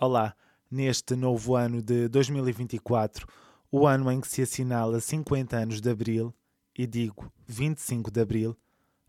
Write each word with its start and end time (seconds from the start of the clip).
Olá, 0.00 0.36
neste 0.70 1.16
novo 1.16 1.56
ano 1.56 1.82
de 1.82 2.06
2024, 2.06 3.26
o 3.68 3.84
ano 3.84 4.12
em 4.12 4.20
que 4.20 4.28
se 4.28 4.40
assinala 4.42 5.00
50 5.00 5.56
anos 5.56 5.80
de 5.80 5.90
Abril, 5.90 6.32
e 6.72 6.86
digo 6.86 7.32
25 7.48 8.08
de 8.08 8.20
Abril, 8.20 8.56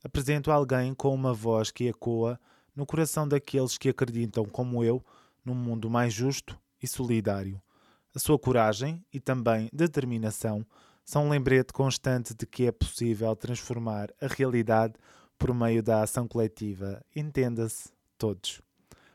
apresento 0.04 0.52
alguém 0.52 0.96
com 0.96 1.14
uma 1.14 1.32
voz 1.32 1.70
que 1.70 1.88
ecoa 1.88 2.40
no 2.76 2.88
coração 2.88 3.28
daqueles 3.28 3.78
que 3.78 3.90
acreditam, 3.90 4.46
como 4.46 4.84
eu, 4.84 5.06
num 5.46 5.54
mundo 5.54 5.92
mais 5.92 6.12
justo 6.12 6.60
e 6.82 6.88
solidário. 6.88 7.62
A 8.16 8.18
sua 8.18 8.40
coragem 8.40 9.06
e 9.14 9.20
também 9.20 9.70
determinação 9.72 10.66
são 11.06 11.28
um 11.28 11.30
lembrete 11.30 11.72
constante 11.72 12.34
de 12.34 12.48
que 12.48 12.66
é 12.66 12.72
possível 12.72 13.36
transformar 13.36 14.10
a 14.20 14.26
realidade 14.26 14.96
por 15.38 15.54
meio 15.54 15.84
da 15.84 16.02
ação 16.02 16.28
coletiva. 16.28 17.00
Entenda-se, 17.16 17.92
todos. 18.18 18.60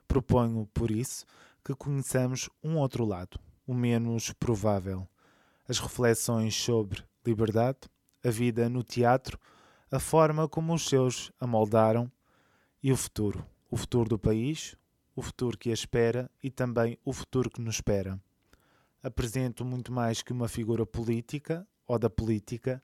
Proponho, 0.06 0.68
por 0.72 0.92
isso, 0.92 1.26
que 1.64 1.74
conheçamos 1.74 2.50
um 2.62 2.76
outro 2.76 3.04
lado, 3.06 3.40
o 3.66 3.72
menos 3.72 4.32
provável. 4.32 5.08
As 5.66 5.78
reflexões 5.78 6.54
sobre 6.54 7.02
liberdade, 7.24 7.78
a 8.22 8.28
vida 8.28 8.68
no 8.68 8.82
teatro, 8.82 9.38
a 9.90 9.98
forma 9.98 10.46
como 10.46 10.74
os 10.74 10.86
seus 10.86 11.32
amoldaram 11.40 12.12
e 12.82 12.92
o 12.92 12.96
futuro. 12.96 13.46
O 13.70 13.76
futuro 13.76 14.10
do 14.10 14.18
país, 14.18 14.76
o 15.16 15.22
futuro 15.22 15.56
que 15.56 15.70
a 15.70 15.74
espera 15.74 16.30
e 16.42 16.50
também 16.50 16.98
o 17.04 17.12
futuro 17.12 17.50
que 17.50 17.62
nos 17.62 17.76
espera. 17.76 18.20
Apresento 19.02 19.64
muito 19.64 19.90
mais 19.90 20.20
que 20.20 20.32
uma 20.32 20.48
figura 20.48 20.84
política 20.84 21.66
ou 21.86 21.98
da 21.98 22.10
política. 22.10 22.82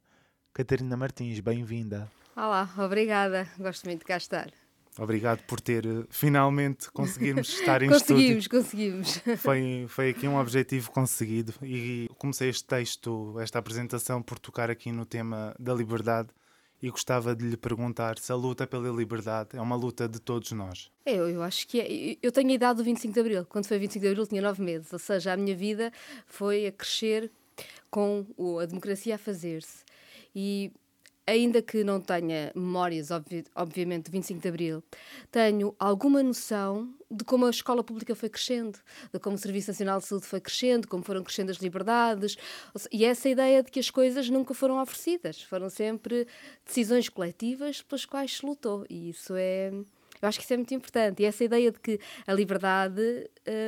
Catarina 0.54 0.96
Martins, 0.96 1.40
bem-vinda. 1.40 2.10
Olá, 2.34 2.68
obrigada. 2.78 3.46
Gosto 3.58 3.84
muito 3.84 4.00
de 4.00 4.06
cá 4.06 4.16
estar. 4.16 4.50
Obrigado 5.00 5.42
por 5.44 5.60
ter 5.60 5.86
uh, 5.86 6.06
finalmente 6.10 6.90
conseguirmos 6.92 7.48
estar 7.58 7.82
em 7.82 7.88
conseguimos, 7.88 8.44
estúdio. 8.44 8.50
Conseguimos, 8.50 9.16
conseguimos. 9.16 9.40
Foi, 9.40 9.86
foi 9.88 10.10
aqui 10.10 10.28
um 10.28 10.38
objetivo 10.38 10.90
conseguido 10.90 11.54
e 11.62 12.06
comecei 12.18 12.50
este 12.50 12.64
texto, 12.64 13.34
esta 13.40 13.58
apresentação, 13.58 14.20
por 14.20 14.38
tocar 14.38 14.70
aqui 14.70 14.92
no 14.92 15.06
tema 15.06 15.54
da 15.58 15.72
liberdade 15.72 16.28
e 16.82 16.90
gostava 16.90 17.34
de 17.34 17.46
lhe 17.46 17.56
perguntar 17.56 18.18
se 18.18 18.30
a 18.30 18.34
luta 18.34 18.66
pela 18.66 18.90
liberdade 18.90 19.50
é 19.54 19.60
uma 19.60 19.76
luta 19.76 20.06
de 20.06 20.20
todos 20.20 20.52
nós. 20.52 20.90
Eu, 21.06 21.28
eu 21.28 21.42
acho 21.42 21.66
que 21.66 21.80
é. 21.80 22.18
Eu 22.22 22.30
tenho 22.30 22.50
a 22.50 22.52
idade 22.52 22.78
do 22.78 22.84
25 22.84 23.14
de 23.14 23.20
Abril. 23.20 23.46
Quando 23.46 23.66
foi 23.66 23.78
25 23.78 24.02
de 24.02 24.08
Abril 24.08 24.26
tinha 24.26 24.42
nove 24.42 24.62
meses, 24.62 24.92
ou 24.92 24.98
seja, 24.98 25.32
a 25.32 25.36
minha 25.36 25.56
vida 25.56 25.90
foi 26.26 26.66
a 26.66 26.72
crescer 26.72 27.30
com 27.90 28.26
a 28.60 28.66
democracia 28.66 29.14
a 29.14 29.18
fazer-se. 29.18 29.84
E 30.34 30.72
ainda 31.30 31.62
que 31.62 31.84
não 31.84 32.00
tenha 32.00 32.52
memórias, 32.54 33.10
obvi 33.10 33.44
obviamente, 33.54 34.06
de 34.06 34.10
25 34.10 34.40
de 34.40 34.48
Abril, 34.48 34.84
tenho 35.30 35.74
alguma 35.78 36.22
noção 36.22 36.92
de 37.10 37.24
como 37.24 37.46
a 37.46 37.50
escola 37.50 37.82
pública 37.82 38.14
foi 38.14 38.28
crescendo, 38.28 38.78
de 39.12 39.18
como 39.18 39.36
o 39.36 39.38
Serviço 39.38 39.70
Nacional 39.70 40.00
de 40.00 40.06
Saúde 40.06 40.26
foi 40.26 40.40
crescendo, 40.40 40.86
como 40.86 41.02
foram 41.02 41.22
crescendo 41.22 41.50
as 41.50 41.58
liberdades, 41.58 42.36
e 42.92 43.04
essa 43.04 43.28
ideia 43.28 43.62
de 43.62 43.70
que 43.70 43.80
as 43.80 43.90
coisas 43.90 44.28
nunca 44.28 44.54
foram 44.54 44.80
oferecidas, 44.80 45.42
foram 45.42 45.70
sempre 45.70 46.26
decisões 46.64 47.08
coletivas 47.08 47.82
pelas 47.82 48.04
quais 48.04 48.36
se 48.36 48.46
lutou, 48.46 48.84
e 48.88 49.10
isso 49.10 49.34
é 49.36 49.72
eu 50.20 50.28
acho 50.28 50.38
que 50.38 50.44
isso 50.44 50.52
é 50.54 50.56
muito 50.56 50.74
importante. 50.74 51.22
E 51.22 51.26
essa 51.26 51.44
ideia 51.44 51.70
de 51.70 51.78
que 51.80 51.98
a 52.26 52.32
liberdade 52.32 53.00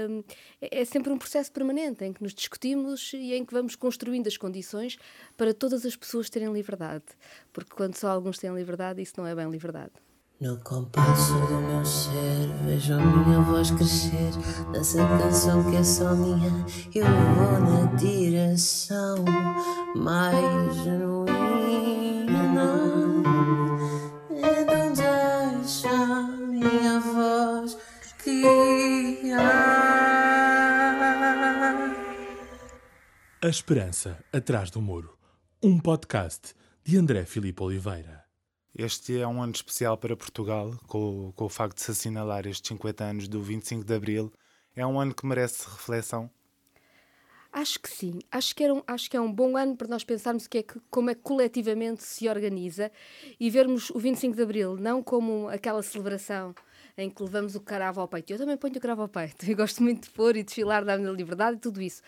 um, 0.08 0.24
é, 0.60 0.80
é 0.80 0.84
sempre 0.84 1.12
um 1.12 1.18
processo 1.18 1.50
permanente 1.50 2.04
em 2.04 2.12
que 2.12 2.22
nos 2.22 2.34
discutimos 2.34 3.12
e 3.14 3.34
em 3.34 3.44
que 3.44 3.52
vamos 3.52 3.76
construindo 3.76 4.26
as 4.26 4.36
condições 4.36 4.96
para 5.36 5.54
todas 5.54 5.84
as 5.86 5.96
pessoas 5.96 6.28
terem 6.28 6.52
liberdade. 6.52 7.04
Porque 7.52 7.70
quando 7.74 7.96
só 7.96 8.08
alguns 8.08 8.38
têm 8.38 8.54
liberdade, 8.54 9.00
isso 9.02 9.14
não 9.16 9.26
é 9.26 9.34
bem 9.34 9.48
liberdade. 9.50 9.92
No 10.42 10.56
compasso 10.58 11.34
do 11.46 11.54
meu 11.60 11.84
ser, 11.84 12.48
vejo 12.64 12.94
a 12.94 12.96
minha 12.96 13.40
voz 13.42 13.70
crescer 13.70 14.32
nessa 14.72 14.98
canção 15.06 15.70
que 15.70 15.76
é 15.76 15.84
só 15.84 16.16
minha. 16.16 16.66
Eu 16.92 17.04
vou 17.36 17.60
na 17.60 17.94
direção 17.94 19.24
mais 19.94 20.74
genuína. 20.82 21.22
A 33.44 33.48
Esperança 33.48 34.24
Atrás 34.32 34.70
do 34.70 34.80
Muro, 34.80 35.18
um 35.60 35.76
podcast 35.76 36.54
de 36.84 36.96
André 36.96 37.24
Filipe 37.24 37.60
Oliveira. 37.60 38.24
Este 38.72 39.18
é 39.18 39.26
um 39.26 39.42
ano 39.42 39.50
especial 39.50 39.98
para 39.98 40.16
Portugal, 40.16 40.78
com, 40.86 41.32
com 41.34 41.46
o 41.46 41.48
facto 41.48 41.74
de 41.74 41.82
se 41.82 41.90
assinalar 41.90 42.46
estes 42.46 42.68
50 42.68 43.02
anos 43.02 43.26
do 43.26 43.42
25 43.42 43.84
de 43.84 43.92
Abril. 43.92 44.32
É 44.76 44.86
um 44.86 45.00
ano 45.00 45.12
que 45.12 45.26
merece 45.26 45.68
reflexão. 45.68 46.30
Acho 47.52 47.80
que 47.80 47.90
sim. 47.90 48.20
Acho 48.30 48.54
que, 48.54 48.62
era 48.62 48.74
um, 48.74 48.82
acho 48.86 49.10
que 49.10 49.16
é 49.16 49.20
um 49.20 49.32
bom 49.32 49.56
ano 49.56 49.76
para 49.76 49.88
nós 49.88 50.04
pensarmos 50.04 50.46
que 50.46 50.58
é 50.58 50.62
que, 50.62 50.80
como 50.88 51.10
é 51.10 51.14
que 51.16 51.22
coletivamente 51.22 52.04
se 52.04 52.28
organiza 52.28 52.92
e 53.40 53.50
vermos 53.50 53.90
o 53.90 53.98
25 53.98 54.36
de 54.36 54.42
Abril 54.42 54.76
não 54.76 55.02
como 55.02 55.48
aquela 55.48 55.82
celebração 55.82 56.54
em 56.96 57.10
que 57.10 57.20
levamos 57.20 57.56
o 57.56 57.60
cravo 57.60 58.00
ao 58.00 58.06
peito. 58.06 58.32
Eu 58.32 58.38
também 58.38 58.56
ponho 58.56 58.76
o 58.76 58.80
cravo 58.80 59.02
ao 59.02 59.08
peito. 59.08 59.44
Eu 59.50 59.56
gosto 59.56 59.82
muito 59.82 60.04
de 60.04 60.10
pôr 60.10 60.36
e 60.36 60.44
desfilar 60.44 60.84
da 60.84 60.96
minha 60.96 61.10
liberdade 61.10 61.56
e 61.56 61.60
tudo 61.60 61.82
isso. 61.82 62.02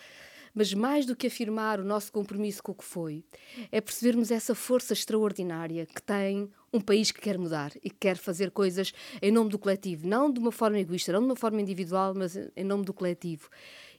Mas 0.55 0.73
mais 0.73 1.05
do 1.05 1.17
que 1.17 1.27
afirmar 1.27 1.81
o 1.81 1.83
nosso 1.83 2.11
compromisso 2.13 2.63
com 2.63 2.71
o 2.71 2.75
que 2.75 2.85
foi, 2.85 3.25
é 3.69 3.81
percebermos 3.81 4.31
essa 4.31 4.55
força 4.55 4.93
extraordinária 4.93 5.85
que 5.85 6.01
tem 6.01 6.49
um 6.71 6.79
país 6.79 7.11
que 7.11 7.19
quer 7.19 7.37
mudar 7.37 7.73
e 7.83 7.89
que 7.89 7.97
quer 7.99 8.15
fazer 8.15 8.51
coisas 8.51 8.93
em 9.21 9.31
nome 9.31 9.49
do 9.49 9.59
coletivo, 9.59 10.07
não 10.07 10.31
de 10.31 10.39
uma 10.39 10.53
forma 10.53 10.79
egoísta, 10.79 11.11
não 11.11 11.19
de 11.19 11.25
uma 11.25 11.35
forma 11.35 11.61
individual, 11.61 12.13
mas 12.15 12.37
em 12.55 12.63
nome 12.63 12.85
do 12.85 12.93
coletivo. 12.93 13.49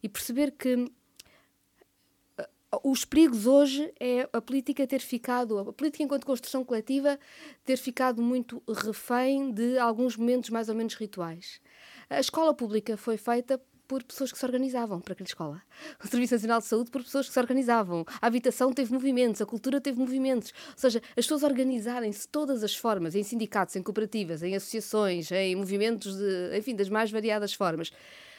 E 0.03 0.09
perceber 0.09 0.53
que 0.53 0.91
os 2.83 3.05
perigos 3.05 3.47
hoje 3.47 3.93
é 4.01 4.29
a 4.33 4.41
política 4.41 4.87
ter 4.87 5.01
ficado, 5.01 5.59
a 5.59 5.73
política 5.73 6.03
enquanto 6.03 6.27
construção 6.27 6.65
coletiva, 6.65 7.19
ter 7.65 7.77
ficado 7.77 8.21
muito 8.23 8.63
refém 8.69 9.53
de 9.53 9.79
alguns 9.79 10.17
momentos 10.17 10.51
mais 10.51 10.69
ou 10.69 10.75
menos 10.75 10.95
rituais. 10.95 11.61
A 12.09 12.21
escola 12.21 12.55
pública 12.55 12.97
foi 12.97 13.17
feita 13.17 13.61
por 13.87 14.03
pessoas 14.03 14.33
que 14.33 14.39
se 14.39 14.45
organizavam 14.45 15.01
para 15.01 15.13
aquela 15.13 15.27
escola. 15.27 15.63
O 16.03 16.07
Serviço 16.07 16.35
Nacional 16.35 16.61
de 16.61 16.67
Saúde 16.67 16.91
por 16.91 17.03
pessoas 17.03 17.27
que 17.27 17.33
se 17.33 17.41
organizavam. 17.41 18.05
A 18.21 18.27
habitação 18.27 18.73
teve 18.73 18.93
movimentos, 18.93 19.41
a 19.41 19.47
cultura 19.47 19.81
teve 19.81 19.99
movimentos. 19.99 20.53
Ou 20.71 20.79
seja, 20.79 21.01
as 21.11 21.25
pessoas 21.25 21.43
organizarem-se 21.43 22.23
de 22.23 22.29
todas 22.29 22.63
as 22.63 22.75
formas, 22.75 23.15
em 23.15 23.23
sindicatos, 23.23 23.77
em 23.77 23.83
cooperativas, 23.83 24.43
em 24.43 24.55
associações, 24.55 25.31
em 25.33 25.57
movimentos, 25.57 26.17
de, 26.17 26.59
enfim, 26.59 26.75
das 26.75 26.89
mais 26.89 27.11
variadas 27.11 27.55
formas, 27.55 27.91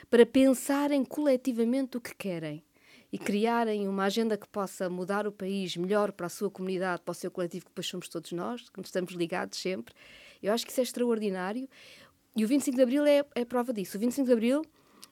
para 0.09 0.25
pensarem 0.25 1.03
coletivamente 1.03 1.97
o 1.97 2.01
que 2.01 2.15
querem 2.15 2.63
e 3.11 3.17
criarem 3.17 3.87
uma 3.87 4.03
agenda 4.03 4.37
que 4.37 4.47
possa 4.47 4.89
mudar 4.89 5.25
o 5.25 5.31
país 5.31 5.77
melhor 5.77 6.11
para 6.11 6.27
a 6.27 6.29
sua 6.29 6.49
comunidade, 6.49 7.01
para 7.03 7.11
o 7.11 7.15
seu 7.15 7.31
coletivo, 7.31 7.65
que 7.65 7.71
depois 7.71 7.87
somos 7.87 8.09
todos 8.09 8.31
nós, 8.31 8.69
que 8.69 8.81
estamos 8.81 9.13
ligados 9.13 9.59
sempre. 9.59 9.93
Eu 10.41 10.53
acho 10.53 10.65
que 10.65 10.71
isso 10.71 10.81
é 10.81 10.83
extraordinário. 10.83 11.67
E 12.35 12.43
o 12.43 12.47
25 12.47 12.75
de 12.75 12.83
Abril 12.83 13.05
é, 13.05 13.23
é 13.33 13.45
prova 13.45 13.73
disso. 13.73 13.97
O 13.97 13.99
25 13.99 14.27
de 14.27 14.33
Abril 14.33 14.61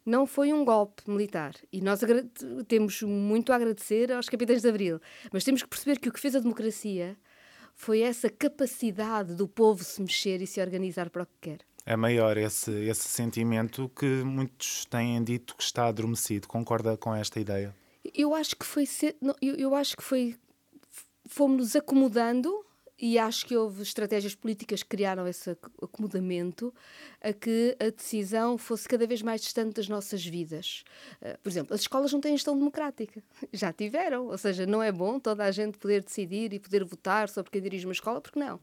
não 0.05 0.27
foi 0.27 0.53
um 0.53 0.63
golpe 0.63 1.03
militar. 1.09 1.55
E 1.71 1.81
nós 1.81 1.99
temos 2.67 3.01
muito 3.01 3.51
a 3.51 3.55
agradecer 3.55 4.11
aos 4.11 4.29
capitães 4.29 4.61
de 4.61 4.69
Abril. 4.69 5.01
Mas 5.31 5.43
temos 5.43 5.63
que 5.63 5.67
perceber 5.67 5.99
que 5.99 6.09
o 6.09 6.11
que 6.11 6.19
fez 6.19 6.35
a 6.35 6.39
democracia 6.39 7.17
foi 7.73 8.01
essa 8.01 8.29
capacidade 8.29 9.35
do 9.35 9.47
povo 9.47 9.83
se 9.83 10.01
mexer 10.01 10.41
e 10.41 10.47
se 10.47 10.61
organizar 10.61 11.09
para 11.09 11.23
o 11.23 11.25
que 11.25 11.49
quer. 11.49 11.59
É 11.85 11.95
maior 11.95 12.37
esse, 12.37 12.71
esse 12.71 13.07
sentimento 13.07 13.89
que 13.89 14.23
muitos 14.23 14.85
têm 14.85 15.23
dito 15.23 15.55
que 15.55 15.63
está 15.63 15.87
adormecido. 15.87 16.47
Concorda 16.47 16.97
com 16.97 17.13
esta 17.13 17.39
ideia? 17.39 17.75
Eu 18.13 18.33
acho 18.33 18.55
que 18.55 18.65
foi 18.65 18.85
eu, 19.41 19.55
eu 19.55 19.75
acho 19.75 19.97
que 19.97 20.03
foi 20.03 20.35
fomos 21.27 21.57
nos 21.57 21.75
acomodando 21.75 22.65
e 22.97 23.19
acho 23.19 23.45
que 23.45 23.55
houve 23.57 23.81
estratégias 23.81 24.33
políticas 24.33 24.81
que 24.81 24.89
criaram 24.89 25.27
esse 25.27 25.51
acomodamento 25.81 26.73
a 27.21 27.33
que 27.33 27.75
a 27.79 27.89
decisão 27.89 28.57
fosse 28.57 28.87
cada 28.87 29.05
vez 29.05 29.21
mais 29.21 29.41
distante 29.41 29.75
das 29.75 29.89
nossas 29.89 30.25
vidas. 30.25 30.83
Uh, 31.21 31.37
por 31.41 31.49
exemplo, 31.49 31.73
as 31.73 31.81
escolas 31.81 32.13
não 32.13 32.21
têm 32.21 32.31
gestão 32.31 32.57
democrática. 32.57 33.21
Já 33.51 33.73
tiveram. 33.73 34.27
Ou 34.27 34.37
seja, 34.37 34.65
não 34.65 34.81
é 34.81 34.91
bom 34.91 35.19
toda 35.19 35.43
a 35.43 35.51
gente 35.51 35.77
poder 35.77 36.03
decidir 36.03 36.53
e 36.53 36.59
poder 36.59 36.83
votar 36.85 37.27
sobre 37.27 37.51
quem 37.51 37.61
dirige 37.61 37.85
uma 37.85 37.93
escola, 37.93 38.21
porque 38.21 38.39
não. 38.39 38.59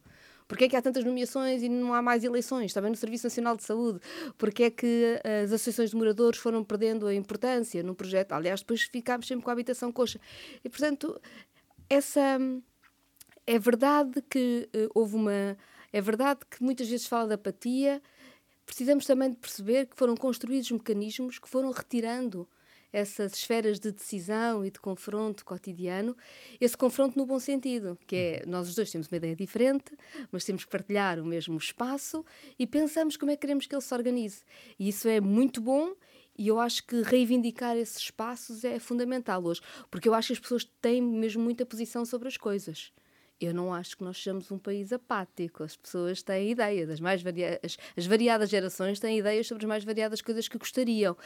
Porquê 0.49 0.65
é 0.65 0.69
que 0.69 0.77
há 0.77 0.83
tantas 0.83 1.05
nomeações 1.05 1.63
e 1.63 1.69
não 1.69 1.95
há 1.95 2.03
mais 2.03 2.25
eleições? 2.25 2.73
Também 2.73 2.91
no 2.91 2.97
Serviço 2.97 3.27
Nacional 3.27 3.57
de 3.57 3.65
Saúde. 3.65 4.01
Porquê 4.37 4.65
é 4.65 4.71
que 4.71 5.21
as 5.45 5.53
associações 5.53 5.91
de 5.91 5.97
moradores 5.97 6.39
foram 6.39 6.63
perdendo 6.65 7.07
a 7.07 7.15
importância 7.15 7.83
no 7.83 7.95
projeto? 7.95 8.33
Aliás, 8.33 8.61
depois 8.61 8.83
ficámos 8.83 9.27
sempre 9.27 9.45
com 9.45 9.51
a 9.51 9.53
habitação 9.53 9.93
coxa. 9.93 10.21
E, 10.65 10.69
portanto, 10.69 11.21
essa... 11.89 12.39
É 13.47 13.59
verdade 13.59 14.23
que 14.23 14.69
uh, 14.75 14.91
houve 14.95 15.17
uma... 15.17 15.57
É 15.93 16.01
verdade 16.01 16.41
que 16.49 16.63
muitas 16.63 16.89
vezes 16.89 17.07
fala 17.07 17.29
da 17.29 17.35
apatia. 17.35 18.03
Precisamos 18.65 19.05
também 19.05 19.31
de 19.31 19.37
perceber 19.37 19.87
que 19.87 19.97
foram 19.97 20.17
construídos 20.17 20.71
mecanismos 20.71 21.39
que 21.39 21.49
foram 21.49 21.71
retirando 21.71 22.49
essas 22.93 23.35
esferas 23.35 23.81
de 23.81 23.91
decisão 23.91 24.65
e 24.65 24.71
de 24.71 24.79
confronto 24.79 25.45
cotidiano, 25.45 26.15
esse 26.61 26.77
confronto 26.77 27.19
no 27.19 27.25
bom 27.25 27.39
sentido, 27.39 27.99
que 28.07 28.15
é 28.15 28.47
nós 28.47 28.69
os 28.69 28.75
dois 28.75 28.91
temos 28.91 29.09
uma 29.09 29.17
ideia 29.17 29.35
diferente, 29.35 29.97
mas 30.31 30.45
temos 30.45 30.65
que 30.65 30.71
partilhar 30.71 31.19
o 31.19 31.25
mesmo 31.25 31.57
espaço 31.57 32.25
e 32.59 32.67
pensamos 32.67 33.17
como 33.17 33.31
é 33.31 33.35
que 33.35 33.41
queremos 33.41 33.67
que 33.67 33.75
ele 33.75 33.83
se 33.83 33.95
organize. 33.95 34.43
E 34.79 34.89
isso 34.89 35.09
é 35.09 35.21
muito 35.21 35.61
bom 35.61 35.95
e 36.39 36.49
eu 36.49 36.61
acho 36.61 36.87
que 36.87 37.01
reivindicar 37.03 37.77
esses 37.77 37.97
espaços 37.97 38.63
é 38.63 38.79
fundamental 38.79 39.43
hoje, 39.43 39.63
porque 39.91 40.09
eu 40.09 40.15
acho 40.15 40.29
que 40.29 40.33
as 40.35 40.41
pessoas 40.41 40.65
têm 40.81 41.01
mesmo 41.01 41.43
muita 41.43 41.65
posição 41.65 42.05
sobre 42.05 42.29
as 42.29 42.37
coisas. 42.37 42.93
Eu 43.45 43.53
não 43.53 43.75
acho 43.75 43.97
que 43.97 44.05
nós 44.05 44.17
sejamos 44.17 44.51
um 44.53 44.59
país 44.59 44.93
apático. 44.93 45.65
As 45.65 45.77
pessoas 45.77 46.23
têm 46.23 46.51
ideia 46.53 46.87
das 46.87 47.01
mais 47.01 47.23
variadas, 47.23 47.77
as 47.97 48.07
variadas 48.07 48.49
gerações 48.49 49.01
têm 49.01 49.19
ideias 49.19 49.47
sobre 49.47 49.65
as 49.65 49.69
mais 49.69 49.85
variadas 49.85 50.23
coisas 50.23 50.47
que 50.47 50.57
gostariam. 50.57 51.17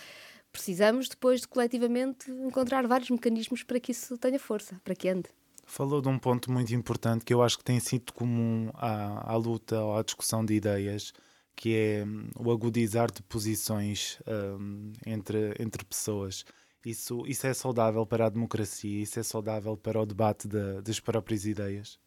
Precisamos 0.51 1.09
depois 1.09 1.43
de 1.43 1.49
coletivamente 1.49 2.31
encontrar 2.31 2.87
vários 2.87 3.11
mecanismos 3.11 3.63
para 3.63 3.79
que 3.79 3.93
isso 3.93 4.17
tenha 4.17 4.39
força, 4.39 4.81
para 4.83 4.95
que 4.95 5.09
ande. 5.09 5.29
Falou 5.67 6.01
de 6.01 6.09
um 6.09 6.19
ponto 6.19 6.51
muito 6.51 6.73
importante 6.75 7.25
que 7.25 7.35
eu 7.35 7.43
acho 7.43 7.59
que 7.59 7.65
tem 7.65 7.81
sido 7.81 8.13
comum 8.13 8.71
à, 8.75 9.33
à 9.33 9.37
luta 9.37 9.79
ou 9.83 9.97
à 9.97 10.03
discussão 10.03 10.45
de 10.45 10.55
ideias, 10.55 11.13
que 11.57 11.75
é 11.75 12.05
hum, 12.05 12.31
o 12.39 12.51
agudizar 12.53 13.11
de 13.11 13.23
posições 13.23 14.19
um, 14.27 14.93
entre, 15.05 15.55
entre 15.59 15.85
pessoas. 15.85 16.45
Isso, 16.85 17.27
isso 17.27 17.47
é 17.49 17.53
saudável 17.53 18.07
para 18.07 18.27
a 18.27 18.31
democracia? 18.31 19.03
Isso 19.03 19.19
é 19.19 19.23
saudável 19.25 19.77
para 19.77 20.01
o 20.01 20.07
debate 20.07 20.47
de, 20.47 20.81
das 20.83 21.01
próprias 21.01 21.45
ideias? 21.45 21.99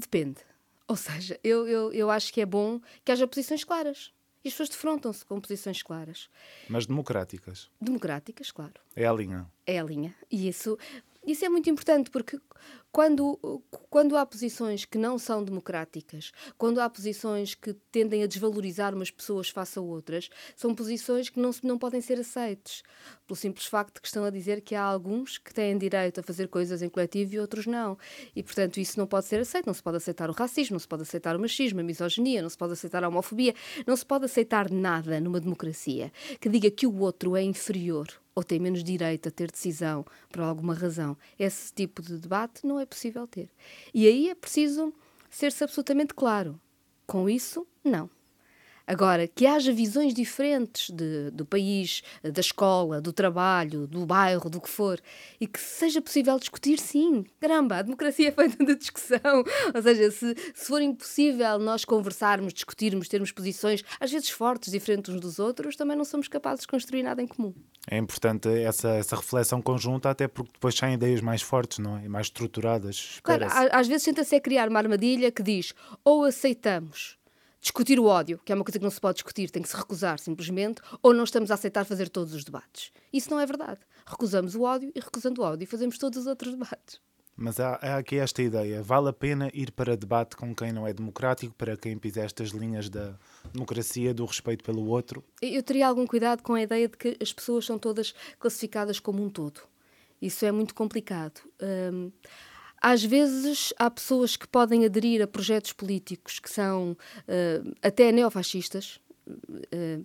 Depende. 0.00 0.40
Ou 0.88 0.96
seja, 0.96 1.38
eu, 1.44 1.68
eu, 1.68 1.92
eu 1.92 2.10
acho 2.10 2.32
que 2.32 2.40
é 2.40 2.46
bom 2.46 2.80
que 3.04 3.12
haja 3.12 3.26
posições 3.26 3.62
claras. 3.62 4.12
E 4.42 4.48
as 4.48 4.54
pessoas 4.54 4.70
defrontam-se 4.70 5.24
com 5.24 5.38
posições 5.38 5.82
claras. 5.82 6.30
Mas 6.68 6.86
democráticas. 6.86 7.70
Democráticas, 7.78 8.50
claro. 8.50 8.80
É 8.96 9.06
a 9.06 9.12
linha. 9.12 9.46
É 9.66 9.78
a 9.78 9.82
linha. 9.84 10.14
E 10.30 10.48
isso 10.48 10.78
isso 11.26 11.44
é 11.44 11.48
muito 11.48 11.68
importante 11.68 12.10
porque 12.10 12.40
quando, 12.92 13.38
quando 13.88 14.16
há 14.16 14.26
posições 14.26 14.84
que 14.84 14.98
não 14.98 15.18
são 15.18 15.44
democráticas, 15.44 16.32
quando 16.58 16.80
há 16.80 16.90
posições 16.90 17.54
que 17.54 17.72
tendem 17.92 18.22
a 18.22 18.26
desvalorizar 18.26 18.94
umas 18.94 19.10
pessoas 19.10 19.48
face 19.48 19.78
a 19.78 19.82
outras, 19.82 20.28
são 20.56 20.74
posições 20.74 21.28
que 21.28 21.38
não, 21.38 21.50
não 21.62 21.78
podem 21.78 22.00
ser 22.00 22.18
aceites, 22.18 22.82
pelo 23.26 23.36
simples 23.36 23.66
facto 23.66 23.94
de 23.94 24.00
que 24.00 24.08
estão 24.08 24.24
a 24.24 24.30
dizer 24.30 24.60
que 24.60 24.74
há 24.74 24.82
alguns 24.82 25.38
que 25.38 25.54
têm 25.54 25.78
direito 25.78 26.18
a 26.18 26.22
fazer 26.22 26.48
coisas 26.48 26.82
em 26.82 26.88
coletivo 26.88 27.34
e 27.34 27.38
outros 27.38 27.66
não. 27.66 27.96
E, 28.34 28.42
portanto, 28.42 28.80
isso 28.80 28.98
não 28.98 29.06
pode 29.06 29.26
ser 29.26 29.40
aceito. 29.40 29.66
Não 29.66 29.74
se 29.74 29.82
pode 29.82 29.98
aceitar 29.98 30.28
o 30.28 30.32
racismo, 30.32 30.74
não 30.74 30.80
se 30.80 30.88
pode 30.88 31.02
aceitar 31.02 31.36
o 31.36 31.40
machismo, 31.40 31.80
a 31.80 31.84
misoginia, 31.84 32.42
não 32.42 32.50
se 32.50 32.58
pode 32.58 32.72
aceitar 32.72 33.04
a 33.04 33.08
homofobia, 33.08 33.54
não 33.86 33.96
se 33.96 34.04
pode 34.04 34.24
aceitar 34.24 34.70
nada 34.70 35.20
numa 35.20 35.40
democracia 35.40 36.12
que 36.40 36.48
diga 36.48 36.70
que 36.70 36.86
o 36.86 36.98
outro 36.98 37.36
é 37.36 37.42
inferior 37.42 38.08
ou 38.40 38.44
tem 38.44 38.58
menos 38.58 38.82
direito 38.82 39.28
a 39.28 39.30
ter 39.30 39.50
decisão 39.50 40.04
por 40.32 40.40
alguma 40.40 40.72
razão. 40.72 41.14
Esse 41.38 41.70
tipo 41.74 42.00
de 42.00 42.16
debate 42.16 42.66
não 42.66 42.80
é 42.80 42.86
possível 42.86 43.26
ter. 43.26 43.50
E 43.92 44.06
aí 44.06 44.30
é 44.30 44.34
preciso 44.34 44.94
ser-se 45.28 45.62
absolutamente 45.62 46.14
claro. 46.14 46.58
Com 47.06 47.28
isso, 47.28 47.66
não. 47.84 48.08
Agora, 48.90 49.28
que 49.28 49.46
haja 49.46 49.72
visões 49.72 50.12
diferentes 50.12 50.90
de, 50.90 51.30
do 51.30 51.46
país, 51.46 52.02
da 52.24 52.40
escola, 52.40 53.00
do 53.00 53.12
trabalho, 53.12 53.86
do 53.86 54.04
bairro, 54.04 54.50
do 54.50 54.60
que 54.60 54.68
for, 54.68 55.00
e 55.40 55.46
que 55.46 55.60
seja 55.60 56.02
possível 56.02 56.36
discutir, 56.40 56.76
sim. 56.80 57.24
Caramba, 57.40 57.76
a 57.76 57.82
democracia 57.82 58.30
é 58.30 58.32
feita 58.32 58.64
de 58.64 58.74
discussão. 58.74 59.44
Ou 59.72 59.80
seja, 59.80 60.10
se, 60.10 60.34
se 60.52 60.66
for 60.66 60.82
impossível 60.82 61.60
nós 61.60 61.84
conversarmos, 61.84 62.52
discutirmos, 62.52 63.06
termos 63.06 63.30
posições, 63.30 63.84
às 64.00 64.10
vezes 64.10 64.28
fortes, 64.28 64.72
diferentes 64.72 65.14
uns 65.14 65.20
dos 65.20 65.38
outros, 65.38 65.76
também 65.76 65.96
não 65.96 66.04
somos 66.04 66.26
capazes 66.26 66.62
de 66.62 66.66
construir 66.66 67.04
nada 67.04 67.22
em 67.22 67.28
comum. 67.28 67.54
É 67.88 67.96
importante 67.96 68.48
essa, 68.48 68.88
essa 68.88 69.14
reflexão 69.14 69.62
conjunta, 69.62 70.10
até 70.10 70.26
porque 70.26 70.50
depois 70.52 70.74
saem 70.74 70.94
ideias 70.94 71.20
mais 71.20 71.42
fortes, 71.42 71.78
não 71.78 71.96
é? 71.96 72.08
Mais 72.08 72.26
estruturadas. 72.26 73.20
Claro, 73.22 73.46
às 73.70 73.86
vezes 73.86 74.04
tenta-se 74.04 74.34
é 74.34 74.40
criar 74.40 74.68
uma 74.68 74.80
armadilha 74.80 75.30
que 75.30 75.44
diz 75.44 75.72
ou 76.04 76.24
aceitamos 76.24 77.19
discutir 77.60 77.98
o 77.98 78.06
ódio, 78.06 78.40
que 78.44 78.52
é 78.52 78.54
uma 78.54 78.64
coisa 78.64 78.78
que 78.78 78.84
não 78.84 78.90
se 78.90 79.00
pode 79.00 79.16
discutir, 79.16 79.50
tem 79.50 79.62
que 79.62 79.68
se 79.68 79.76
recusar 79.76 80.18
simplesmente, 80.18 80.80
ou 81.02 81.12
não 81.12 81.24
estamos 81.24 81.50
a 81.50 81.54
aceitar 81.54 81.84
fazer 81.84 82.08
todos 82.08 82.34
os 82.34 82.44
debates. 82.44 82.90
Isso 83.12 83.30
não 83.30 83.38
é 83.38 83.46
verdade. 83.46 83.80
Recusamos 84.06 84.54
o 84.54 84.62
ódio 84.62 84.90
e 84.94 85.00
recusando 85.00 85.42
o 85.42 85.44
ódio 85.44 85.66
fazemos 85.66 85.98
todos 85.98 86.18
os 86.20 86.26
outros 86.26 86.52
debates. 86.52 87.00
Mas 87.36 87.58
há, 87.58 87.78
há, 87.80 87.96
aqui 87.96 88.16
esta 88.16 88.42
ideia: 88.42 88.82
vale 88.82 89.08
a 89.08 89.12
pena 89.12 89.50
ir 89.54 89.72
para 89.72 89.96
debate 89.96 90.36
com 90.36 90.54
quem 90.54 90.72
não 90.72 90.86
é 90.86 90.92
democrático, 90.92 91.54
para 91.54 91.74
quem 91.74 91.96
pisa 91.96 92.20
estas 92.20 92.50
linhas 92.50 92.90
da 92.90 93.16
democracia, 93.50 94.12
do 94.12 94.26
respeito 94.26 94.62
pelo 94.62 94.86
outro? 94.86 95.24
Eu 95.40 95.62
teria 95.62 95.88
algum 95.88 96.06
cuidado 96.06 96.42
com 96.42 96.52
a 96.52 96.60
ideia 96.60 96.86
de 96.86 96.98
que 96.98 97.16
as 97.18 97.32
pessoas 97.32 97.64
são 97.64 97.78
todas 97.78 98.14
classificadas 98.38 99.00
como 99.00 99.24
um 99.24 99.30
todo. 99.30 99.62
Isso 100.20 100.44
é 100.44 100.52
muito 100.52 100.74
complicado. 100.74 101.40
Hum, 101.62 102.12
às 102.80 103.04
vezes 103.04 103.74
há 103.78 103.90
pessoas 103.90 104.36
que 104.36 104.48
podem 104.48 104.84
aderir 104.84 105.20
a 105.22 105.26
projetos 105.26 105.72
políticos 105.72 106.40
que 106.40 106.48
são 106.48 106.92
uh, 106.92 107.76
até 107.82 108.10
neofascistas. 108.10 108.98
Uh, 109.28 110.04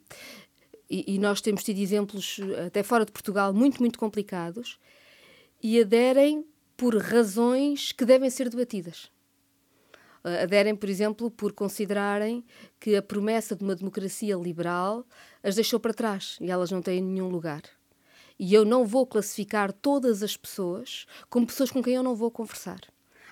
e, 0.89 1.15
e, 1.15 1.19
nós 1.19 1.41
temos 1.41 1.63
tido 1.63 1.79
exemplos, 1.79 2.39
até 2.67 2.83
fora 2.83 3.05
de 3.05 3.11
Portugal, 3.11 3.51
muito, 3.53 3.79
muito 3.79 3.97
complicados, 3.97 4.77
e 5.63 5.79
aderem 5.79 6.45
por 6.77 6.95
razões 6.95 7.91
que 7.91 8.05
devem 8.05 8.29
ser 8.29 8.49
debatidas. 8.49 9.09
Uh, 10.23 10.43
aderem, 10.43 10.75
por 10.75 10.89
exemplo, 10.89 11.31
por 11.31 11.53
considerarem 11.53 12.43
que 12.79 12.95
a 12.95 13.01
promessa 13.01 13.55
de 13.55 13.63
uma 13.63 13.75
democracia 13.75 14.35
liberal 14.35 15.07
as 15.41 15.55
deixou 15.55 15.79
para 15.79 15.93
trás 15.93 16.37
e 16.41 16.51
elas 16.51 16.69
não 16.69 16.81
têm 16.81 17.01
nenhum 17.01 17.29
lugar. 17.29 17.63
E 18.39 18.53
eu 18.53 18.65
não 18.65 18.85
vou 18.85 19.05
classificar 19.05 19.71
todas 19.71 20.21
as 20.21 20.35
pessoas 20.35 21.05
como 21.29 21.47
pessoas 21.47 21.71
com 21.71 21.81
quem 21.81 21.95
eu 21.95 22.03
não 22.03 22.15
vou 22.15 22.29
conversar. 22.31 22.81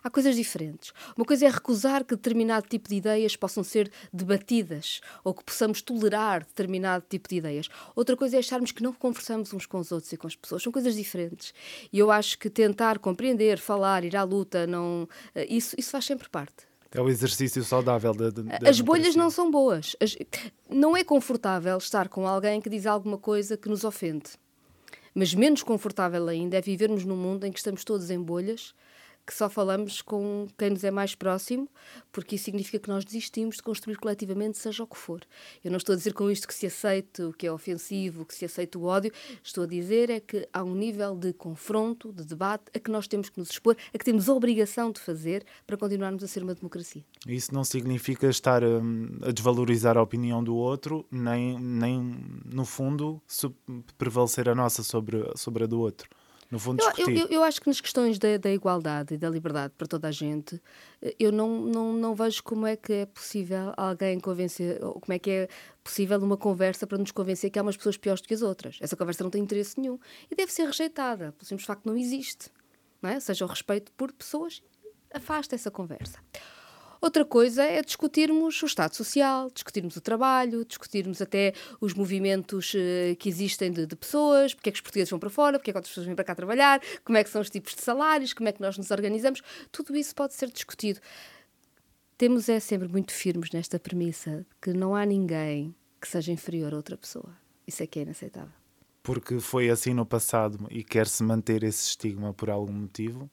Há 0.03 0.09
coisas 0.09 0.35
diferentes. 0.35 0.91
Uma 1.15 1.25
coisa 1.25 1.45
é 1.45 1.50
recusar 1.50 2.03
que 2.03 2.13
determinado 2.13 2.67
tipo 2.67 2.89
de 2.89 2.95
ideias 2.95 3.38
possam 3.38 3.63
ser 3.63 3.89
debatidas 4.11 5.00
ou 5.23 5.33
que 5.33 5.44
possamos 5.45 5.81
tolerar 5.81 6.41
determinado 6.41 7.05
tipo 7.09 7.29
de 7.29 7.38
ideias. 7.38 7.69
Outra 7.95 8.17
coisa 8.17 8.35
é 8.35 8.39
acharmos 8.39 8.73
que 8.73 8.83
não 8.83 8.91
conversamos 8.91 9.53
uns 9.53 9.65
com 9.65 9.79
os 9.79 9.94
outros 9.94 10.11
e 10.11 10.17
com 10.17 10.27
as 10.27 10.35
pessoas. 10.35 10.61
São 10.61 10.73
coisas 10.73 10.95
diferentes. 10.95 11.53
E 11.91 12.00
eu 12.00 12.11
acho 12.11 12.38
que 12.38 12.50
tentar 12.50 13.00
compreender, 13.00 13.57
falar, 13.59 14.03
ir 14.03 14.17
à 14.17 14.23
luta, 14.23 14.67
não, 14.67 15.07
eh, 15.33 15.47
isso, 15.50 15.73
isso 15.77 15.91
faz 15.91 16.03
sempre 16.03 16.27
parte. 16.27 16.67
É 16.91 17.01
o 17.01 17.09
exercício 17.09 17.63
saudável 17.63 18.13
da, 18.13 18.29
da 18.29 18.69
As 18.69 18.81
bolhas 18.81 19.15
não 19.15 19.29
são 19.29 19.50
boas. 19.50 19.95
As, 20.01 20.15
não 20.69 20.97
é 20.97 21.03
confortável 21.03 21.77
estar 21.77 22.09
com 22.09 22.27
alguém 22.27 22.59
que 22.59 22.69
diz 22.69 22.85
alguma 22.85 23.17
coisa 23.17 23.55
que 23.55 23.69
nos 23.69 23.85
ofende. 23.85 24.31
Mas 25.13 25.33
menos 25.33 25.62
confortável 25.62 26.27
ainda 26.27 26.57
é 26.57 26.62
vivermos 26.62 27.06
num 27.06 27.15
mundo 27.15 27.45
em 27.45 27.51
que 27.51 27.60
estamos 27.60 27.83
todos 27.83 28.10
em 28.10 28.21
bolhas 28.21 28.74
que 29.25 29.34
só 29.34 29.50
falamos 29.50 30.02
com 30.02 30.48
quem 30.58 30.70
nos 30.70 30.84
é 30.84 30.92
mais 30.92 31.16
próximo, 31.16 31.70
porque 32.12 32.36
isso 32.36 32.46
significa 32.46 32.80
que 32.80 32.90
nós 32.90 33.06
desistimos 33.06 33.56
de 33.56 33.64
construir 33.64 33.96
coletivamente, 33.96 34.58
seja 34.58 34.84
o 34.84 34.88
que 34.88 34.98
for. 34.98 35.22
Eu 35.64 35.72
não 35.72 35.78
estou 35.78 35.94
a 35.94 35.96
dizer 35.96 36.14
com 36.14 36.30
isto 36.30 36.48
que 36.48 36.54
se 36.54 36.66
aceite 36.66 37.22
o 37.22 37.31
que 37.31 37.48
é 37.48 37.52
ofensivo, 37.52 38.25
que 38.25 38.36
se 38.36 38.44
aceite 38.44 38.78
o 38.78 38.84
ódio, 38.84 39.12
estou 39.42 39.64
a 39.64 39.68
dizer 39.68 40.10
é 40.10 40.20
que 40.20 40.48
há 40.52 40.63
um 40.63 40.75
nível 40.75 41.15
de 41.15 41.32
confronto, 41.34 42.12
de 42.12 42.25
debate, 42.25 42.65
a 42.75 42.80
que 42.80 42.92
nós 42.92 43.08
temos 43.08 43.30
que 43.30 43.39
nos 43.39 43.50
expor, 43.50 43.77
a 43.94 43.98
que 43.98 44.03
temos 44.03 44.27
a 44.27 44.34
obrigação 44.34 44.92
de 44.92 45.00
fazer 45.00 45.46
para 45.65 45.77
continuarmos 45.77 46.24
a 46.24 46.27
ser 46.27 46.44
uma 46.44 46.53
democracia. 46.53 47.03
Isso 47.25 47.53
não 47.53 47.63
significa 47.63 48.27
estar 48.27 48.63
hum, 48.63 49.08
a 49.22 49.32
desvalorizar 49.32 49.98
a 49.98 50.01
opinião 50.01 50.44
do 50.44 50.56
outro, 50.56 51.06
nem, 51.10 51.58
nem 51.60 52.20
no 52.46 52.65
fundo, 52.65 53.22
prevalecer 53.98 54.50
a 54.50 54.56
nossa 54.56 54.84
sobre, 54.84 55.24
sobre 55.36 55.63
a 55.63 55.68
do 55.68 55.80
outro 55.80 56.10
no 56.53 56.60
fundo, 56.60 56.83
eu, 57.00 57.10
eu, 57.10 57.27
eu, 57.29 57.43
acho 57.43 57.60
que 57.60 57.65
nas 57.65 57.81
questões 57.81 58.19
da, 58.19 58.38
da, 58.38 58.51
igualdade 58.51 59.15
e 59.15 59.17
da 59.17 59.27
liberdade 59.27 59.74
para 59.75 59.88
toda 59.88 60.07
a 60.07 60.12
gente, 60.12 60.62
eu 61.19 61.31
não, 61.31 61.62
não, 61.62 61.93
não 61.93 62.13
vejo 62.13 62.43
como 62.43 62.67
é 62.67 62.75
que 62.75 62.93
é 62.93 63.05
possível 63.07 63.74
alguém 63.75 64.19
convencer, 64.19 64.77
ou 64.83 65.01
como 65.01 65.13
é 65.13 65.17
que 65.17 65.31
é 65.31 65.48
possível 65.83 66.19
uma 66.19 66.38
conversa 66.38 66.86
para 66.86 67.00
nos 67.00 67.10
convencer 67.10 67.50
que 67.50 67.57
há 67.57 67.63
umas 67.63 67.75
pessoas 67.75 67.98
piores 67.98 68.22
do 68.22 68.27
que 68.27 68.36
as 68.36 68.43
outras. 68.43 68.77
Essa 68.79 68.95
conversa 68.95 69.24
não 69.24 69.31
tem 69.31 69.41
interesse 69.41 69.79
nenhum 69.81 69.98
e 70.29 70.36
deve 70.36 70.53
ser 70.53 70.67
rejeitada, 70.67 71.31
pelo 71.31 71.48
simples 71.48 71.65
facto 71.65 71.81
que 71.81 71.89
não 71.89 71.98
existe. 71.98 72.51
Não 73.01 73.10
é? 73.10 73.19
Seja 73.19 73.45
o 73.45 73.48
respeito 73.48 73.91
por 73.93 74.12
pessoas, 74.12 74.62
afasta 75.12 75.55
essa 75.55 75.72
conversa. 75.72 76.19
Outra 77.03 77.25
coisa 77.25 77.63
é 77.63 77.81
discutirmos 77.81 78.63
o 78.63 78.65
Estado 78.65 78.95
Social, 78.95 79.51
discutirmos 79.53 79.98
o 79.98 80.00
trabalho, 80.00 80.63
discutirmos 80.63 81.22
até 81.22 81.51
os 81.81 81.93
movimentos 81.93 82.74
uh, 82.74 83.13
que 83.19 83.27
existem 83.27 83.74
de, 83.74 83.86
de, 83.86 83.93
pessoas, 83.93 84.53
porque 84.53 84.69
é 84.69 84.72
que 84.72 84.77
os 84.77 84.81
portugueses 84.81 85.10
vão 85.10 85.19
para 85.19 85.29
fora, 85.29 85.60
porque 85.60 85.69
é 85.69 85.74
que 85.74 85.77
outras 85.77 85.89
pessoas 85.89 86.05
vêm 86.05 86.15
para 86.15 86.24
cá 86.24 86.33
trabalhar, 86.33 86.81
como 87.03 87.17
é 87.17 87.24
que 87.25 87.29
são 87.29 87.41
os 87.41 87.50
tipos 87.50 87.75
de 87.75 87.81
salários, 87.81 88.31
como 88.31 88.48
é 88.48 88.53
que 88.53 88.62
nós 88.62 88.77
nos 88.77 88.89
organizamos. 88.89 89.41
Tudo 89.69 89.98
isso 89.98 90.15
pode 90.15 90.33
ser 90.33 90.50
discutido. 90.50 91.01
Temos 92.17 92.48
é 92.48 92.57
sempre 92.62 92.88
muito 92.88 93.12
firmes 93.12 93.51
nesta 93.51 93.77
premissa 93.77 94.45
que 94.62 94.72
não 94.72 94.95
há 94.95 95.05
ninguém 95.05 95.75
que 96.00 96.07
seja 96.07 96.31
inferior 96.31 96.74
a 96.74 96.77
outra 96.77 96.95
pessoa. 96.95 97.36
Isso 97.67 97.83
é 97.83 97.86
que 97.86 98.00
é 98.00 98.03
inaceitável. 98.03 98.53
Porque 99.03 99.41
foi 99.41 99.69
assim 99.69 99.93
no 99.93 100.05
passado 100.05 100.65
e 100.72 100.81
quer-se 100.86 101.22
manter 101.22 101.63
esse 101.63 101.86
estigma 101.86 102.33
por 102.33 102.50
algum 102.50 102.72
motivo? 102.72 103.29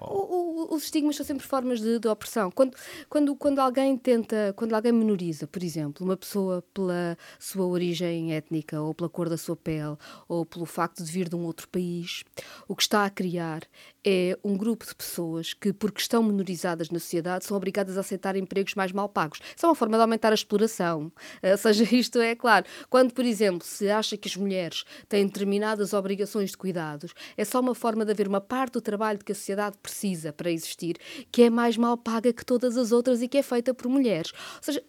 O, 0.00 0.70
o, 0.70 0.74
os 0.74 0.84
estigmas 0.84 1.16
são 1.16 1.26
sempre 1.26 1.46
formas 1.46 1.80
de, 1.80 1.98
de, 1.98 2.08
opressão. 2.08 2.50
Quando, 2.50 2.76
quando, 3.08 3.36
quando 3.36 3.58
alguém 3.58 3.96
tenta, 3.96 4.54
quando 4.56 4.74
alguém 4.74 4.92
menoriza, 4.92 5.46
por 5.46 5.62
exemplo, 5.62 6.04
uma 6.06 6.16
pessoa 6.16 6.64
pela 6.72 7.16
sua 7.38 7.66
origem 7.66 8.34
étnica, 8.34 8.80
ou 8.80 8.94
pela 8.94 9.10
cor 9.10 9.28
da 9.28 9.36
sua 9.36 9.56
pele, 9.56 9.96
ou 10.26 10.46
pelo 10.46 10.64
facto 10.64 11.04
de 11.04 11.12
vir 11.12 11.28
de 11.28 11.36
um 11.36 11.44
outro 11.44 11.68
país, 11.68 12.24
o 12.66 12.74
que 12.74 12.82
está 12.82 13.04
a 13.04 13.10
criar 13.10 13.62
é 14.04 14.38
um 14.42 14.56
grupo 14.56 14.84
de 14.86 14.94
pessoas 14.94 15.54
que, 15.54 15.72
porque 15.72 16.00
estão 16.00 16.22
menorizadas 16.22 16.90
na 16.90 16.98
sociedade, 16.98 17.44
são 17.44 17.56
obrigadas 17.56 17.96
a 17.96 18.00
aceitar 18.00 18.36
empregos 18.36 18.74
mais 18.74 18.92
mal 18.92 19.08
pagos. 19.08 19.40
Isso 19.56 19.64
é 19.64 19.68
uma 19.68 19.74
forma 19.74 19.96
de 19.96 20.02
aumentar 20.02 20.30
a 20.30 20.34
exploração. 20.34 21.12
Ou 21.42 21.56
seja, 21.56 21.84
isto 21.94 22.18
é 22.18 22.34
claro. 22.34 22.66
Quando, 22.90 23.12
por 23.12 23.24
exemplo, 23.24 23.66
se 23.66 23.88
acha 23.88 24.16
que 24.16 24.28
as 24.28 24.36
mulheres 24.36 24.84
têm 25.08 25.26
determinadas 25.26 25.92
obrigações 25.92 26.50
de 26.50 26.56
cuidados, 26.56 27.14
é 27.36 27.44
só 27.44 27.60
uma 27.60 27.74
forma 27.74 28.04
de 28.04 28.12
haver 28.12 28.28
uma 28.28 28.40
parte 28.40 28.74
do 28.74 28.80
trabalho 28.80 29.18
que 29.18 29.32
a 29.32 29.34
sociedade 29.34 29.76
precisa 29.82 30.32
para 30.32 30.50
existir 30.50 30.96
que 31.30 31.42
é 31.42 31.50
mais 31.50 31.76
mal 31.76 31.96
paga 31.96 32.32
que 32.32 32.44
todas 32.44 32.76
as 32.76 32.92
outras 32.92 33.22
e 33.22 33.28
que 33.28 33.38
é 33.38 33.42
feita 33.42 33.74
por 33.74 33.88
mulheres. 33.88 34.32
Ou 34.56 34.62
seja, 34.62 34.82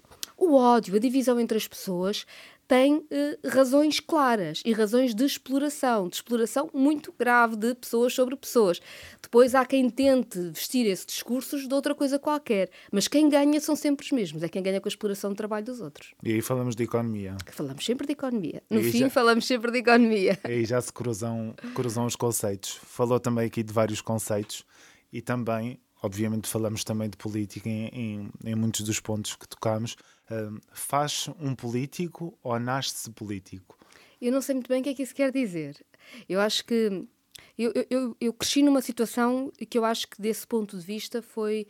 o 0.44 0.56
ódio, 0.56 0.96
a 0.96 1.00
divisão 1.00 1.40
entre 1.40 1.58
as 1.58 1.68
pessoas 1.68 2.26
tem 2.68 3.06
eh, 3.12 3.38
razões 3.48 4.00
claras 4.00 4.62
e 4.66 4.72
razões 4.72 5.14
de 5.14 5.26
exploração, 5.26 6.08
de 6.08 6.16
exploração 6.16 6.70
muito 6.74 7.14
grave 7.18 7.56
de 7.56 7.76
pessoas 7.76 8.14
sobre 8.14 8.36
pessoas. 8.36 8.80
Depois 9.22 9.54
há 9.54 9.66
quem 9.66 9.90
tente 9.90 10.40
vestir 10.50 10.86
esses 10.88 11.06
discursos 11.06 11.68
de 11.68 11.74
outra 11.74 11.94
coisa 11.94 12.18
qualquer, 12.18 12.70
mas 12.92 13.08
quem 13.08 13.30
ganha 13.30 13.60
são 13.60 13.76
sempre 13.76 14.06
os 14.06 14.12
mesmos, 14.12 14.44
é 14.44 14.50
quem 14.50 14.64
ganha 14.64 14.80
com 14.80 14.88
a 14.88 14.90
exploração 14.90 15.32
do 15.32 15.36
trabalho 15.36 15.66
dos 15.66 15.82
outros. 15.82 16.14
E 16.24 16.34
aí 16.34 16.42
falamos 16.42 16.76
de 16.76 16.84
economia. 16.84 17.36
Falamos 17.52 17.86
sempre 17.86 18.08
de 18.08 18.14
economia. 18.14 18.64
No 18.70 18.82
fim, 18.82 19.00
já... 19.00 19.10
falamos 19.10 19.46
sempre 19.46 19.72
de 19.72 19.80
economia. 19.80 20.40
E 20.46 20.52
aí 20.52 20.66
já 20.66 20.80
se 20.82 20.92
cruzam, 20.92 21.54
cruzam 21.76 22.06
os 22.06 22.16
conceitos. 22.16 22.80
Falou 22.84 23.20
também 23.20 23.46
aqui 23.46 23.62
de 23.62 23.74
vários 23.74 24.02
conceitos 24.02 24.66
e 25.12 25.22
também 25.22 25.80
obviamente 26.02 26.50
falamos 26.50 26.84
também 26.84 27.10
de 27.10 27.16
política 27.16 27.70
em, 27.70 27.88
em, 27.94 28.32
em 28.44 28.56
muitos 28.56 28.82
dos 28.82 29.00
pontos 29.00 29.36
que 29.36 29.48
tocamos. 29.48 29.96
Faz 30.72 31.30
um 31.40 31.56
político 31.56 32.38
ou 32.42 32.60
nasce-se 32.60 33.12
político? 33.12 33.78
Eu 34.22 34.32
não 34.32 34.42
sei 34.42 34.56
muito 34.56 34.70
bem 34.70 34.82
o 34.82 34.84
que 34.84 34.90
é 34.90 34.94
que 34.94 35.04
isso 35.04 35.14
quer 35.14 35.32
dizer. 35.32 35.86
Eu 36.28 36.40
acho 36.40 36.66
que. 36.66 37.06
Eu, 37.58 37.72
eu, 37.90 38.18
eu 38.20 38.34
cresci 38.34 38.64
numa 38.64 38.82
situação 38.82 39.52
que 39.70 39.78
eu 39.78 39.86
acho 39.86 40.08
que, 40.08 40.22
desse 40.22 40.48
ponto 40.48 40.78
de 40.78 40.86
vista, 40.86 41.22
foi 41.22 41.68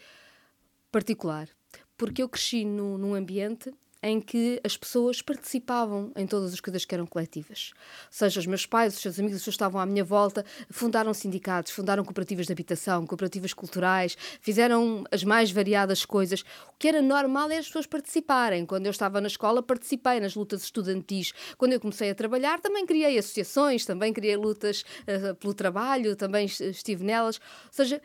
particular. 0.91 1.49
Porque 1.97 2.21
eu 2.21 2.29
cresci 2.29 2.63
no, 2.63 2.97
num 2.97 3.15
ambiente 3.15 3.73
em 4.03 4.19
que 4.19 4.59
as 4.65 4.75
pessoas 4.75 5.21
participavam 5.21 6.11
em 6.17 6.27
todas 6.27 6.53
as 6.53 6.59
coisas 6.59 6.83
que 6.83 6.93
eram 6.93 7.07
coletivas. 7.07 7.71
Ou 7.73 8.07
seja, 8.11 8.41
os 8.41 8.45
meus 8.45 8.65
pais, 8.65 8.93
os 8.95 9.01
seus 9.01 9.17
amigos, 9.17 9.37
as 9.37 9.41
pessoas 9.41 9.53
estavam 9.53 9.79
à 9.79 9.85
minha 9.85 10.03
volta, 10.03 10.45
fundaram 10.69 11.13
sindicatos, 11.13 11.71
fundaram 11.71 12.03
cooperativas 12.03 12.45
de 12.45 12.51
habitação, 12.51 13.07
cooperativas 13.07 13.53
culturais, 13.53 14.17
fizeram 14.41 15.05
as 15.09 15.23
mais 15.23 15.51
variadas 15.51 16.03
coisas. 16.03 16.41
O 16.41 16.73
que 16.77 16.89
era 16.89 17.01
normal 17.01 17.49
é 17.49 17.57
as 17.59 17.67
pessoas 17.67 17.87
participarem. 17.87 18.65
Quando 18.65 18.87
eu 18.87 18.91
estava 18.91 19.21
na 19.21 19.27
escola, 19.27 19.63
participei 19.63 20.19
nas 20.19 20.35
lutas 20.35 20.63
estudantis. 20.63 21.31
Quando 21.57 21.71
eu 21.71 21.79
comecei 21.79 22.09
a 22.09 22.15
trabalhar, 22.15 22.59
também 22.59 22.85
criei 22.85 23.17
associações, 23.17 23.85
também 23.85 24.11
criei 24.11 24.35
lutas 24.35 24.83
uh, 25.07 25.33
pelo 25.35 25.53
trabalho, 25.53 26.17
também 26.17 26.45
estive 26.45 27.05
nelas. 27.05 27.37
Ou 27.37 27.71
seja, 27.71 28.01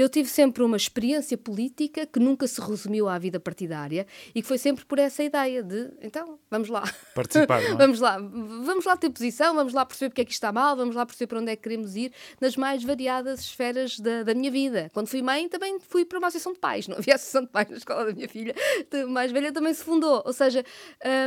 eu 0.00 0.08
tive 0.08 0.28
sempre 0.28 0.62
uma 0.62 0.76
experiência 0.76 1.38
política 1.38 2.06
que 2.06 2.18
nunca 2.18 2.46
se 2.46 2.60
resumiu 2.60 3.08
à 3.08 3.18
vida 3.18 3.40
partidária 3.40 4.06
e 4.34 4.42
que 4.42 4.48
foi 4.48 4.58
sempre 4.58 4.84
por 4.84 4.98
essa 4.98 5.22
ideia 5.22 5.62
de, 5.62 5.90
então, 6.02 6.38
vamos 6.50 6.68
lá. 6.68 6.82
Participar, 7.14 7.62
é? 7.62 7.74
vamos 7.76 8.00
lá, 8.00 8.18
vamos 8.18 8.84
lá 8.84 8.96
ter 8.96 9.10
posição, 9.10 9.54
vamos 9.54 9.72
lá 9.72 9.86
perceber 9.86 10.10
porque 10.10 10.22
é 10.22 10.24
que 10.24 10.32
está 10.32 10.52
mal, 10.52 10.76
vamos 10.76 10.94
lá 10.94 11.06
perceber 11.06 11.28
para 11.28 11.40
onde 11.40 11.52
é 11.52 11.56
que 11.56 11.62
queremos 11.62 11.96
ir 11.96 12.12
nas 12.40 12.56
mais 12.56 12.84
variadas 12.84 13.40
esferas 13.40 13.98
da, 13.98 14.22
da 14.22 14.34
minha 14.34 14.50
vida. 14.50 14.90
Quando 14.92 15.08
fui 15.08 15.22
mãe, 15.22 15.48
também 15.48 15.78
fui 15.80 16.04
para 16.04 16.18
uma 16.18 16.28
associação 16.28 16.52
de 16.52 16.58
pais, 16.58 16.88
não 16.88 16.98
havia 16.98 17.14
associação 17.14 17.42
de 17.42 17.48
pais 17.48 17.70
na 17.70 17.76
escola 17.76 18.04
da 18.06 18.12
minha 18.12 18.28
filha, 18.28 18.54
mais 19.08 19.32
velha 19.32 19.52
também 19.52 19.72
se 19.72 19.84
fundou. 19.84 20.22
Ou 20.24 20.32
seja, 20.32 20.64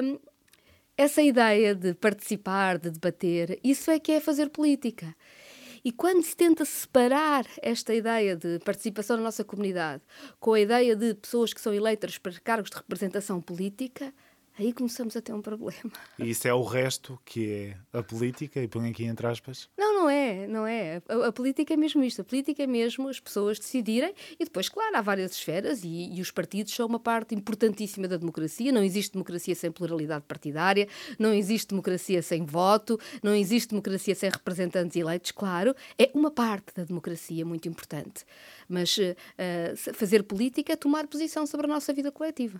hum, 0.03 0.19
essa 0.97 1.21
ideia 1.21 1.73
de 1.73 1.93
participar, 1.93 2.77
de 2.77 2.89
debater, 2.89 3.57
isso 3.63 3.89
é 3.89 3.97
que 3.99 4.11
é 4.11 4.19
fazer 4.19 4.49
política. 4.49 5.15
E 5.83 5.91
quando 5.91 6.23
se 6.23 6.35
tenta 6.35 6.65
separar 6.65 7.45
esta 7.61 7.93
ideia 7.93 8.35
de 8.35 8.59
participação 8.59 9.17
na 9.17 9.23
nossa 9.23 9.43
comunidade 9.43 10.03
com 10.39 10.53
a 10.53 10.59
ideia 10.59 10.95
de 10.95 11.13
pessoas 11.15 11.53
que 11.53 11.61
são 11.61 11.73
eleitas 11.73 12.17
para 12.17 12.33
cargos 12.39 12.69
de 12.69 12.77
representação 12.77 13.41
política, 13.41 14.13
Aí 14.59 14.73
começamos 14.73 15.15
a 15.15 15.21
ter 15.21 15.31
um 15.31 15.41
problema. 15.41 15.89
E 16.19 16.31
isso 16.31 16.45
é 16.45 16.53
o 16.53 16.63
resto 16.63 17.17
que 17.23 17.73
é 17.93 17.97
a 17.97 18.03
política, 18.03 18.61
e 18.61 18.67
põe 18.67 18.89
aqui 18.89 19.05
entre 19.05 19.25
aspas? 19.25 19.69
Não, 19.77 20.01
não 20.01 20.09
é, 20.09 20.47
não 20.47 20.67
é. 20.67 21.01
A, 21.07 21.27
a, 21.27 21.31
política 21.31 21.73
é 21.73 21.77
mesmo 21.77 22.03
isto. 22.03 22.19
A 22.19 22.25
política 22.25 22.61
é 22.61 22.67
mesmo 22.67 23.07
as 23.07 23.21
pessoas 23.21 23.57
decidirem, 23.57 24.13
e 24.37 24.43
depois, 24.43 24.67
claro, 24.67 24.97
há 24.97 25.01
várias 25.01 25.31
esferas, 25.31 25.85
e, 25.85 26.13
e 26.13 26.19
os 26.19 26.29
partidos 26.29 26.73
são 26.73 26.87
uma 26.87 26.99
parte 26.99 27.33
importantíssima 27.33 28.05
da 28.05 28.17
democracia. 28.17 28.69
Não 28.69 28.83
existe 28.83 29.13
democracia 29.13 29.55
sem 29.55 29.71
pluralidade 29.71 30.25
partidária, 30.27 30.89
não 31.17 31.33
existe 31.33 31.69
democracia 31.69 32.21
sem 32.21 32.45
voto, 32.45 32.99
não 33.23 33.33
existe 33.33 33.69
democracia 33.69 34.13
sem 34.13 34.29
representantes 34.29 34.97
eleitos, 34.97 35.31
claro. 35.31 35.73
É 35.97 36.11
uma 36.13 36.31
parte 36.31 36.73
da 36.75 36.83
democracia 36.83 37.45
muito 37.45 37.69
importante. 37.69 38.25
Mas 38.67 38.97
uh, 38.97 39.93
fazer 39.93 40.23
política 40.23 40.73
é 40.73 40.75
tomar 40.75 41.07
posição 41.07 41.47
sobre 41.47 41.65
a 41.65 41.69
nossa 41.69 41.93
vida 41.93 42.11
coletiva 42.11 42.59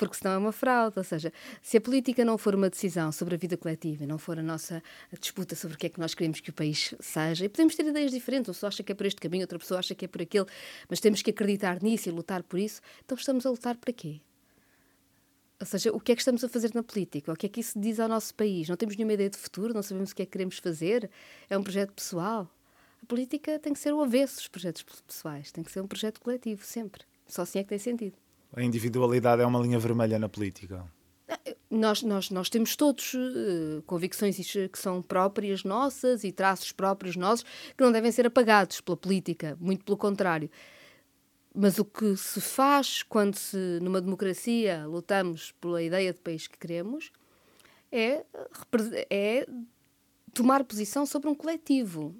porque 0.00 0.16
senão 0.16 0.32
é 0.32 0.38
uma 0.38 0.52
fraude. 0.52 0.98
Ou 0.98 1.04
seja, 1.04 1.30
se 1.60 1.76
a 1.76 1.80
política 1.80 2.24
não 2.24 2.38
for 2.38 2.54
uma 2.54 2.70
decisão 2.70 3.12
sobre 3.12 3.34
a 3.34 3.38
vida 3.38 3.56
coletiva, 3.56 4.06
não 4.06 4.16
for 4.16 4.38
a 4.38 4.42
nossa 4.42 4.82
disputa 5.20 5.54
sobre 5.54 5.76
o 5.76 5.78
que 5.78 5.86
é 5.86 5.88
que 5.90 6.00
nós 6.00 6.14
queremos 6.14 6.40
que 6.40 6.48
o 6.48 6.52
país 6.54 6.94
seja, 6.98 7.44
e 7.44 7.48
podemos 7.48 7.74
ter 7.74 7.86
ideias 7.86 8.10
diferentes, 8.10 8.48
uma 8.48 8.54
pessoa 8.54 8.68
acha 8.68 8.82
que 8.82 8.92
é 8.92 8.94
por 8.94 9.04
este 9.04 9.20
caminho, 9.20 9.42
outra 9.42 9.58
pessoa 9.58 9.78
acha 9.78 9.94
que 9.94 10.06
é 10.06 10.08
por 10.08 10.22
aquele, 10.22 10.46
mas 10.88 11.00
temos 11.00 11.20
que 11.20 11.30
acreditar 11.30 11.82
nisso 11.82 12.08
e 12.08 12.12
lutar 12.12 12.42
por 12.42 12.58
isso, 12.58 12.80
então 13.04 13.16
estamos 13.16 13.44
a 13.44 13.50
lutar 13.50 13.76
para 13.76 13.92
quê? 13.92 14.20
Ou 15.60 15.66
seja, 15.66 15.92
o 15.92 16.00
que 16.00 16.12
é 16.12 16.14
que 16.14 16.22
estamos 16.22 16.42
a 16.42 16.48
fazer 16.48 16.70
na 16.74 16.82
política? 16.82 17.30
O 17.30 17.36
que 17.36 17.44
é 17.44 17.48
que 17.50 17.60
isso 17.60 17.78
diz 17.78 18.00
ao 18.00 18.08
nosso 18.08 18.34
país? 18.34 18.66
Não 18.66 18.76
temos 18.76 18.96
nenhuma 18.96 19.12
ideia 19.12 19.28
de 19.28 19.36
futuro, 19.36 19.74
não 19.74 19.82
sabemos 19.82 20.12
o 20.12 20.16
que 20.16 20.22
é 20.22 20.24
que 20.24 20.32
queremos 20.32 20.56
fazer? 20.56 21.10
É 21.50 21.58
um 21.58 21.62
projeto 21.62 21.92
pessoal? 21.92 22.50
A 23.02 23.06
política 23.06 23.58
tem 23.58 23.74
que 23.74 23.78
ser 23.78 23.92
o 23.92 24.00
avesso 24.00 24.36
dos 24.36 24.48
projetos 24.48 24.82
pessoais, 25.06 25.52
tem 25.52 25.62
que 25.62 25.70
ser 25.70 25.82
um 25.82 25.86
projeto 25.86 26.18
coletivo, 26.18 26.64
sempre. 26.64 27.04
Só 27.26 27.42
assim 27.42 27.58
é 27.58 27.62
que 27.62 27.68
tem 27.68 27.78
sentido. 27.78 28.16
A 28.52 28.62
individualidade 28.62 29.42
é 29.42 29.46
uma 29.46 29.60
linha 29.60 29.78
vermelha 29.78 30.18
na 30.18 30.28
política. 30.28 30.84
Nós, 31.70 32.02
nós, 32.02 32.30
nós 32.30 32.50
temos 32.50 32.74
todos 32.74 33.14
uh, 33.14 33.82
convicções 33.86 34.36
que 34.36 34.78
são 34.78 35.00
próprias 35.00 35.62
nossas 35.62 36.24
e 36.24 36.32
traços 36.32 36.72
próprios 36.72 37.14
nossos 37.14 37.44
que 37.76 37.84
não 37.84 37.92
devem 37.92 38.10
ser 38.10 38.26
apagados 38.26 38.80
pela 38.80 38.96
política, 38.96 39.56
muito 39.60 39.84
pelo 39.84 39.96
contrário. 39.96 40.50
Mas 41.54 41.78
o 41.78 41.84
que 41.84 42.16
se 42.16 42.40
faz 42.40 43.04
quando 43.04 43.36
se, 43.36 43.56
numa 43.80 44.00
democracia, 44.00 44.84
lutamos 44.86 45.52
pela 45.60 45.80
ideia 45.80 46.12
de 46.12 46.18
país 46.20 46.48
que 46.48 46.58
queremos 46.58 47.12
é, 47.92 48.24
é 49.08 49.46
tomar 50.32 50.64
posição 50.64 51.06
sobre 51.06 51.28
um 51.28 51.34
coletivo, 51.34 52.14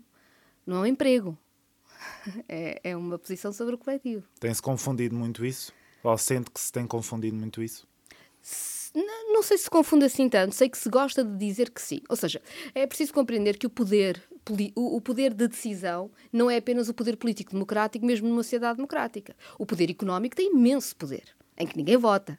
não 0.65 0.79
é 0.79 0.81
um 0.81 0.87
emprego. 0.87 1.37
É, 2.49 2.81
é 2.83 2.97
uma 2.97 3.19
posição 3.19 3.53
sobre 3.53 3.75
o 3.75 3.79
coletivo. 3.79 4.27
Tem-se 4.39 4.61
confundido 4.61 5.15
muito 5.15 5.45
isso? 5.45 5.73
Ou 6.03 6.17
sente 6.19 6.51
que 6.51 6.61
se 6.61 6.73
tem 6.73 6.87
confundido 6.87 7.37
muito 7.37 7.63
isso? 7.63 7.87
Não 8.95 9.43
sei 9.43 9.57
se 9.57 9.65
se 9.65 9.71
confunde 9.71 10.05
assim 10.05 10.29
tanto, 10.29 10.55
sei 10.55 10.69
que 10.69 10.77
se 10.77 10.89
gosta 10.89 11.23
de 11.23 11.37
dizer 11.37 11.71
que 11.71 11.81
sim. 11.81 12.01
Ou 12.09 12.17
seja, 12.17 12.43
é 12.75 12.87
preciso 12.87 13.15
compreender 13.15 13.57
que 13.57 13.67
o 13.67 13.71
poder, 13.71 14.23
o 14.75 15.01
poder 15.01 15.33
de 15.33 15.47
decisão 15.47 16.11
não 16.33 16.51
é 16.51 16.57
apenas 16.57 16.89
o 16.89 16.95
poder 16.95 17.17
político 17.17 17.53
democrático, 17.53 18.05
mesmo 18.05 18.29
numa 18.29 18.43
sociedade 18.43 18.77
democrática. 18.77 19.37
O 19.59 19.65
poder 19.65 19.91
económico 19.91 20.35
tem 20.35 20.51
imenso 20.51 20.97
poder, 20.97 21.25
em 21.57 21.67
que 21.67 21.77
ninguém 21.77 21.97
vota 21.97 22.39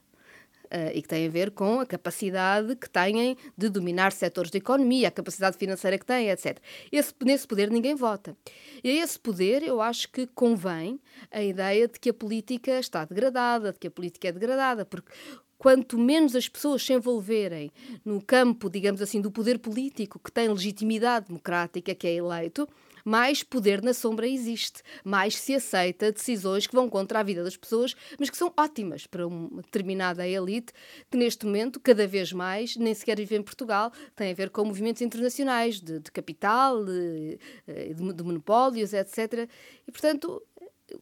uh, 0.71 0.91
e 0.93 1.01
que 1.01 1.07
tem 1.07 1.27
a 1.27 1.29
ver 1.29 1.51
com 1.51 1.79
a 1.79 1.85
capacidade 1.85 2.75
que 2.75 2.89
têm 2.89 3.37
de 3.57 3.69
dominar 3.69 4.11
setores 4.11 4.49
da 4.49 4.57
economia, 4.57 5.09
a 5.09 5.11
capacidade 5.11 5.57
financeira 5.57 5.97
que 5.97 6.05
têm, 6.05 6.29
etc. 6.29 6.57
Esse, 6.91 7.13
nesse 7.23 7.47
poder 7.47 7.69
ninguém 7.69 7.95
vota. 7.95 8.35
E 8.83 8.89
a 8.89 9.03
esse 9.03 9.19
poder 9.19 9.63
eu 9.63 9.81
acho 9.81 10.09
que 10.11 10.25
convém 10.27 10.99
a 11.29 11.43
ideia 11.43 11.87
de 11.87 11.99
que 11.99 12.09
a 12.09 12.13
política 12.13 12.79
está 12.79 13.05
degradada, 13.05 13.73
de 13.73 13.79
que 13.79 13.87
a 13.87 13.91
política 13.91 14.29
é 14.29 14.31
degradada, 14.31 14.85
porque 14.85 15.11
quanto 15.57 15.99
menos 15.99 16.35
as 16.35 16.49
pessoas 16.49 16.83
se 16.83 16.91
envolverem 16.91 17.71
no 18.03 18.19
campo, 18.19 18.67
digamos 18.67 18.99
assim, 18.99 19.21
do 19.21 19.29
poder 19.29 19.59
político 19.59 20.17
que 20.17 20.31
tem 20.31 20.47
legitimidade 20.49 21.27
democrática, 21.27 21.93
que 21.93 22.07
é 22.07 22.15
eleito, 22.15 22.67
mais 23.03 23.43
poder 23.43 23.81
na 23.81 23.93
sombra 23.93 24.27
existe, 24.27 24.81
mais 25.03 25.35
se 25.37 25.55
aceita 25.55 26.11
decisões 26.11 26.67
que 26.67 26.75
vão 26.75 26.89
contra 26.89 27.19
a 27.19 27.23
vida 27.23 27.43
das 27.43 27.57
pessoas, 27.57 27.95
mas 28.19 28.29
que 28.29 28.37
são 28.37 28.53
ótimas 28.57 29.07
para 29.07 29.27
uma 29.27 29.61
determinada 29.61 30.27
elite 30.27 30.73
que 31.09 31.17
neste 31.17 31.45
momento, 31.45 31.79
cada 31.79 32.07
vez 32.07 32.31
mais, 32.31 32.75
nem 32.75 32.93
sequer 32.93 33.17
vive 33.17 33.35
em 33.35 33.43
Portugal, 33.43 33.91
tem 34.15 34.31
a 34.31 34.33
ver 34.33 34.49
com 34.49 34.65
movimentos 34.65 35.01
internacionais 35.01 35.79
de, 35.79 35.99
de 35.99 36.11
capital, 36.11 36.83
de, 36.83 37.39
eh, 37.67 37.93
de, 37.93 38.13
de 38.13 38.23
monopólios, 38.23 38.93
etc. 38.93 39.49
E, 39.87 39.91
portanto, 39.91 40.41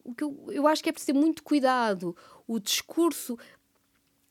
o 0.03 0.13
que 0.13 0.24
eu, 0.24 0.48
eu 0.50 0.68
acho 0.68 0.84
que 0.84 0.89
é 0.89 0.91
preciso 0.91 1.13
ter 1.13 1.20
muito 1.20 1.44
cuidado. 1.44 2.15
O 2.48 2.60
discurso 2.60 3.38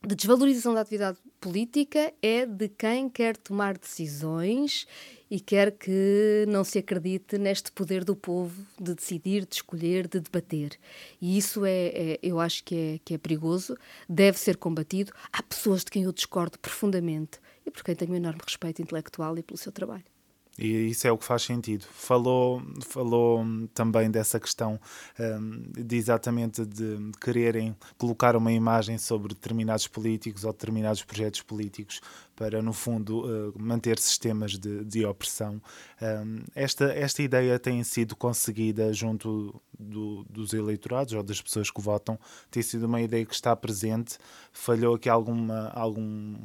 de 0.05 0.15
desvalorização 0.15 0.73
da 0.73 0.81
atividade 0.81 1.17
política 1.41 2.13
é 2.21 2.45
de 2.45 2.69
quem 2.69 3.09
quer 3.09 3.35
tomar 3.35 3.77
decisões 3.77 4.87
e 5.29 5.39
quer 5.39 5.71
que 5.71 6.45
não 6.47 6.63
se 6.63 6.79
acredite 6.79 7.37
neste 7.37 7.71
poder 7.71 8.03
do 8.03 8.15
povo 8.15 8.65
de 8.79 8.95
decidir, 8.95 9.45
de 9.45 9.55
escolher, 9.55 10.07
de 10.07 10.19
debater. 10.19 10.77
E 11.21 11.37
isso 11.37 11.65
é, 11.65 11.87
é, 11.87 12.19
eu 12.23 12.39
acho 12.39 12.63
que 12.63 12.75
é, 12.75 12.99
que 13.03 13.13
é 13.13 13.17
perigoso, 13.17 13.77
deve 14.07 14.39
ser 14.39 14.57
combatido. 14.57 15.11
Há 15.31 15.43
pessoas 15.43 15.83
de 15.83 15.91
quem 15.91 16.03
eu 16.03 16.11
discordo 16.11 16.57
profundamente 16.59 17.39
e 17.65 17.71
por 17.71 17.83
quem 17.83 17.95
tenho 17.95 18.13
um 18.13 18.15
enorme 18.15 18.41
respeito 18.43 18.81
intelectual 18.81 19.37
e 19.37 19.43
pelo 19.43 19.57
seu 19.57 19.71
trabalho. 19.71 20.18
E 20.61 20.89
isso 20.89 21.07
é 21.07 21.11
o 21.11 21.17
que 21.17 21.23
faz 21.23 21.43
sentido. 21.43 21.85
Falou, 21.89 22.61
falou 22.81 23.45
também 23.73 24.11
dessa 24.11 24.37
questão 24.41 24.77
um, 25.17 25.71
de 25.71 25.95
exatamente 25.95 26.65
de 26.65 26.97
quererem 27.21 27.73
colocar 27.97 28.35
uma 28.35 28.51
imagem 28.51 28.97
sobre 28.97 29.33
determinados 29.33 29.87
políticos 29.87 30.43
ou 30.43 30.51
determinados 30.51 31.01
projetos 31.01 31.41
políticos 31.41 32.01
para, 32.35 32.61
no 32.61 32.73
fundo, 32.73 33.25
uh, 33.25 33.53
manter 33.57 33.97
sistemas 33.99 34.57
de, 34.57 34.83
de 34.83 35.05
opressão. 35.05 35.61
Um, 36.01 36.43
esta, 36.53 36.85
esta 36.93 37.23
ideia 37.23 37.57
tem 37.57 37.81
sido 37.85 38.13
conseguida 38.13 38.91
junto 38.91 39.61
do, 39.79 40.25
dos 40.29 40.51
eleitorados 40.51 41.13
ou 41.13 41.23
das 41.23 41.41
pessoas 41.41 41.71
que 41.71 41.81
votam, 41.81 42.19
tem 42.51 42.61
sido 42.61 42.85
uma 42.85 43.01
ideia 43.01 43.25
que 43.25 43.33
está 43.33 43.55
presente. 43.55 44.17
Falhou 44.51 44.95
aqui 44.95 45.07
alguma, 45.07 45.69
algum 45.69 46.35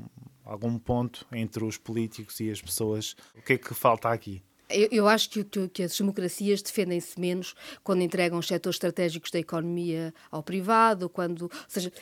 algum 0.45 0.79
ponto 0.79 1.27
entre 1.33 1.65
os 1.65 1.77
políticos 1.77 2.41
e 2.41 2.51
as 2.51 2.61
pessoas? 2.61 3.17
O 3.37 3.43
que 3.43 3.55
é 3.55 3.59
que 3.59 3.75
falta 3.75 4.09
aqui? 4.09 4.43
Eu, 4.69 5.07
acho 5.07 5.29
que, 5.31 5.45
que, 5.45 5.69
que, 5.69 5.83
as 5.83 5.97
democracias 5.97 6.63
defendem-se 6.63 7.21
menos 7.21 7.55
quando 7.83 8.03
entregam 8.03 8.39
os 8.39 8.47
setores 8.47 8.77
estratégicos 8.77 9.31
da 9.31 9.39
economia 9.39 10.13
ao 10.31 10.43
privado, 10.43 11.09
quando, 11.09 11.43
ou 11.43 11.51
seja, 11.69 11.93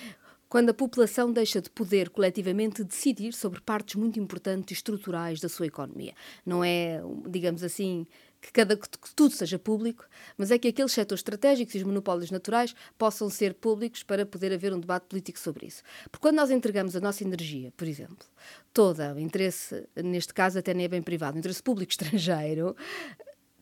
quando 0.49 0.71
a 0.71 0.75
população 0.75 1.33
deixa 1.33 1.61
de 1.61 1.69
poder 1.69 2.11
coletivamente 2.11 2.85
decidir 2.85 3.33
sobre 3.33 3.61
partes 3.61 3.97
muito 3.97 4.21
importantes 4.21 4.71
e 4.71 4.75
estruturais 4.75 5.41
da 5.41 5.49
sua 5.49 5.67
economia. 5.67 6.15
Não 6.47 6.63
é, 6.63 7.01
digamos 7.29 7.65
assim, 7.65 8.07
que, 8.43 8.53
cada, 8.53 8.77
que 8.77 9.15
tudo 9.15 9.33
seja 9.33 9.59
público, 9.59 10.05
mas 10.37 10.51
é 10.51 10.59
que 10.59 10.69
aqueles 10.69 10.93
setores 10.93 11.21
estratégicos 11.21 11.77
e 11.77 11.79
os 11.79 11.85
monopólios 11.85 12.31
naturais 12.33 12.75
possam 12.99 13.31
ser 13.31 13.55
públicos 13.55 14.03
para 14.03 14.27
poder 14.27 14.53
haver 14.53 14.75
um 14.75 14.81
debate 14.81 15.07
político 15.07 15.39
sobre 15.39 15.67
isso. 15.67 15.83
Porque 16.11 16.23
quando 16.23 16.37
nós 16.37 16.51
entregamos 16.51 16.97
a 16.97 17.01
nossa 17.01 17.23
energia, 17.23 17.73
por 17.77 17.87
exemplo, 17.87 18.27
toda 18.75 19.15
o 19.15 19.21
interesse, 19.21 19.87
neste 19.97 20.35
caso 20.35 20.59
até 20.59 20.75
nem 20.75 20.87
é 20.87 20.89
bem 20.89 21.01
privado, 21.01 21.37
o 21.37 21.39
interesse 21.39 21.63
público 21.63 21.93
estrangeiro, 21.93 22.75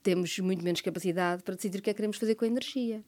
temos 0.03 0.39
muito 0.39 0.65
menos 0.65 0.81
capacidade 0.81 1.43
para 1.43 1.55
decidir 1.55 1.79
o 1.79 1.83
que 1.83 1.91
é 1.91 1.93
que 1.93 1.99
queremos 1.99 2.17
fazer 2.17 2.35
com 2.35 2.47
a 2.47 2.49
energia. 2.49 3.05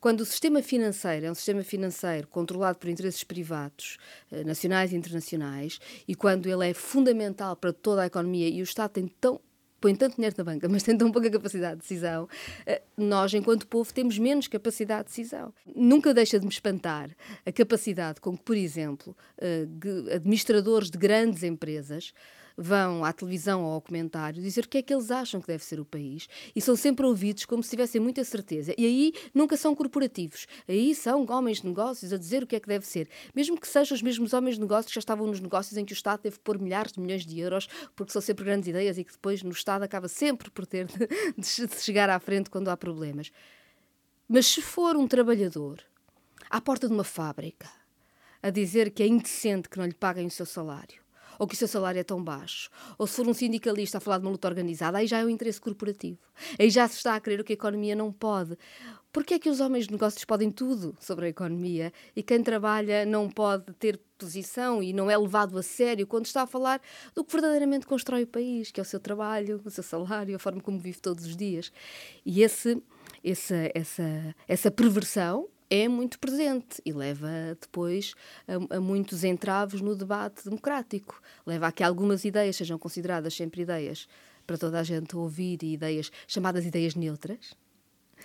Quando 0.00 0.22
o 0.22 0.24
sistema 0.24 0.62
financeiro 0.62 1.26
é 1.26 1.30
um 1.30 1.34
sistema 1.34 1.62
financeiro 1.62 2.26
controlado 2.28 2.78
por 2.78 2.88
interesses 2.88 3.22
privados, 3.22 3.98
eh, 4.32 4.42
nacionais 4.42 4.90
e 4.90 4.96
internacionais, 4.96 5.78
e 6.08 6.14
quando 6.14 6.48
ele 6.48 6.70
é 6.70 6.72
fundamental 6.72 7.54
para 7.56 7.74
toda 7.74 8.02
a 8.02 8.06
economia 8.06 8.48
e 8.48 8.62
o 8.62 8.64
Estado 8.64 8.92
tem 8.92 9.06
tão 9.06 9.38
põe 9.80 9.94
tanto 9.94 10.16
dinheiro 10.16 10.34
na 10.38 10.44
banca, 10.44 10.68
mas 10.70 10.82
tem 10.82 10.96
tão 10.96 11.10
pouca 11.10 11.30
capacidade 11.30 11.76
de 11.76 11.80
decisão, 11.82 12.28
eh, 12.66 12.82
nós, 12.96 13.32
enquanto 13.34 13.66
povo, 13.66 13.92
temos 13.92 14.18
menos 14.18 14.46
capacidade 14.46 15.04
de 15.04 15.16
decisão. 15.16 15.52
Nunca 15.74 16.12
deixa 16.12 16.38
de 16.38 16.46
me 16.46 16.52
espantar 16.52 17.10
a 17.44 17.52
capacidade 17.52 18.20
com 18.20 18.36
que, 18.36 18.44
por 18.44 18.56
exemplo, 18.56 19.16
eh, 19.38 19.66
administradores 20.14 20.90
de 20.90 20.98
grandes 20.98 21.42
empresas 21.42 22.12
vão 22.56 23.04
à 23.04 23.12
televisão 23.12 23.64
ou 23.64 23.72
ao 23.72 23.80
comentário 23.80 24.42
dizer 24.42 24.64
o 24.64 24.68
que 24.68 24.78
é 24.78 24.82
que 24.82 24.92
eles 24.92 25.10
acham 25.10 25.40
que 25.40 25.46
deve 25.46 25.64
ser 25.64 25.80
o 25.80 25.84
país 25.84 26.28
e 26.54 26.60
são 26.60 26.76
sempre 26.76 27.06
ouvidos 27.06 27.44
como 27.44 27.62
se 27.62 27.70
tivessem 27.70 28.00
muita 28.00 28.22
certeza. 28.24 28.74
E 28.76 28.84
aí 28.84 29.12
nunca 29.34 29.56
são 29.56 29.74
corporativos. 29.74 30.46
Aí 30.68 30.94
são 30.94 31.26
homens 31.28 31.60
de 31.60 31.66
negócios 31.66 32.12
a 32.12 32.16
dizer 32.16 32.42
o 32.42 32.46
que 32.46 32.56
é 32.56 32.60
que 32.60 32.68
deve 32.68 32.86
ser. 32.86 33.08
Mesmo 33.34 33.58
que 33.58 33.66
sejam 33.66 33.94
os 33.94 34.02
mesmos 34.02 34.32
homens 34.32 34.56
de 34.56 34.60
negócios 34.60 34.86
que 34.86 34.94
já 34.94 35.00
estavam 35.00 35.26
nos 35.26 35.40
negócios 35.40 35.76
em 35.76 35.84
que 35.84 35.92
o 35.92 35.94
Estado 35.94 36.20
que 36.22 36.38
pôr 36.40 36.58
milhares 36.58 36.92
de 36.92 37.00
milhões 37.00 37.24
de 37.24 37.38
euros, 37.40 37.68
porque 37.94 38.12
são 38.12 38.20
sempre 38.20 38.44
grandes 38.44 38.68
ideias 38.68 38.98
e 38.98 39.04
que 39.04 39.12
depois 39.12 39.42
no 39.42 39.50
Estado 39.50 39.82
acaba 39.82 40.08
sempre 40.08 40.50
por 40.50 40.66
ter 40.66 40.86
de, 40.86 41.66
de 41.66 41.80
chegar 41.80 42.10
à 42.10 42.18
frente 42.18 42.50
quando 42.50 42.68
há 42.68 42.76
problemas. 42.76 43.30
Mas 44.28 44.46
se 44.46 44.62
for 44.62 44.96
um 44.96 45.08
trabalhador 45.08 45.82
à 46.48 46.60
porta 46.60 46.86
de 46.86 46.94
uma 46.94 47.04
fábrica 47.04 47.68
a 48.42 48.50
dizer 48.50 48.90
que 48.90 49.02
é 49.02 49.06
indecente 49.06 49.68
que 49.68 49.78
não 49.78 49.86
lhe 49.86 49.94
paguem 49.94 50.26
o 50.26 50.30
seu 50.30 50.46
salário, 50.46 51.02
ou 51.40 51.46
que 51.46 51.54
o 51.54 51.56
seu 51.56 51.66
salário 51.66 51.98
é 51.98 52.04
tão 52.04 52.22
baixo, 52.22 52.68
ou 52.98 53.06
se 53.06 53.16
for 53.16 53.26
um 53.26 53.32
sindicalista 53.32 53.96
a 53.96 54.00
falar 54.00 54.18
de 54.18 54.26
uma 54.26 54.30
luta 54.30 54.46
organizada, 54.46 54.98
aí 54.98 55.06
já 55.06 55.20
é 55.20 55.24
o 55.24 55.30
interesse 55.30 55.58
corporativo. 55.58 56.18
Aí 56.58 56.68
já 56.68 56.86
se 56.86 56.98
está 56.98 57.14
a 57.14 57.20
crer 57.20 57.40
o 57.40 57.44
que 57.44 57.54
a 57.54 57.54
economia 57.54 57.96
não 57.96 58.12
pode. 58.12 58.58
Porquê 59.10 59.34
é 59.34 59.38
que 59.38 59.48
os 59.48 59.58
homens 59.58 59.86
de 59.86 59.92
negócios 59.92 60.22
podem 60.26 60.50
tudo 60.50 60.94
sobre 61.00 61.24
a 61.24 61.28
economia 61.30 61.94
e 62.14 62.22
quem 62.22 62.42
trabalha 62.42 63.06
não 63.06 63.30
pode 63.30 63.72
ter 63.72 63.98
posição 64.18 64.82
e 64.82 64.92
não 64.92 65.10
é 65.10 65.16
levado 65.16 65.56
a 65.56 65.62
sério 65.62 66.06
quando 66.06 66.26
está 66.26 66.42
a 66.42 66.46
falar 66.46 66.78
do 67.14 67.24
que 67.24 67.32
verdadeiramente 67.32 67.86
constrói 67.86 68.24
o 68.24 68.26
país, 68.26 68.70
que 68.70 68.78
é 68.78 68.82
o 68.82 68.86
seu 68.86 69.00
trabalho, 69.00 69.62
o 69.64 69.70
seu 69.70 69.82
salário, 69.82 70.36
a 70.36 70.38
forma 70.38 70.60
como 70.60 70.78
vive 70.78 71.00
todos 71.00 71.24
os 71.24 71.34
dias? 71.34 71.72
E 72.24 72.42
esse, 72.42 72.82
essa, 73.24 73.70
essa, 73.74 74.36
essa 74.46 74.70
perversão 74.70 75.48
é 75.70 75.86
muito 75.86 76.18
presente 76.18 76.82
e 76.84 76.92
leva 76.92 77.28
depois 77.60 78.14
a, 78.46 78.76
a, 78.76 78.80
muitos 78.80 79.22
entraves 79.22 79.80
no 79.80 79.94
debate 79.94 80.44
democrático. 80.44 81.22
Leva 81.46 81.68
a 81.68 81.72
que 81.72 81.84
algumas 81.84 82.24
ideias 82.24 82.56
sejam 82.56 82.76
consideradas 82.76 83.34
sempre 83.34 83.62
ideias 83.62 84.08
para 84.44 84.58
toda 84.58 84.80
a 84.80 84.82
gente 84.82 85.16
ouvir 85.16 85.62
e 85.62 85.74
ideias 85.74 86.10
chamadas 86.26 86.66
ideias 86.66 86.96
neutras. 86.96 87.54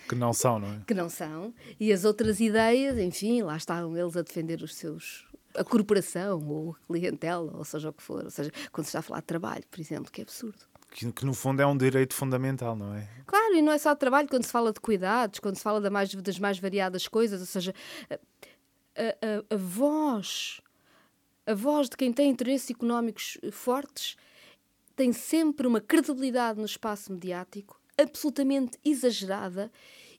Que 0.09 0.15
não 0.15 0.33
são, 0.33 0.59
não 0.59 0.73
é? 0.73 0.81
Que 0.87 0.93
não 0.93 1.07
são. 1.07 1.53
E 1.79 1.93
as 1.93 2.03
outras 2.03 2.39
ideias, 2.39 2.97
enfim, 2.97 3.43
lá 3.43 3.55
estão 3.55 3.95
eles 3.95 4.17
a 4.17 4.23
defender 4.23 4.61
os 4.61 4.75
seus 4.75 5.23
a 5.53 5.63
corporação 5.63 6.45
ou 6.49 6.71
a 6.71 6.87
clientela, 6.87 7.55
ou 7.55 7.63
seja 7.63 7.89
o 7.89 7.93
que 7.93 8.03
for. 8.03 8.25
Ou 8.25 8.29
seja, 8.29 8.51
quando 8.73 8.85
se 8.85 8.89
está 8.89 8.99
a 8.99 9.01
falar 9.01 9.21
de 9.21 9.27
trabalho, 9.27 9.63
por 9.71 9.79
exemplo, 9.79 10.11
que 10.11 10.19
é 10.19 10.23
absurdo 10.23 10.65
que, 10.95 11.11
que, 11.11 11.25
no 11.25 11.33
fundo 11.33 11.61
é 11.61 11.65
um 11.65 11.75
direito 11.75 12.13
fundamental, 12.13 12.73
não 12.73 12.93
é? 12.93 13.05
Claro, 13.25 13.34
e 13.55 13.61
não 13.61 13.71
é 13.71 13.77
só 13.77 13.93
de 13.93 13.99
trabalho, 13.99 14.27
quando 14.27 14.43
se 14.43 14.51
fala 14.51 14.71
de 14.71 14.79
cuidados, 14.79 15.39
quando 15.39 15.55
se 15.55 15.63
fala 15.63 15.81
da 15.81 15.89
mais, 15.89 16.13
das 16.13 16.39
mais 16.39 16.59
variadas 16.59 17.07
coisas, 17.07 17.39
ou 17.39 17.47
seja, 17.47 17.73
a, 18.09 18.15
a, 19.03 19.55
a 19.55 19.57
voz, 19.57 20.61
a 21.45 21.53
voz 21.53 21.89
de 21.89 21.97
quem 21.97 22.13
tem 22.13 22.29
interesses 22.29 22.69
económicos 22.69 23.37
fortes 23.51 24.15
tem 24.95 25.11
sempre 25.11 25.67
uma 25.67 25.81
credibilidade 25.81 26.59
no 26.59 26.65
espaço 26.65 27.11
mediático 27.11 27.79
absolutamente 27.97 28.77
exagerada 28.83 29.71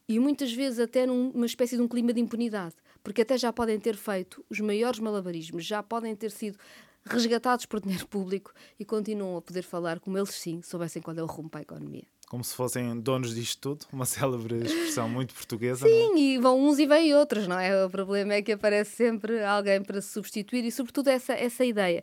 e 0.08 0.18
muitas 0.18 0.52
vezes 0.52 0.78
até 0.78 1.06
numa 1.06 1.46
espécie 1.46 1.76
de 1.76 1.82
um 1.82 1.88
clima 1.88 2.12
de 2.12 2.20
impunidade, 2.20 2.74
porque 3.02 3.22
até 3.22 3.36
já 3.36 3.52
podem 3.52 3.78
ter 3.78 3.96
feito 3.96 4.44
os 4.48 4.60
maiores 4.60 5.00
malabarismos, 5.00 5.64
já 5.64 5.82
podem 5.82 6.14
ter 6.14 6.30
sido 6.30 6.58
resgatados 7.04 7.66
por 7.66 7.80
dinheiro 7.80 8.06
público 8.06 8.52
e 8.78 8.84
continuam 8.84 9.36
a 9.36 9.42
poder 9.42 9.62
falar 9.62 10.00
como 10.00 10.18
eles 10.18 10.30
sim 10.30 10.60
soubessem 10.62 11.02
qual 11.02 11.16
é 11.16 11.22
o 11.22 11.26
rumo 11.26 11.48
para 11.48 11.60
a 11.60 11.62
economia. 11.62 12.06
Como 12.26 12.42
se 12.42 12.54
fossem 12.54 12.98
donos 12.98 13.34
disto 13.34 13.60
tudo, 13.60 13.86
uma 13.92 14.04
célebre 14.06 14.56
expressão 14.56 15.08
muito 15.08 15.32
portuguesa. 15.32 15.86
Sim, 15.86 16.14
é? 16.14 16.18
e 16.18 16.38
vão 16.38 16.60
uns 16.60 16.78
e 16.78 16.86
vêm 16.86 17.14
outros, 17.14 17.46
não 17.46 17.58
é? 17.58 17.84
O 17.84 17.90
problema 17.90 18.34
é 18.34 18.42
que 18.42 18.52
aparece 18.52 18.96
sempre 18.96 19.42
alguém 19.44 19.80
para 19.82 20.02
substituir 20.02 20.64
e, 20.64 20.72
sobretudo, 20.72 21.08
essa, 21.08 21.32
essa 21.34 21.64
ideia. 21.64 22.02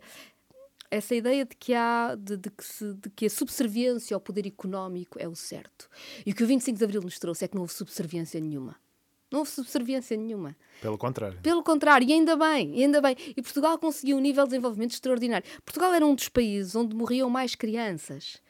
Essa 0.90 1.14
ideia 1.14 1.44
de 1.44 1.56
que, 1.56 1.74
há, 1.74 2.14
de, 2.14 2.36
de, 2.36 2.50
que 2.50 2.64
se, 2.64 2.94
de 2.94 3.10
que 3.10 3.26
a 3.26 3.30
subserviência 3.30 4.14
ao 4.14 4.20
poder 4.20 4.46
económico 4.46 5.18
é 5.20 5.28
o 5.28 5.34
certo. 5.34 5.88
E 6.24 6.30
o 6.30 6.34
que 6.34 6.44
o 6.44 6.46
25 6.46 6.78
de 6.78 6.84
Abril 6.84 7.02
nos 7.02 7.18
trouxe 7.18 7.44
é 7.44 7.48
que 7.48 7.54
não 7.54 7.62
houve 7.62 7.74
subserviência 7.74 8.40
nenhuma. 8.40 8.76
Não 9.30 9.40
houve 9.40 9.50
subserviência 9.50 10.16
nenhuma. 10.16 10.56
Pelo 10.80 10.96
contrário. 10.96 11.38
Pelo 11.42 11.62
contrário, 11.62 12.08
e 12.08 12.12
ainda 12.12 12.36
bem, 12.36 12.78
e 12.78 12.84
ainda 12.84 13.00
bem. 13.00 13.16
E 13.36 13.42
Portugal 13.42 13.76
conseguiu 13.78 14.16
um 14.16 14.20
nível 14.20 14.44
de 14.44 14.50
desenvolvimento 14.50 14.92
extraordinário. 14.92 15.44
Portugal 15.64 15.92
era 15.92 16.06
um 16.06 16.14
dos 16.14 16.28
países 16.28 16.76
onde 16.76 16.94
morriam 16.94 17.28
mais 17.28 17.56
crianças. 17.56 18.40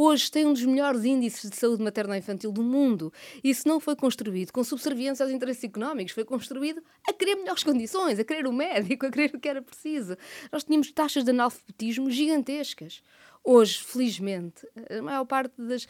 Hoje 0.00 0.30
tem 0.30 0.46
um 0.46 0.52
dos 0.52 0.64
melhores 0.64 1.04
índices 1.04 1.50
de 1.50 1.56
saúde 1.56 1.82
materno-infantil 1.82 2.52
do 2.52 2.62
mundo. 2.62 3.12
Isso 3.42 3.66
não 3.66 3.80
foi 3.80 3.96
construído 3.96 4.52
com 4.52 4.62
subserviência 4.62 5.24
aos 5.24 5.32
interesses 5.32 5.64
económicos, 5.64 6.12
foi 6.12 6.24
construído 6.24 6.80
a 7.04 7.12
querer 7.12 7.34
melhores 7.34 7.64
condições, 7.64 8.16
a 8.16 8.22
querer 8.22 8.46
o 8.46 8.52
médico, 8.52 9.06
a 9.06 9.10
querer 9.10 9.34
o 9.34 9.40
que 9.40 9.48
era 9.48 9.60
preciso. 9.60 10.16
Nós 10.52 10.62
tínhamos 10.62 10.92
taxas 10.92 11.24
de 11.24 11.30
analfabetismo 11.30 12.08
gigantescas. 12.12 13.02
Hoje, 13.42 13.82
felizmente, 13.82 14.68
a 14.88 15.02
maior 15.02 15.24
parte 15.24 15.54
das 15.58 15.88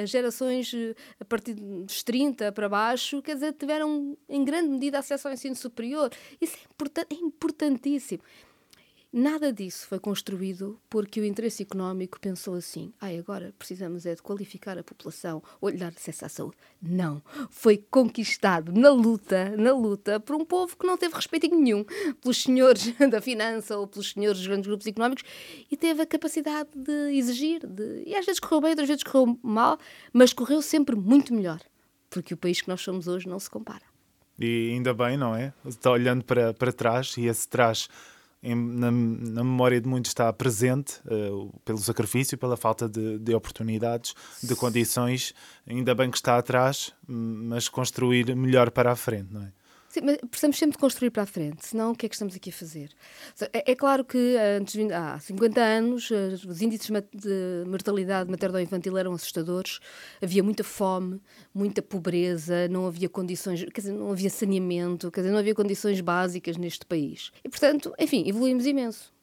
as 0.00 0.10
gerações 0.10 0.72
eh, 0.72 0.94
a 1.18 1.24
partir 1.24 1.54
dos 1.54 2.04
30 2.04 2.52
para 2.52 2.68
baixo, 2.68 3.20
quer 3.20 3.34
dizer, 3.34 3.52
tiveram 3.54 4.16
em 4.28 4.44
grande 4.44 4.68
medida 4.68 5.00
acesso 5.00 5.26
ao 5.26 5.34
ensino 5.34 5.56
superior. 5.56 6.08
Isso 6.40 6.56
é, 6.56 7.14
é 7.14 7.16
importantíssimo. 7.16 8.22
Nada 9.16 9.52
disso 9.52 9.86
foi 9.86 10.00
construído 10.00 10.76
porque 10.90 11.20
o 11.20 11.24
interesse 11.24 11.62
económico 11.62 12.18
pensou 12.18 12.54
assim: 12.54 12.92
ah, 13.00 13.06
agora 13.06 13.54
precisamos 13.56 14.04
é 14.06 14.16
de 14.16 14.20
qualificar 14.20 14.76
a 14.76 14.82
população 14.82 15.40
ou 15.60 15.68
lhe 15.68 15.76
dar 15.76 15.92
acesso 15.96 16.24
à 16.24 16.28
saúde. 16.28 16.56
Não. 16.82 17.22
Foi 17.48 17.76
conquistado 17.76 18.72
na 18.72 18.90
luta, 18.90 19.56
na 19.56 19.72
luta, 19.72 20.18
por 20.18 20.34
um 20.34 20.44
povo 20.44 20.76
que 20.76 20.84
não 20.84 20.98
teve 20.98 21.14
respeito 21.14 21.48
nenhum 21.48 21.84
pelos 22.20 22.42
senhores 22.42 22.92
da 23.08 23.20
finança 23.20 23.78
ou 23.78 23.86
pelos 23.86 24.10
senhores 24.10 24.38
dos 24.38 24.48
grandes 24.48 24.66
grupos 24.66 24.88
económicos 24.88 25.22
e 25.70 25.76
teve 25.76 26.02
a 26.02 26.06
capacidade 26.06 26.70
de 26.74 27.16
exigir. 27.16 27.64
De... 27.64 28.02
E 28.04 28.16
às 28.16 28.26
vezes 28.26 28.40
correu 28.40 28.62
bem, 28.62 28.70
outras 28.70 28.88
vezes 28.88 29.04
correu 29.04 29.38
mal, 29.44 29.78
mas 30.12 30.32
correu 30.32 30.60
sempre 30.60 30.96
muito 30.96 31.32
melhor. 31.32 31.60
Porque 32.10 32.34
o 32.34 32.36
país 32.36 32.60
que 32.60 32.68
nós 32.68 32.80
somos 32.80 33.06
hoje 33.06 33.28
não 33.28 33.38
se 33.38 33.48
compara. 33.48 33.84
E 34.40 34.72
ainda 34.72 34.92
bem, 34.92 35.16
não 35.16 35.36
é? 35.36 35.52
Está 35.64 35.92
olhando 35.92 36.24
para, 36.24 36.52
para 36.52 36.72
trás 36.72 37.16
e 37.16 37.26
esse 37.26 37.48
trás 37.48 37.88
em, 38.44 38.54
na, 38.54 38.90
na, 38.90 39.42
memória 39.42 39.80
de 39.80 39.88
muitos 39.88 40.10
está 40.10 40.32
presente 40.32 41.00
uh, 41.06 41.52
pelo 41.64 41.78
sacrifício, 41.78 42.36
pela 42.36 42.56
falta 42.56 42.88
de, 42.88 43.18
de, 43.18 43.34
oportunidades, 43.34 44.14
de 44.42 44.54
condições. 44.54 45.34
Ainda 45.66 45.94
bem 45.94 46.10
que 46.10 46.16
está 46.16 46.36
atrás, 46.36 46.92
mas 47.08 47.68
construir 47.68 48.36
melhor 48.36 48.70
para 48.70 48.92
a 48.92 48.96
frente, 48.96 49.32
não 49.32 49.42
é? 49.42 49.52
Sim, 49.94 50.00
mas 50.02 50.16
precisamos 50.28 50.58
sempre 50.58 50.72
de 50.72 50.78
construir 50.78 51.10
para 51.10 51.22
a 51.22 51.26
frente, 51.26 51.64
senão 51.64 51.92
o 51.92 51.94
que 51.94 52.04
é 52.04 52.08
que 52.08 52.16
estamos 52.16 52.34
aqui 52.34 52.50
a 52.50 52.52
fazer? 52.52 52.90
É, 53.52 53.70
é 53.70 53.74
claro 53.76 54.04
que 54.04 54.36
antes, 54.58 54.74
há 54.90 55.20
50 55.20 55.60
anos 55.60 56.10
os 56.10 56.60
índices 56.60 56.90
de 57.12 57.64
mortalidade 57.64 58.28
materno-infantil 58.28 58.98
eram 58.98 59.12
assustadores, 59.12 59.78
havia 60.20 60.42
muita 60.42 60.64
fome, 60.64 61.22
muita 61.54 61.80
pobreza, 61.80 62.66
não 62.66 62.88
havia 62.88 63.08
condições, 63.08 63.62
quer 63.72 63.82
dizer, 63.82 63.92
não 63.92 64.10
havia 64.10 64.28
saneamento, 64.30 65.12
quer 65.12 65.20
dizer, 65.20 65.30
não 65.30 65.38
havia 65.38 65.54
condições 65.54 66.00
básicas 66.00 66.56
neste 66.56 66.84
país. 66.84 67.30
E, 67.44 67.48
portanto, 67.48 67.94
enfim, 67.96 68.28
evoluímos 68.28 68.66
imenso. 68.66 69.14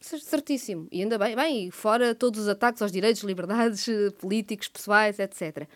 Certíssimo. 0.00 0.88
E 0.90 1.02
ainda 1.02 1.16
bem, 1.18 1.36
bem, 1.36 1.70
fora 1.70 2.16
todos 2.16 2.40
os 2.40 2.48
ataques 2.48 2.82
aos 2.82 2.90
direitos, 2.90 3.22
liberdades 3.22 3.86
eh, 3.86 4.10
políticos, 4.10 4.66
pessoais, 4.66 5.20
etc. 5.20 5.68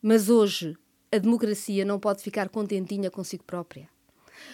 Mas 0.00 0.30
hoje 0.30 0.74
a 1.12 1.18
democracia 1.18 1.84
não 1.84 1.98
pode 1.98 2.22
ficar 2.22 2.48
contentinha 2.48 3.10
consigo 3.10 3.44
própria. 3.44 3.88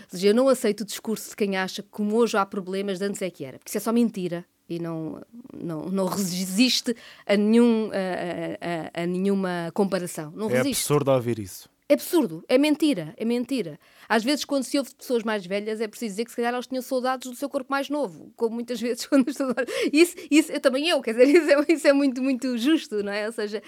Ou 0.03 0.19
seja, 0.19 0.29
eu 0.29 0.35
não 0.35 0.49
aceito 0.49 0.83
o 0.83 0.85
discurso 0.85 1.31
de 1.31 1.37
quem 1.37 1.57
acha 1.57 1.83
que 1.83 1.89
como 1.89 2.17
hoje 2.17 2.37
há 2.37 2.45
problemas, 2.45 2.99
de 2.99 3.05
antes 3.05 3.23
é 3.23 3.31
que 3.31 3.45
era. 3.45 3.59
Porque 3.59 3.71
isso 3.71 3.79
é 3.79 3.81
só 3.81 3.93
mentira 3.93 4.45
e 4.69 4.79
não, 4.79 5.23
não, 5.55 5.87
não 5.87 6.07
resiste 6.07 6.95
a, 7.27 7.37
nenhum, 7.37 7.91
a, 7.93 9.01
a, 9.01 9.03
a 9.03 9.07
nenhuma 9.07 9.71
comparação. 9.73 10.31
Não 10.35 10.51
é 10.51 10.59
resiste. 10.59 10.83
absurdo 10.83 11.11
ouvir 11.11 11.39
isso. 11.39 11.69
É 11.91 11.95
absurdo, 11.95 12.45
é 12.47 12.59
mentira, 12.59 13.15
é 13.17 13.25
mentira. 13.25 13.81
Às 14.07 14.23
vezes, 14.23 14.45
quando 14.45 14.63
se 14.63 14.77
ouve 14.77 14.91
de 14.91 14.97
pessoas 14.97 15.23
mais 15.23 15.47
velhas, 15.47 15.81
é 15.81 15.89
preciso 15.89 16.13
dizer 16.13 16.25
que 16.27 16.31
se 16.31 16.37
calhar 16.37 16.53
elas 16.53 16.67
tinham 16.67 16.83
saudades 16.83 17.31
do 17.31 17.35
seu 17.35 17.49
corpo 17.49 17.71
mais 17.71 17.89
novo, 17.89 18.31
como 18.37 18.57
muitas 18.57 18.79
vezes 18.83 19.07
quando 19.07 19.31
estou. 19.31 19.47
Isso, 19.91 20.15
isso 20.31 20.53
eu, 20.53 20.61
também 20.61 20.87
eu, 20.87 21.01
quer 21.01 21.13
dizer, 21.13 21.29
isso 21.35 21.51
é, 21.51 21.73
isso 21.73 21.89
é 21.89 21.93
muito, 21.95 22.23
muito 22.23 22.59
justo, 22.59 23.03
não 23.03 23.11
é? 23.11 23.25
Ou 23.25 23.33
seja, 23.33 23.63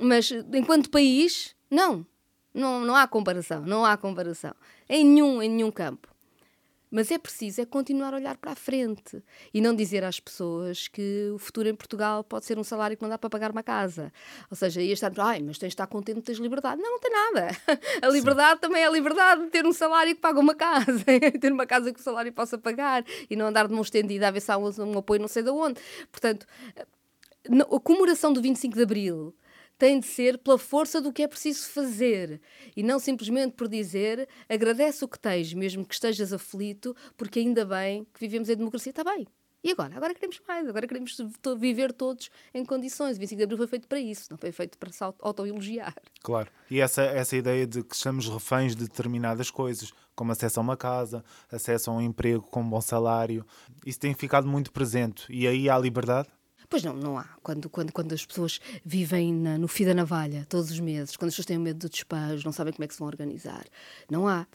mas 0.00 0.30
enquanto 0.54 0.88
país, 0.90 1.56
não. 1.68 2.06
Não, 2.56 2.80
não 2.80 2.96
há 2.96 3.06
comparação, 3.06 3.62
não 3.66 3.84
há 3.84 3.96
comparação. 3.98 4.54
Em 4.88 5.04
nenhum, 5.04 5.42
em 5.42 5.48
nenhum 5.50 5.70
campo. 5.70 6.08
Mas 6.90 7.10
é 7.10 7.18
preciso 7.18 7.60
é 7.60 7.66
continuar 7.66 8.14
a 8.14 8.16
olhar 8.16 8.38
para 8.38 8.52
a 8.52 8.54
frente 8.54 9.22
e 9.52 9.60
não 9.60 9.74
dizer 9.74 10.02
às 10.04 10.18
pessoas 10.18 10.88
que 10.88 11.30
o 11.34 11.38
futuro 11.38 11.68
em 11.68 11.74
Portugal 11.74 12.24
pode 12.24 12.46
ser 12.46 12.58
um 12.58 12.64
salário 12.64 12.96
que 12.96 13.02
não 13.02 13.10
dá 13.10 13.18
para 13.18 13.28
pagar 13.28 13.50
uma 13.50 13.62
casa. 13.62 14.10
Ou 14.50 14.56
seja, 14.56 14.80
ia 14.80 14.94
estar, 14.94 15.12
ai, 15.18 15.42
mas 15.42 15.58
tens 15.58 15.68
de 15.68 15.74
estar 15.74 15.86
contente 15.88 16.22
teres 16.22 16.40
liberdade. 16.40 16.80
Não, 16.80 16.92
não 16.92 16.98
tem 16.98 17.10
nada. 17.10 17.48
A 18.00 18.08
liberdade 18.08 18.54
Sim. 18.54 18.60
também 18.60 18.82
é 18.82 18.86
a 18.86 18.90
liberdade 18.90 19.42
de 19.42 19.50
ter 19.50 19.66
um 19.66 19.72
salário 19.72 20.14
que 20.14 20.20
paga 20.20 20.40
uma 20.40 20.54
casa, 20.54 21.04
ter 21.38 21.52
uma 21.52 21.66
casa 21.66 21.92
que 21.92 22.00
o 22.00 22.02
salário 22.02 22.32
possa 22.32 22.56
pagar 22.56 23.04
e 23.28 23.36
não 23.36 23.46
andar 23.46 23.66
de 23.66 23.74
mão 23.74 23.82
estendida 23.82 24.28
a 24.28 24.30
ver 24.30 24.40
se 24.40 24.50
há 24.50 24.56
um, 24.56 24.70
um 24.78 24.98
apoio 24.98 25.20
não 25.20 25.28
sei 25.28 25.42
de 25.42 25.50
onde. 25.50 25.80
Portanto, 26.10 26.46
a 27.46 27.80
comemoração 27.80 28.32
do 28.32 28.40
25 28.40 28.74
de 28.74 28.82
Abril 28.82 29.34
tem 29.78 30.00
de 30.00 30.06
ser 30.06 30.38
pela 30.38 30.58
força 30.58 31.00
do 31.00 31.12
que 31.12 31.22
é 31.22 31.28
preciso 31.28 31.68
fazer 31.70 32.40
e 32.76 32.82
não 32.82 32.98
simplesmente 32.98 33.52
por 33.52 33.68
dizer 33.68 34.28
agradece 34.48 35.04
o 35.04 35.08
que 35.08 35.18
tens, 35.18 35.52
mesmo 35.52 35.84
que 35.84 35.94
estejas 35.94 36.32
aflito, 36.32 36.94
porque 37.16 37.38
ainda 37.38 37.64
bem 37.64 38.06
que 38.12 38.20
vivemos 38.20 38.48
em 38.48 38.56
democracia. 38.56 38.90
Está 38.90 39.04
bem. 39.04 39.26
E 39.66 39.72
agora? 39.72 39.96
Agora 39.96 40.14
queremos 40.14 40.40
mais, 40.46 40.68
agora 40.68 40.86
queremos 40.86 41.16
viver 41.58 41.92
todos 41.92 42.30
em 42.54 42.64
condições. 42.64 43.16
O 43.16 43.20
25 43.20 43.36
de 43.36 43.42
Abril 43.42 43.58
foi 43.58 43.66
feito 43.66 43.88
para 43.88 43.98
isso, 43.98 44.28
não 44.30 44.38
foi 44.38 44.52
feito 44.52 44.78
para 44.78 44.92
se 44.92 45.02
autoelogiar. 45.02 45.92
Claro. 46.22 46.48
E 46.70 46.78
essa, 46.78 47.02
essa 47.02 47.36
ideia 47.36 47.66
de 47.66 47.82
que 47.82 47.94
estamos 47.94 48.28
reféns 48.28 48.76
de 48.76 48.84
determinadas 48.84 49.50
coisas, 49.50 49.92
como 50.14 50.30
acesso 50.30 50.60
a 50.60 50.62
uma 50.62 50.76
casa, 50.76 51.24
acesso 51.50 51.90
a 51.90 51.94
um 51.94 52.00
emprego 52.00 52.42
com 52.42 52.60
um 52.60 52.70
bom 52.70 52.80
salário, 52.80 53.44
isso 53.84 53.98
tem 53.98 54.14
ficado 54.14 54.46
muito 54.46 54.70
presente. 54.70 55.26
E 55.28 55.48
aí 55.48 55.68
há 55.68 55.76
liberdade? 55.76 56.28
Pois 56.68 56.82
não, 56.82 56.94
não 56.94 57.18
há. 57.18 57.28
Quando, 57.42 57.70
quando, 57.70 57.92
quando 57.92 58.12
as 58.12 58.24
pessoas 58.24 58.60
vivem 58.84 59.32
na, 59.32 59.56
no 59.58 59.68
fio 59.68 59.86
da 59.86 59.94
navalha 59.94 60.46
todos 60.48 60.70
os 60.70 60.80
meses, 60.80 61.16
quando 61.16 61.28
as 61.28 61.34
pessoas 61.34 61.46
têm 61.46 61.58
medo 61.58 61.78
do 61.78 61.88
despejo, 61.88 62.44
não 62.44 62.52
sabem 62.52 62.72
como 62.72 62.84
é 62.84 62.88
que 62.88 62.94
se 62.94 62.98
vão 62.98 63.08
organizar, 63.08 63.64
não 64.10 64.26
há. 64.26 64.46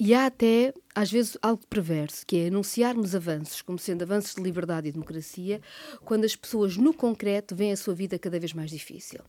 E 0.00 0.14
há 0.14 0.26
até, 0.26 0.72
às 0.94 1.10
vezes, 1.10 1.36
algo 1.42 1.66
perverso, 1.68 2.24
que 2.24 2.36
é 2.36 2.46
anunciarmos 2.46 3.16
avanços 3.16 3.62
como 3.62 3.80
sendo 3.80 4.02
avanços 4.02 4.36
de 4.36 4.42
liberdade 4.42 4.88
e 4.88 4.92
democracia, 4.92 5.60
quando 6.04 6.24
as 6.24 6.36
pessoas, 6.36 6.76
no 6.76 6.94
concreto, 6.94 7.56
veem 7.56 7.72
a 7.72 7.76
sua 7.76 7.94
vida 7.94 8.16
cada 8.16 8.38
vez 8.38 8.52
mais 8.52 8.70
difícil. 8.70 9.20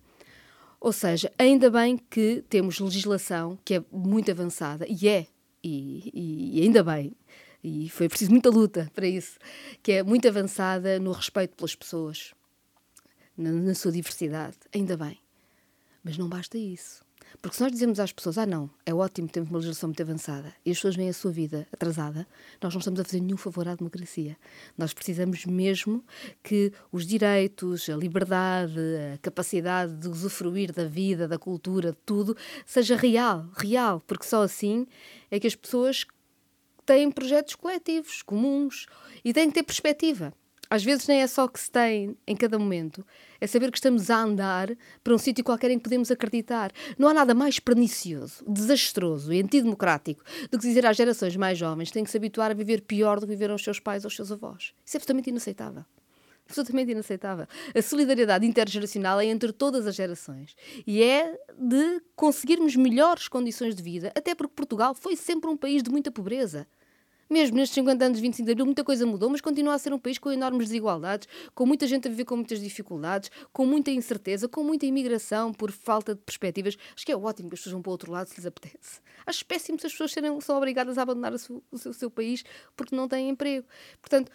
Ou 0.80 0.94
seja, 0.94 1.32
ainda 1.40 1.72
bem 1.72 1.98
que 1.98 2.44
temos 2.48 2.80
legislação 2.80 3.58
que 3.66 3.76
é 3.76 3.84
muito 3.92 4.30
avançada, 4.30 4.86
e 4.88 5.10
é, 5.10 5.26
e, 5.64 6.12
e 6.54 6.62
ainda 6.62 6.84
bem, 6.84 7.14
e 7.64 7.90
foi 7.90 8.08
preciso 8.08 8.32
muita 8.32 8.50
luta 8.50 8.90
para 8.94 9.08
isso, 9.08 9.38
que 9.84 9.92
é 9.92 10.04
muito 10.04 10.28
avançada 10.28 11.00
no 11.00 11.12
respeito 11.12 11.56
pelas 11.56 11.76
pessoas, 11.76 12.34
na, 13.38 13.52
na 13.52 13.76
sua 13.76 13.92
diversidade, 13.92 14.58
ainda 14.74 14.96
bem. 14.96 15.20
Mas 16.04 16.18
não 16.18 16.30
basta 16.30 16.58
isso. 16.58 17.04
Porque 17.42 17.56
se 17.56 17.64
nós 17.64 17.72
dizemos 17.72 18.00
às 18.00 18.12
pessoas, 18.12 18.38
ah 18.38 18.46
não, 18.46 18.70
é 18.86 18.94
ótimo 18.94 19.28
termos 19.28 19.52
uma 19.52 19.60
legislação 19.60 19.90
muito 19.90 20.02
avançada, 20.02 20.54
e 20.66 20.72
as 20.72 20.78
pessoas 20.78 20.96
veem 20.96 21.10
a 21.10 21.14
sua 21.14 21.32
vida 21.32 21.68
atrasada, 21.72 22.28
nós 22.62 22.74
não 22.74 22.80
estamos 22.80 23.00
a 23.00 23.04
fazer 23.04 23.22
nenhum 23.22 23.38
favor 23.38 23.68
à 23.68 23.76
democracia. 23.76 24.36
Nós 24.78 24.94
precisamos 24.94 25.46
mesmo 25.46 26.04
que 26.44 26.74
os 26.92 27.06
direitos, 27.06 27.88
a 27.90 27.96
liberdade, 27.96 28.80
a 29.14 29.18
capacidade 29.20 29.94
de 29.96 30.08
usufruir 30.08 30.74
da 30.74 30.86
vida, 30.86 31.28
da 31.28 31.38
cultura, 31.38 31.92
de 31.92 31.98
tudo, 32.06 32.36
seja 32.66 32.96
real, 32.96 33.48
real, 33.56 34.02
porque 34.08 34.26
só 34.26 34.44
assim 34.44 34.88
é 35.30 35.40
que 35.40 35.48
as 35.48 35.56
pessoas 35.56 36.06
têm 36.90 37.12
projetos 37.12 37.54
coletivos, 37.54 38.24
comuns, 38.24 38.88
e 39.24 39.32
têm 39.32 39.48
que 39.50 39.54
ter 39.54 39.64
perspectiva. 39.64 40.34
Às 40.68 40.84
vezes 40.84 41.08
nem 41.08 41.22
é 41.22 41.28
só 41.28 41.46
o 41.46 41.50
que 41.50 41.60
se 41.60 41.70
tem 41.70 42.18
em 42.26 42.36
cada 42.36 42.58
momento, 42.58 43.06
é 43.40 43.46
saber 43.46 43.72
que 43.72 43.78
estamos 43.78 44.10
a 44.10 44.18
andar 44.18 44.76
para 45.04 45.14
um 45.14 45.18
sítio 45.20 45.44
qualquer 45.44 45.70
em 45.70 45.78
que 45.78 45.84
podemos 45.84 46.10
acreditar. 46.10 46.72
Não 46.98 47.08
há 47.08 47.14
nada 47.14 47.36
mais 47.36 47.60
pernicioso, 47.60 48.44
desastroso 48.48 49.32
e 49.32 49.40
antidemocrático 49.40 50.24
do 50.50 50.58
que 50.58 50.68
dizer 50.68 50.84
às 50.86 50.98
gerações 50.98 51.36
mais 51.36 51.60
jovens 51.60 51.90
que 51.90 51.94
têm 51.94 52.04
que 52.04 52.10
se 52.10 52.18
habituar 52.18 52.50
a 52.50 52.56
viver 52.56 52.82
pior 52.82 53.20
do 53.20 53.28
que 53.28 53.34
viveram 53.34 53.54
os 53.54 53.64
seus 53.64 53.80
pais 53.80 54.04
ou 54.04 54.08
os 54.08 54.16
seus 54.16 54.32
avós. 54.32 54.74
Isso 54.84 54.98
é 54.98 54.98
absolutamente 54.98 55.30
inaceitável 55.30 55.86
absolutamente 56.50 56.92
inaceitável. 56.92 57.48
A 57.76 57.82
solidariedade 57.82 58.46
intergeracional 58.46 59.20
é 59.20 59.26
entre 59.26 59.54
todas 59.54 59.86
as 59.86 59.96
gerações 59.96 60.56
e 60.86 61.04
é 61.04 61.38
de 61.58 62.02
conseguirmos 62.16 62.76
melhores 62.76 63.28
condições 63.28 63.76
de 63.76 63.84
vida, 63.84 64.12
até 64.16 64.34
porque 64.34 64.54
Portugal 64.56 64.96
foi 64.96 65.16
sempre 65.16 65.50
um 65.50 65.56
país 65.56 65.84
de 65.84 65.92
muita 65.92 66.12
pobreza. 66.12 66.68
Mesmo 67.30 67.58
nestes 67.58 67.76
50 67.76 68.06
anos 68.06 68.18
de 68.18 68.22
25 68.24 68.46
de 68.46 68.52
Abril, 68.54 68.66
muita 68.66 68.84
coisa 68.84 69.06
mudou, 69.06 69.30
mas 69.30 69.40
continua 69.40 69.76
a 69.76 69.78
ser 69.78 69.94
um 69.94 70.00
país 70.00 70.18
com 70.18 70.32
enormes 70.32 70.68
desigualdades, 70.68 71.28
com 71.54 71.64
muita 71.64 71.86
gente 71.86 72.08
a 72.08 72.10
viver 72.10 72.26
com 72.26 72.36
muitas 72.36 72.60
dificuldades, 72.60 73.30
com 73.54 73.68
muita 73.68 73.92
incerteza, 73.92 74.48
com 74.48 74.64
muita 74.64 74.88
imigração 74.88 75.54
por 75.54 75.72
falta 75.72 76.16
de 76.16 76.22
perspectivas. 76.22 76.76
Acho 76.96 77.06
que 77.06 77.12
é 77.12 77.16
ótimo 77.16 77.50
que 77.50 77.54
as 77.54 77.60
pessoas 77.60 77.74
vão 77.74 77.82
para 77.84 77.90
o 77.90 77.92
outro 77.92 78.12
lado 78.12 78.28
se 78.28 78.36
lhes 78.36 78.48
apetece. 78.48 79.00
Acho 79.28 79.46
péssimo 79.46 79.80
se 79.80 79.86
as 79.86 79.92
pessoas 79.92 80.12
serem, 80.12 80.42
são 80.42 80.58
obrigadas 80.58 80.98
a 80.98 81.04
abandonar 81.04 81.32
o 81.34 81.38
seu, 81.38 81.64
o 81.72 81.78
seu, 81.78 81.92
o 81.92 81.94
seu 81.94 82.10
país 82.10 82.44
porque 82.76 82.96
não 82.96 83.08
têm 83.08 83.30
emprego. 83.30 83.68
Portanto, 84.02 84.32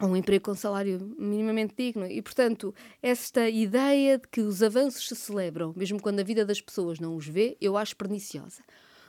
um 0.00 0.16
emprego 0.16 0.44
com 0.44 0.54
salário 0.54 1.14
minimamente 1.18 1.74
digno. 1.76 2.06
E, 2.06 2.20
portanto, 2.20 2.74
esta 3.00 3.48
ideia 3.48 4.18
de 4.18 4.28
que 4.28 4.40
os 4.40 4.62
avanços 4.62 5.08
se 5.08 5.14
celebram, 5.14 5.72
mesmo 5.76 6.02
quando 6.02 6.20
a 6.20 6.24
vida 6.24 6.44
das 6.44 6.60
pessoas 6.60 6.98
não 6.98 7.16
os 7.16 7.26
vê, 7.26 7.56
eu 7.60 7.76
acho 7.76 7.96
perniciosa. 7.96 8.62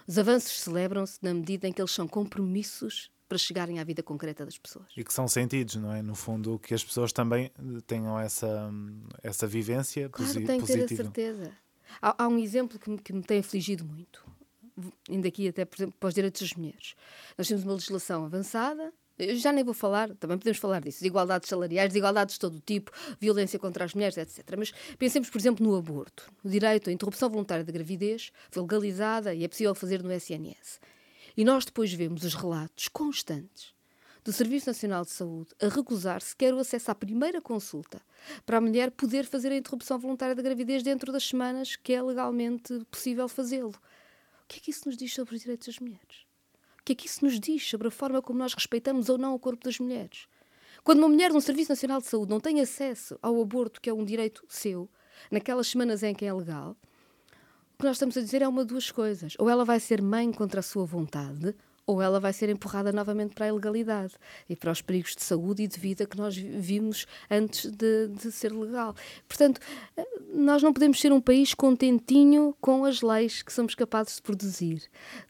Os 0.07 0.17
avanços 0.17 0.59
celebram-se 0.59 1.19
na 1.21 1.33
medida 1.33 1.67
em 1.67 1.73
que 1.73 1.81
eles 1.81 1.91
são 1.91 2.07
compromissos 2.07 3.09
para 3.27 3.37
chegarem 3.37 3.79
à 3.79 3.83
vida 3.83 4.03
concreta 4.03 4.45
das 4.45 4.57
pessoas. 4.57 4.85
E 4.95 5.03
que 5.03 5.13
são 5.13 5.27
sentidos, 5.27 5.75
não 5.75 5.91
é? 5.91 6.01
No 6.01 6.13
fundo, 6.13 6.59
que 6.59 6.73
as 6.73 6.83
pessoas 6.83 7.11
também 7.11 7.51
tenham 7.87 8.19
essa, 8.19 8.71
essa 9.23 9.47
vivência 9.47 10.09
claro, 10.09 10.33
posi 10.33 10.45
tem 10.45 10.59
que 10.61 10.67
ter 10.67 10.83
a 10.83 10.87
certeza. 10.87 11.51
Há, 12.01 12.23
há 12.23 12.27
um 12.27 12.37
exemplo 12.37 12.77
que 12.77 12.89
me, 12.89 12.97
que 12.99 13.13
me 13.13 13.23
tem 13.23 13.39
afligido 13.39 13.83
muito, 13.83 14.23
ainda 15.09 15.27
aqui 15.27 15.47
até, 15.47 15.65
por 15.65 15.75
exemplo, 15.75 15.95
para 15.99 16.07
os 16.07 16.13
direitos 16.13 16.41
das 16.41 16.53
mulheres. 16.53 16.95
Nós 17.37 17.47
temos 17.47 17.63
uma 17.63 17.73
legislação 17.73 18.25
avançada, 18.25 18.93
eu 19.17 19.35
já 19.37 19.51
nem 19.51 19.63
vou 19.63 19.73
falar, 19.73 20.13
também 20.15 20.37
podemos 20.37 20.59
falar 20.59 20.81
disso, 20.81 20.99
desigualdades 20.99 21.47
salariais, 21.47 21.89
desigualdades 21.89 22.35
de 22.35 22.39
todo 22.39 22.61
tipo, 22.65 22.91
violência 23.19 23.57
contra 23.57 23.85
as 23.85 23.93
mulheres, 23.93 24.17
etc. 24.17 24.55
Mas 24.57 24.73
pensemos, 24.97 25.29
por 25.29 25.37
exemplo, 25.37 25.65
no 25.65 25.75
aborto. 25.75 26.31
O 26.43 26.49
direito 26.49 26.89
à 26.89 26.93
interrupção 26.93 27.29
voluntária 27.29 27.63
da 27.63 27.71
gravidez 27.71 28.31
foi 28.51 28.61
legalizada 28.61 29.33
e 29.33 29.43
é 29.43 29.47
possível 29.47 29.73
fazer 29.73 30.03
no 30.03 30.11
SNS. 30.11 30.79
E 31.37 31.43
nós 31.43 31.65
depois 31.65 31.93
vemos 31.93 32.23
os 32.23 32.33
relatos 32.33 32.87
constantes 32.87 33.73
do 34.23 34.33
Serviço 34.33 34.67
Nacional 34.67 35.05
de 35.05 35.11
Saúde 35.11 35.49
a 35.61 35.67
recusar 35.67 36.19
sequer 36.21 36.53
o 36.53 36.59
acesso 36.59 36.89
à 36.89 36.95
primeira 36.95 37.39
consulta 37.39 38.01
para 38.45 38.57
a 38.57 38.61
mulher 38.61 38.89
poder 38.89 39.25
fazer 39.25 39.51
a 39.51 39.55
interrupção 39.55 39.99
voluntária 39.99 40.33
da 40.33 40.41
gravidez 40.41 40.81
dentro 40.81 41.11
das 41.11 41.27
semanas 41.27 41.75
que 41.75 41.93
é 41.93 42.01
legalmente 42.01 42.73
possível 42.89 43.29
fazê-lo. 43.29 43.75
O 44.43 44.47
que 44.47 44.57
é 44.57 44.61
que 44.61 44.71
isso 44.71 44.87
nos 44.87 44.97
diz 44.97 45.13
sobre 45.13 45.35
os 45.35 45.41
direitos 45.41 45.67
das 45.67 45.79
mulheres? 45.79 46.24
Que 46.85 46.93
é 46.93 46.95
que 46.95 47.07
isso 47.07 47.25
nos 47.25 47.39
diz 47.39 47.67
sobre 47.67 47.87
a 47.87 47.91
forma 47.91 48.21
como 48.21 48.37
nós 48.37 48.53
respeitamos 48.53 49.09
ou 49.09 49.17
não 49.17 49.33
o 49.33 49.39
corpo 49.39 49.63
das 49.63 49.79
mulheres? 49.79 50.27
Quando 50.83 50.99
uma 50.99 51.09
mulher 51.09 51.31
um 51.31 51.41
Serviço 51.41 51.71
Nacional 51.71 51.99
de 51.99 52.05
Saúde 52.05 52.29
não 52.29 52.39
tem 52.39 52.61
acesso 52.61 53.17
ao 53.23 53.41
aborto, 53.41 53.81
que 53.81 53.89
é 53.89 53.93
um 53.93 54.05
direito 54.05 54.45
seu, 54.47 54.87
naquelas 55.31 55.67
semanas 55.67 56.03
em 56.03 56.13
que 56.13 56.23
é 56.23 56.31
legal, 56.31 56.77
o 57.73 57.77
que 57.79 57.85
nós 57.85 57.95
estamos 57.95 58.15
a 58.15 58.21
dizer 58.21 58.43
é 58.43 58.47
uma 58.47 58.63
de 58.63 58.69
duas 58.69 58.91
coisas. 58.91 59.33
Ou 59.39 59.49
ela 59.49 59.65
vai 59.65 59.79
ser 59.79 59.99
mãe 59.99 60.31
contra 60.31 60.59
a 60.59 60.63
sua 60.63 60.85
vontade, 60.85 61.55
ou 61.87 62.01
ela 62.01 62.19
vai 62.19 62.33
ser 62.33 62.49
empurrada 62.49 62.91
novamente 62.91 63.35
para 63.35 63.45
a 63.45 63.49
ilegalidade 63.49 64.13
e 64.49 64.55
para 64.55 64.71
os 64.71 64.81
perigos 64.81 65.15
de 65.15 65.23
saúde 65.23 65.63
e 65.63 65.67
de 65.67 65.79
vida 65.79 66.05
que 66.05 66.17
nós 66.17 66.35
vimos 66.35 67.05
antes 67.29 67.69
de, 67.71 68.07
de 68.07 68.31
ser 68.31 68.51
legal. 68.51 68.95
Portanto, 69.27 69.61
eh, 69.95 70.07
nós 70.33 70.63
não 70.63 70.73
podemos 70.73 70.99
ser 70.99 71.11
um 71.11 71.21
país 71.21 71.53
contentinho 71.53 72.55
com 72.59 72.85
as 72.85 73.01
leis 73.01 73.43
que 73.43 73.53
somos 73.53 73.75
capazes 73.75 74.15
de 74.15 74.21
produzir. 74.21 74.83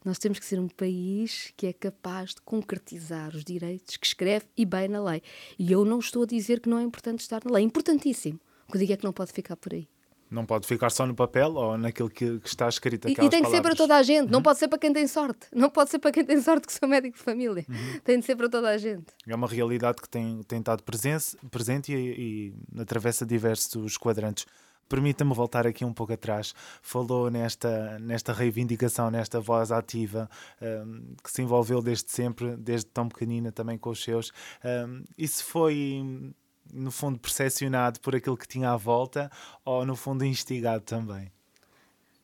Nós 0.04 0.18
temos 0.18 0.38
que 0.38 0.44
ser 0.44 0.58
um 0.58 0.68
país 0.68 1.52
que 1.56 1.66
é 1.66 1.72
capaz 1.72 2.34
de 2.34 2.40
concretizar 2.42 3.34
os 3.34 3.44
direitos 3.44 3.96
que 3.96 4.06
escreve 4.06 4.46
e 4.56 4.64
bem 4.64 4.88
na 4.88 5.02
lei. 5.02 5.22
E 5.58 5.70
eu 5.72 5.84
não 5.84 5.98
estou 5.98 6.22
a 6.22 6.26
dizer 6.26 6.60
que 6.60 6.68
não 6.68 6.78
é 6.78 6.82
importante 6.82 7.20
estar 7.20 7.42
na 7.44 7.52
lei, 7.52 7.64
é 7.64 7.66
importantíssimo. 7.66 8.40
O 8.68 8.72
que 8.72 8.78
eu 8.78 8.80
digo 8.80 8.92
é 8.92 8.96
que 8.96 9.04
não 9.04 9.12
pode 9.12 9.32
ficar 9.32 9.56
por 9.56 9.72
aí. 9.72 9.88
Não 10.30 10.44
pode 10.44 10.66
ficar 10.66 10.90
só 10.90 11.06
no 11.06 11.14
papel 11.14 11.54
ou 11.54 11.78
naquilo 11.78 12.10
que, 12.10 12.40
que 12.40 12.48
está 12.48 12.68
escrito. 12.68 13.08
E, 13.08 13.12
e 13.12 13.14
tem 13.14 13.26
palavras. 13.26 13.50
que 13.50 13.56
ser 13.56 13.62
para 13.62 13.74
toda 13.76 13.96
a 13.96 14.02
gente, 14.02 14.26
uhum. 14.26 14.30
não 14.32 14.42
pode 14.42 14.58
ser 14.58 14.68
para 14.68 14.78
quem 14.78 14.92
tem 14.92 15.06
sorte. 15.06 15.46
Não 15.54 15.70
pode 15.70 15.90
ser 15.90 15.98
para 15.98 16.10
quem 16.10 16.24
tem 16.24 16.40
sorte 16.40 16.66
que 16.66 16.72
sou 16.72 16.88
médico 16.88 17.16
de 17.16 17.22
família. 17.22 17.64
Uhum. 17.68 18.00
Tem 18.04 18.18
de 18.18 18.26
ser 18.26 18.36
para 18.36 18.48
toda 18.48 18.68
a 18.68 18.78
gente. 18.78 19.06
É 19.26 19.34
uma 19.34 19.46
realidade 19.46 20.00
que 20.00 20.08
tem, 20.08 20.42
tem 20.42 20.58
estado 20.58 20.82
presente, 20.82 21.36
presente 21.50 21.92
e, 21.94 22.52
e 22.74 22.80
atravessa 22.80 23.24
diversos 23.24 23.96
quadrantes. 23.96 24.46
Permita-me 24.88 25.34
voltar 25.34 25.66
aqui 25.66 25.84
um 25.84 25.92
pouco 25.92 26.12
atrás. 26.12 26.54
Falou 26.80 27.28
nesta, 27.28 27.98
nesta 27.98 28.32
reivindicação, 28.32 29.10
nesta 29.10 29.40
voz 29.40 29.72
ativa 29.72 30.30
um, 30.62 31.14
que 31.22 31.30
se 31.30 31.42
envolveu 31.42 31.82
desde 31.82 32.10
sempre, 32.10 32.56
desde 32.56 32.86
tão 32.86 33.08
pequenina 33.08 33.50
também 33.50 33.76
com 33.76 33.90
os 33.90 34.02
seus. 34.02 34.30
Um, 34.64 35.02
isso 35.18 35.44
foi 35.44 36.34
no 36.72 36.90
fundo, 36.90 37.18
percepcionado 37.18 38.00
por 38.00 38.14
aquilo 38.14 38.36
que 38.36 38.48
tinha 38.48 38.70
à 38.70 38.76
volta 38.76 39.30
ou, 39.64 39.84
no 39.84 39.96
fundo, 39.96 40.24
instigado 40.24 40.84
também? 40.84 41.30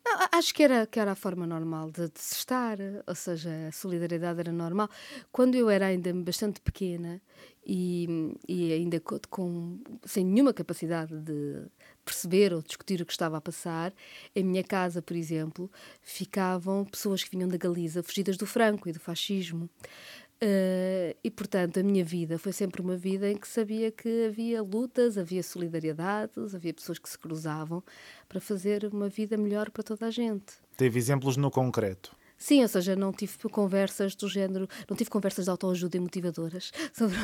Não, 0.04 0.18
acho 0.32 0.52
que 0.52 0.62
era, 0.64 0.84
que 0.84 0.98
era 0.98 1.12
a 1.12 1.14
forma 1.14 1.46
normal 1.46 1.90
de, 1.90 2.08
de, 2.08 2.20
se 2.20 2.34
estar, 2.34 2.76
ou 3.06 3.14
seja, 3.14 3.68
a 3.68 3.72
solidariedade 3.72 4.40
era 4.40 4.52
normal. 4.52 4.88
Quando 5.30 5.54
eu 5.54 5.70
era 5.70 5.86
ainda 5.86 6.12
bastante 6.12 6.60
pequena 6.60 7.22
e, 7.64 8.36
e 8.48 8.72
ainda 8.72 9.00
com, 9.00 9.78
sem 10.04 10.24
nenhuma 10.24 10.52
capacidade 10.52 11.16
de 11.20 11.62
perceber 12.04 12.52
ou 12.52 12.60
discutir 12.60 13.00
o 13.00 13.06
que 13.06 13.12
estava 13.12 13.36
a 13.36 13.40
passar, 13.40 13.94
em 14.34 14.42
minha 14.42 14.64
casa, 14.64 15.00
por 15.00 15.16
exemplo, 15.16 15.70
ficavam 16.02 16.84
pessoas 16.84 17.22
que 17.22 17.30
vinham 17.30 17.48
da 17.48 17.56
Galiza 17.56 18.02
fugidas 18.02 18.36
do 18.36 18.46
Franco 18.46 18.88
e 18.88 18.92
do 18.92 18.98
fascismo. 18.98 19.70
Uh, 20.42 21.14
e 21.22 21.30
portanto, 21.30 21.78
a 21.78 21.84
minha 21.84 22.04
vida 22.04 22.36
foi 22.36 22.50
sempre 22.50 22.82
uma 22.82 22.96
vida 22.96 23.30
em 23.30 23.36
que 23.36 23.46
sabia 23.46 23.92
que 23.92 24.26
havia 24.26 24.60
lutas, 24.60 25.16
havia 25.16 25.40
solidariedades, 25.40 26.52
havia 26.52 26.74
pessoas 26.74 26.98
que 26.98 27.08
se 27.08 27.16
cruzavam 27.16 27.80
para 28.28 28.40
fazer 28.40 28.84
uma 28.92 29.08
vida 29.08 29.36
melhor 29.36 29.70
para 29.70 29.84
toda 29.84 30.06
a 30.06 30.10
gente. 30.10 30.54
Teve 30.76 30.98
exemplos 30.98 31.36
no 31.36 31.48
concreto? 31.48 32.16
Sim, 32.42 32.62
ou 32.62 32.66
seja, 32.66 32.96
não 32.96 33.12
tive 33.12 33.38
conversas 33.48 34.16
do 34.16 34.28
género, 34.28 34.66
não 34.90 34.96
tive 34.96 35.08
conversas 35.08 35.44
de 35.44 35.50
autoajuda 35.52 35.96
e 35.96 36.00
motivadoras 36.00 36.72
sobre, 36.92 37.16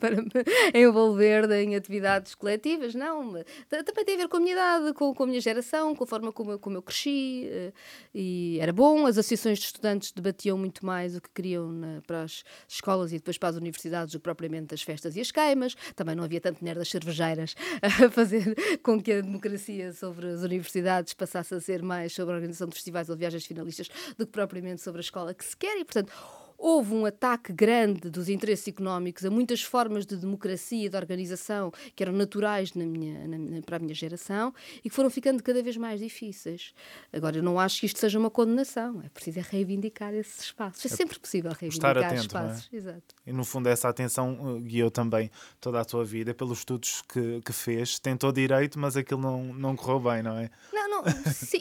para 0.00 0.16
me 0.16 0.32
envolver 0.74 1.48
em 1.52 1.76
atividades 1.76 2.34
coletivas, 2.34 2.92
não. 2.92 3.34
Também 3.68 4.04
tem 4.04 4.16
a 4.16 4.18
ver 4.18 4.28
com 4.28 4.36
a 4.38 4.40
minha 4.40 4.54
idade, 4.54 4.92
com, 4.94 5.14
com 5.14 5.22
a 5.22 5.26
minha 5.28 5.40
geração, 5.40 5.94
com 5.94 6.02
a 6.02 6.06
forma 6.08 6.32
como 6.32 6.50
eu, 6.50 6.58
como 6.58 6.76
eu 6.76 6.82
cresci. 6.82 7.46
Eh, 7.48 7.72
e 8.12 8.58
era 8.60 8.72
bom, 8.72 9.06
as 9.06 9.16
associações 9.16 9.60
de 9.60 9.66
estudantes 9.66 10.10
debatiam 10.10 10.58
muito 10.58 10.84
mais 10.84 11.14
o 11.14 11.20
que 11.20 11.30
queriam 11.32 11.70
na, 11.70 12.02
para 12.04 12.22
as 12.24 12.42
escolas 12.66 13.12
e 13.12 13.18
depois 13.18 13.38
para 13.38 13.50
as 13.50 13.56
universidades 13.56 14.12
do 14.12 14.18
que 14.18 14.24
propriamente 14.24 14.74
as 14.74 14.82
festas 14.82 15.14
e 15.14 15.20
as 15.20 15.30
queimas. 15.30 15.76
Também 15.94 16.16
não 16.16 16.24
havia 16.24 16.40
tanto 16.40 16.58
dinheiro 16.58 16.80
das 16.80 16.88
cervejeiras 16.88 17.54
a 17.80 18.10
fazer 18.10 18.56
com 18.82 19.00
que 19.00 19.12
a 19.12 19.20
democracia 19.20 19.92
sobre 19.92 20.26
as 20.26 20.42
universidades 20.42 21.14
passasse 21.14 21.54
a 21.54 21.60
ser 21.60 21.80
mais 21.80 22.12
sobre 22.12 22.32
a 22.32 22.34
organização 22.38 22.66
de 22.66 22.74
festivais 22.74 23.08
ou 23.08 23.14
de 23.14 23.20
viagens 23.20 23.46
finalistas 23.46 23.88
do 24.16 24.26
que 24.26 24.32
propriamente 24.32 24.47
sobre 24.80 25.00
a 25.00 25.02
escola 25.02 25.34
que 25.34 25.44
se 25.44 25.56
quer 25.56 25.78
e, 25.78 25.84
portanto, 25.84 26.12
houve 26.58 26.92
um 26.92 27.06
ataque 27.06 27.52
grande 27.52 28.10
dos 28.10 28.28
interesses 28.28 28.66
económicos 28.66 29.24
a 29.24 29.30
muitas 29.30 29.62
formas 29.62 30.04
de 30.04 30.16
democracia 30.16 30.86
e 30.86 30.88
de 30.88 30.96
organização 30.96 31.72
que 31.94 32.02
eram 32.02 32.12
naturais 32.12 32.74
na 32.74 32.84
minha, 32.84 33.28
na, 33.28 33.62
para 33.62 33.76
a 33.76 33.78
minha 33.78 33.94
geração 33.94 34.52
e 34.84 34.90
que 34.90 34.94
foram 34.94 35.08
ficando 35.08 35.40
cada 35.42 35.62
vez 35.62 35.76
mais 35.76 36.00
difíceis. 36.00 36.74
Agora, 37.12 37.36
eu 37.36 37.42
não 37.42 37.60
acho 37.60 37.78
que 37.80 37.86
isto 37.86 38.00
seja 38.00 38.18
uma 38.18 38.28
condenação, 38.30 39.00
é 39.04 39.08
preciso 39.08 39.38
é 39.38 39.42
reivindicar 39.42 40.12
esses 40.12 40.42
espaços. 40.42 40.84
É, 40.84 40.92
é 40.92 40.96
sempre 40.96 41.20
possível 41.20 41.52
reivindicar 41.52 41.96
Estar 41.96 42.06
atento, 42.06 42.22
espaços. 42.22 42.68
É? 42.72 42.76
Exato. 42.76 43.14
E 43.24 43.32
no 43.32 43.44
fundo, 43.44 43.68
essa 43.68 43.88
atenção 43.88 44.56
uh, 44.56 44.60
guiou 44.60 44.90
também 44.90 45.30
toda 45.60 45.80
a 45.80 45.84
tua 45.84 46.04
vida 46.04 46.34
pelos 46.34 46.58
estudos 46.58 47.02
que, 47.02 47.40
que 47.42 47.52
fez. 47.52 48.00
Tentou 48.00 48.32
direito, 48.32 48.78
mas 48.78 48.96
aquilo 48.96 49.20
não, 49.20 49.44
não 49.54 49.76
correu 49.76 50.00
bem, 50.00 50.22
não 50.24 50.36
é? 50.36 50.50
Não, 50.72 50.88
não, 50.88 51.04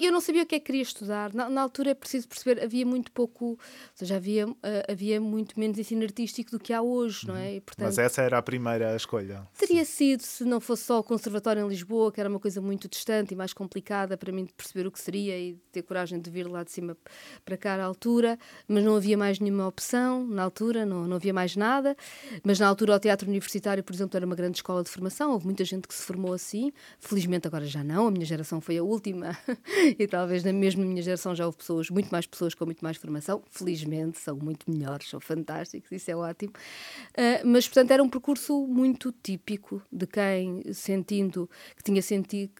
eu 0.01 0.11
não 0.11 0.21
sabia 0.21 0.41
o 0.41 0.45
que 0.45 0.55
é 0.55 0.59
que 0.59 0.65
queria 0.65 0.81
estudar. 0.81 1.33
Na, 1.33 1.47
na 1.49 1.61
altura 1.61 1.91
é 1.91 1.93
preciso 1.93 2.27
perceber, 2.27 2.63
havia 2.63 2.85
muito 2.85 3.11
pouco, 3.11 3.45
ou 3.45 3.59
seja, 3.93 4.15
havia. 4.15 4.47
Uh, 4.47 4.86
havia 4.87 5.19
muito 5.19 5.59
menos 5.59 5.77
ensino 5.77 6.03
artístico 6.03 6.51
do 6.51 6.59
que 6.59 6.71
há 6.71 6.81
hoje, 6.81 7.27
não 7.27 7.35
é? 7.35 7.55
E, 7.55 7.61
portanto, 7.61 7.85
Mas 7.85 7.97
essa 7.97 8.21
era 8.21 8.37
a 8.37 8.41
primeira 8.41 8.95
escolha. 8.95 9.45
Teria 9.57 9.83
sido 9.83 10.21
se 10.21 10.45
não 10.45 10.61
fosse 10.61 10.83
só 10.83 10.99
o 10.99 11.03
Conservatório 11.03 11.65
em 11.65 11.67
Lisboa, 11.67 12.11
que 12.11 12.19
era 12.19 12.29
uma 12.29 12.39
coisa 12.39 12.61
muito 12.61 12.87
distante 12.87 13.33
e 13.33 13.35
mais 13.35 13.53
complicada 13.53 14.17
para 14.17 14.31
mim 14.31 14.45
de 14.45 14.53
perceber 14.53 14.87
o 14.87 14.91
que 14.91 14.99
seria 14.99 15.37
e 15.37 15.55
ter 15.71 15.81
coragem 15.81 16.19
de 16.19 16.29
vir 16.29 16.47
lá 16.47 16.63
de 16.63 16.71
cima 16.71 16.95
para 17.43 17.57
cá 17.57 17.75
à 17.75 17.83
altura, 17.83 18.39
mas 18.67 18.83
não 18.83 18.95
havia 18.95 19.17
mais 19.17 19.39
nenhuma 19.39 19.67
opção 19.67 20.25
na 20.25 20.43
altura, 20.43 20.85
não, 20.85 21.05
não 21.05 21.17
havia 21.17 21.33
mais 21.33 21.55
nada. 21.55 21.95
Mas 22.43 22.59
na 22.59 22.67
altura 22.67 22.95
o 22.95 22.99
Teatro 22.99 23.27
Universitário, 23.27 23.83
por 23.83 23.93
exemplo, 23.93 24.15
era 24.15 24.25
uma 24.25 24.35
grande 24.35 24.57
escola 24.57 24.83
de 24.83 24.89
formação, 24.89 25.31
houve 25.31 25.45
muita 25.45 25.65
gente 25.65 25.87
que 25.87 25.93
se 25.93 26.03
formou 26.03 26.33
assim. 26.33 26.71
Felizmente 26.99 27.45
agora 27.45 27.65
já 27.65 27.83
não, 27.83 28.07
a 28.07 28.11
minha 28.11 28.25
geração 28.25 28.61
foi 28.61 28.77
a 28.77 28.83
última 28.83 29.37
e 29.99 30.07
talvez 30.07 30.43
na 30.43 30.53
mesma 30.53 30.85
minha 30.85 31.01
geração 31.01 31.35
já 31.35 31.45
houve 31.45 31.57
pessoas, 31.57 31.89
muito 31.89 32.09
mais 32.09 32.25
pessoas 32.25 32.55
com 32.55 32.65
muito 32.65 32.81
mais 32.81 32.95
formação. 32.95 33.43
Felizmente 33.51 34.17
são 34.19 34.37
muito 34.37 34.69
melhores 34.71 34.76
são 35.09 35.19
fantásticos, 35.19 35.91
isso 35.91 36.11
é 36.11 36.15
ótimo. 36.15 36.53
Uh, 37.09 37.45
mas, 37.45 37.67
portanto, 37.67 37.91
era 37.91 38.03
um 38.03 38.09
percurso 38.09 38.65
muito 38.67 39.11
típico 39.11 39.81
de 39.91 40.05
quem, 40.07 40.61
sentindo, 40.73 41.49
que 41.75 41.83
tinha 41.83 42.01
sentido 42.01 42.51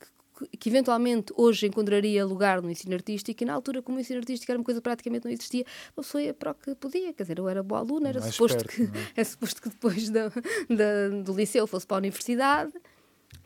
que, 0.59 0.69
eventualmente 0.69 1.33
hoje 1.35 1.65
encontraria 1.65 2.23
lugar 2.25 2.61
no 2.61 2.69
ensino 2.69 2.93
artístico 2.93 3.43
e 3.43 3.45
na 3.45 3.53
altura 3.53 3.81
como 3.81 3.97
o 3.97 3.99
ensino 3.99 4.19
artístico 4.19 4.51
era 4.51 4.59
uma 4.59 4.65
coisa 4.65 4.79
que 4.79 4.83
praticamente 4.83 5.25
não 5.25 5.31
existia, 5.31 5.65
a 5.95 6.01
pessoa 6.01 6.21
ia 6.21 6.33
para 6.33 6.51
o 6.51 6.55
que 6.55 6.75
podia, 6.75 7.13
quer 7.13 7.23
dizer, 7.23 7.39
eu 7.39 7.49
era 7.49 7.63
boa 7.63 7.79
aluna, 7.81 8.09
era 8.09 8.21
suposto, 8.21 8.57
perto, 8.57 8.75
que, 8.75 8.83
é? 8.83 9.11
é? 9.21 9.23
suposto 9.23 9.61
que 9.61 9.69
depois 9.69 10.09
da, 10.09 10.29
da, 10.69 11.09
do 11.23 11.33
liceu 11.33 11.65
fosse 11.65 11.87
para 11.87 11.97
a 11.97 11.99
universidade 11.99 12.71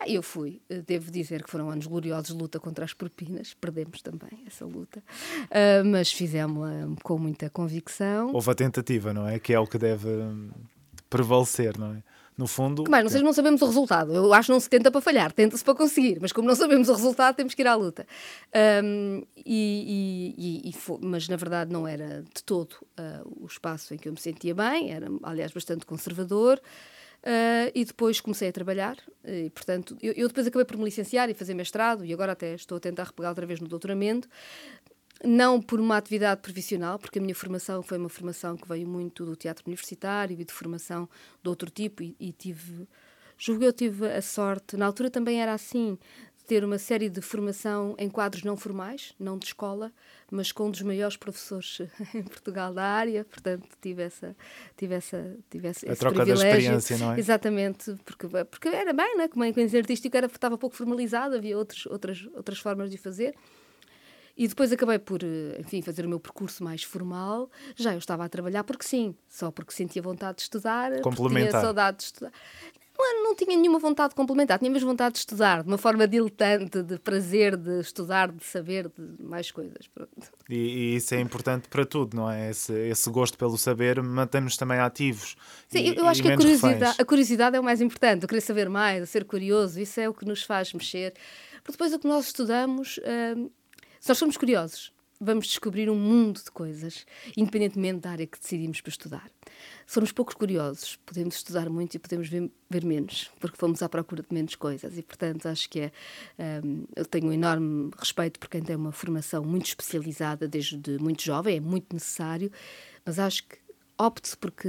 eu 0.06 0.22
fui, 0.22 0.60
devo 0.86 1.10
dizer 1.10 1.42
que 1.42 1.50
foram 1.50 1.70
anos 1.70 1.86
gloriosos 1.86 2.28
de 2.28 2.40
luta 2.40 2.58
contra 2.58 2.84
as 2.84 2.92
propinas, 2.92 3.54
perdemos 3.54 4.02
também 4.02 4.44
essa 4.46 4.64
luta, 4.64 5.00
uh, 5.00 5.84
mas 5.84 6.12
fizemos-la 6.12 6.88
com 7.02 7.18
muita 7.18 7.50
convicção. 7.50 8.32
Houve 8.32 8.50
a 8.50 8.54
tentativa, 8.54 9.12
não 9.12 9.26
é? 9.26 9.38
Que 9.38 9.52
é 9.52 9.58
o 9.58 9.66
que 9.66 9.78
deve 9.78 10.08
hum, 10.08 10.50
prevalecer, 11.08 11.78
não 11.78 11.94
é? 11.94 12.02
No 12.36 12.46
fundo. 12.46 12.84
Mais, 12.88 13.04
não, 13.04 13.10
sei, 13.10 13.22
não 13.22 13.32
sabemos 13.32 13.60
o 13.60 13.66
resultado. 13.66 14.14
Eu 14.14 14.32
acho 14.32 14.46
que 14.46 14.52
não 14.52 14.60
se 14.60 14.68
tenta 14.68 14.90
para 14.90 15.02
falhar, 15.02 15.32
tenta-se 15.32 15.62
para 15.62 15.74
conseguir, 15.74 16.18
mas 16.18 16.32
como 16.32 16.48
não 16.48 16.54
sabemos 16.54 16.88
o 16.88 16.94
resultado, 16.94 17.36
temos 17.36 17.54
que 17.54 17.60
ir 17.60 17.66
à 17.66 17.74
luta. 17.74 18.06
Um, 18.82 19.22
e, 19.36 20.62
e, 20.64 20.70
e 20.70 20.72
foi, 20.72 20.98
mas 21.02 21.28
na 21.28 21.36
verdade 21.36 21.70
não 21.70 21.86
era 21.86 22.22
de 22.22 22.42
todo 22.42 22.72
uh, 22.98 23.42
o 23.42 23.46
espaço 23.46 23.92
em 23.92 23.98
que 23.98 24.08
eu 24.08 24.12
me 24.12 24.18
sentia 24.18 24.54
bem, 24.54 24.90
era 24.90 25.08
aliás 25.22 25.52
bastante 25.52 25.84
conservador. 25.84 26.58
Uh, 27.24 27.70
e 27.72 27.84
depois 27.84 28.20
comecei 28.20 28.48
a 28.48 28.52
trabalhar, 28.52 28.96
e 29.24 29.48
portanto, 29.50 29.96
eu, 30.02 30.12
eu, 30.14 30.26
depois 30.26 30.44
acabei 30.44 30.64
por 30.64 30.76
me 30.76 30.84
licenciar 30.84 31.30
e 31.30 31.34
fazer 31.34 31.54
mestrado, 31.54 32.04
e 32.04 32.12
agora 32.12 32.32
até 32.32 32.54
estou 32.54 32.78
a 32.78 32.80
tentar 32.80 33.04
repegar 33.04 33.30
outra 33.30 33.46
vez 33.46 33.60
no 33.60 33.68
doutoramento, 33.68 34.28
não 35.24 35.62
por 35.62 35.78
uma 35.78 35.96
atividade 35.96 36.40
profissional, 36.40 36.98
porque 36.98 37.20
a 37.20 37.22
minha 37.22 37.34
formação 37.34 37.80
foi 37.80 37.96
uma 37.96 38.08
formação 38.08 38.56
que 38.56 38.66
veio 38.66 38.88
muito 38.88 39.24
do 39.24 39.36
teatro 39.36 39.62
universitário 39.68 40.40
e 40.40 40.44
de 40.44 40.52
formação 40.52 41.08
de 41.40 41.48
outro 41.48 41.70
tipo, 41.70 42.02
e, 42.02 42.16
e 42.18 42.32
tive, 42.32 42.88
julgo 43.38 43.62
eu 43.62 43.72
tive 43.72 44.04
a 44.04 44.20
sorte, 44.20 44.76
na 44.76 44.86
altura 44.86 45.08
também 45.08 45.40
era 45.40 45.52
assim, 45.52 45.96
ter 46.46 46.64
uma 46.64 46.78
série 46.78 47.08
de 47.08 47.20
formação 47.20 47.94
em 47.98 48.10
quadros 48.10 48.42
não 48.42 48.56
formais, 48.56 49.14
não 49.16 49.38
de 49.38 49.46
escola, 49.46 49.92
mas 50.32 50.50
com 50.50 50.68
um 50.68 50.70
dos 50.70 50.80
maiores 50.80 51.16
professores 51.16 51.82
em 52.14 52.22
Portugal 52.22 52.72
da 52.72 52.82
área, 52.82 53.22
portanto 53.24 53.68
tive 53.82 54.02
essa 54.02 54.34
tive 54.76 54.94
essa 54.94 55.36
tive 55.50 55.68
esse, 55.68 55.88
a 55.88 55.94
troca 55.94 56.16
privilégio. 56.16 56.42
da 56.42 56.58
experiência, 56.58 56.98
não 56.98 57.12
é? 57.12 57.18
Exatamente, 57.18 57.94
porque 58.02 58.26
porque 58.46 58.68
era 58.68 58.94
bem, 58.94 59.16
né? 59.16 59.28
Como 59.28 59.44
a 59.44 59.48
ensino 59.48 59.78
artístico 59.78 60.16
era 60.16 60.26
estava 60.26 60.56
pouco 60.56 60.74
formalizado, 60.74 61.36
havia 61.36 61.56
outros, 61.56 61.84
outras 61.86 62.26
outras 62.34 62.58
formas 62.58 62.90
de 62.90 62.96
fazer. 62.96 63.34
E 64.34 64.48
depois 64.48 64.72
acabei 64.72 64.98
por, 64.98 65.20
enfim, 65.60 65.82
fazer 65.82 66.06
o 66.06 66.08
meu 66.08 66.18
percurso 66.18 66.64
mais 66.64 66.82
formal. 66.82 67.50
Já 67.76 67.92
eu 67.92 67.98
estava 67.98 68.24
a 68.24 68.28
trabalhar 68.30 68.64
porque 68.64 68.82
sim, 68.82 69.14
só 69.28 69.50
porque 69.50 69.74
sentia 69.74 70.00
vontade 70.00 70.36
de 70.36 70.42
estudar, 70.44 70.98
Complementar. 71.02 71.50
tinha 71.50 71.60
saudade 71.60 71.98
de 71.98 72.04
estudar 72.04 72.32
não, 72.98 73.24
não 73.24 73.34
tinha 73.34 73.56
nenhuma 73.56 73.78
vontade 73.78 74.10
de 74.10 74.14
complementar, 74.14 74.58
tinha 74.58 74.70
mesmo 74.70 74.88
vontade 74.88 75.14
de 75.14 75.20
estudar, 75.20 75.62
de 75.62 75.68
uma 75.68 75.78
forma 75.78 76.06
diletante, 76.06 76.82
de 76.82 76.98
prazer, 76.98 77.56
de 77.56 77.80
estudar, 77.80 78.30
de 78.30 78.44
saber, 78.44 78.88
de 78.88 79.22
mais 79.22 79.50
coisas. 79.50 79.88
E, 80.48 80.54
e, 80.54 80.96
isso 80.96 81.14
é 81.14 81.20
importante 81.20 81.68
para 81.68 81.84
tudo, 81.84 82.16
não 82.16 82.30
é? 82.30 82.50
Esse, 82.50 82.72
esse 82.72 83.10
gosto 83.10 83.38
pelo 83.38 83.56
saber 83.56 84.02
mantém-nos 84.02 84.56
também 84.56 84.78
ativos. 84.78 85.36
Sim, 85.68 85.80
e, 85.80 85.96
eu 85.96 86.06
acho 86.06 86.22
que 86.22 86.30
a 86.30 86.36
curiosidade, 86.36 86.96
a 87.00 87.04
curiosidade 87.04 87.56
é 87.56 87.60
o 87.60 87.64
mais 87.64 87.80
importante, 87.80 88.26
querer 88.26 88.40
saber 88.40 88.68
mais, 88.68 89.08
ser 89.08 89.24
curioso, 89.24 89.80
isso 89.80 89.98
é 90.00 90.08
o 90.08 90.14
que 90.14 90.24
nos 90.24 90.42
faz 90.42 90.72
mexer. 90.72 91.14
Porque 91.62 91.72
depois 91.72 91.92
o 91.92 91.98
que 91.98 92.06
nós 92.06 92.26
estudamos, 92.26 93.00
se 94.00 94.08
nós 94.08 94.18
somos 94.18 94.36
curiosos, 94.36 94.92
vamos 95.22 95.46
descobrir 95.46 95.88
um 95.88 95.94
mundo 95.94 96.42
de 96.42 96.50
coisas, 96.50 97.06
independentemente 97.36 98.00
da 98.00 98.10
área 98.10 98.26
que 98.26 98.38
decidimos 98.38 98.80
para 98.80 98.90
estudar. 98.90 99.30
Somos 99.86 100.10
poucos 100.10 100.34
curiosos, 100.34 100.96
podemos 101.06 101.36
estudar 101.36 101.70
muito 101.70 101.94
e 101.94 101.98
podemos 101.98 102.28
ver, 102.28 102.50
ver 102.68 102.84
menos, 102.84 103.30
porque 103.38 103.56
fomos 103.56 103.82
à 103.82 103.88
procura 103.88 104.22
de 104.22 104.34
menos 104.34 104.56
coisas. 104.56 104.98
E, 104.98 105.02
portanto, 105.02 105.46
acho 105.46 105.68
que 105.70 105.80
é. 105.80 105.92
Um, 106.64 106.84
eu 106.96 107.04
tenho 107.04 107.28
um 107.28 107.32
enorme 107.32 107.90
respeito 107.96 108.40
por 108.40 108.48
quem 108.48 108.62
tem 108.62 108.74
uma 108.74 108.90
formação 108.90 109.44
muito 109.44 109.66
especializada 109.66 110.48
desde 110.48 110.98
muito 110.98 111.22
jovem, 111.22 111.56
é 111.58 111.60
muito 111.60 111.94
necessário, 111.94 112.50
mas 113.04 113.18
acho 113.18 113.46
que 113.46 113.58
opte 113.96 114.36
porque 114.36 114.68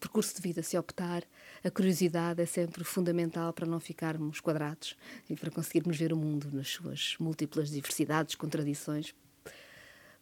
percurso 0.00 0.34
de 0.36 0.42
vida, 0.42 0.62
se 0.62 0.76
optar, 0.76 1.22
a 1.64 1.70
curiosidade 1.70 2.42
é 2.42 2.46
sempre 2.46 2.84
fundamental 2.84 3.52
para 3.52 3.66
não 3.66 3.80
ficarmos 3.80 4.40
quadrados 4.40 4.96
e 5.28 5.34
para 5.34 5.50
conseguirmos 5.50 5.96
ver 5.96 6.12
o 6.12 6.16
mundo 6.16 6.48
nas 6.52 6.68
suas 6.68 7.16
múltiplas 7.18 7.70
diversidades, 7.70 8.34
contradições, 8.34 9.14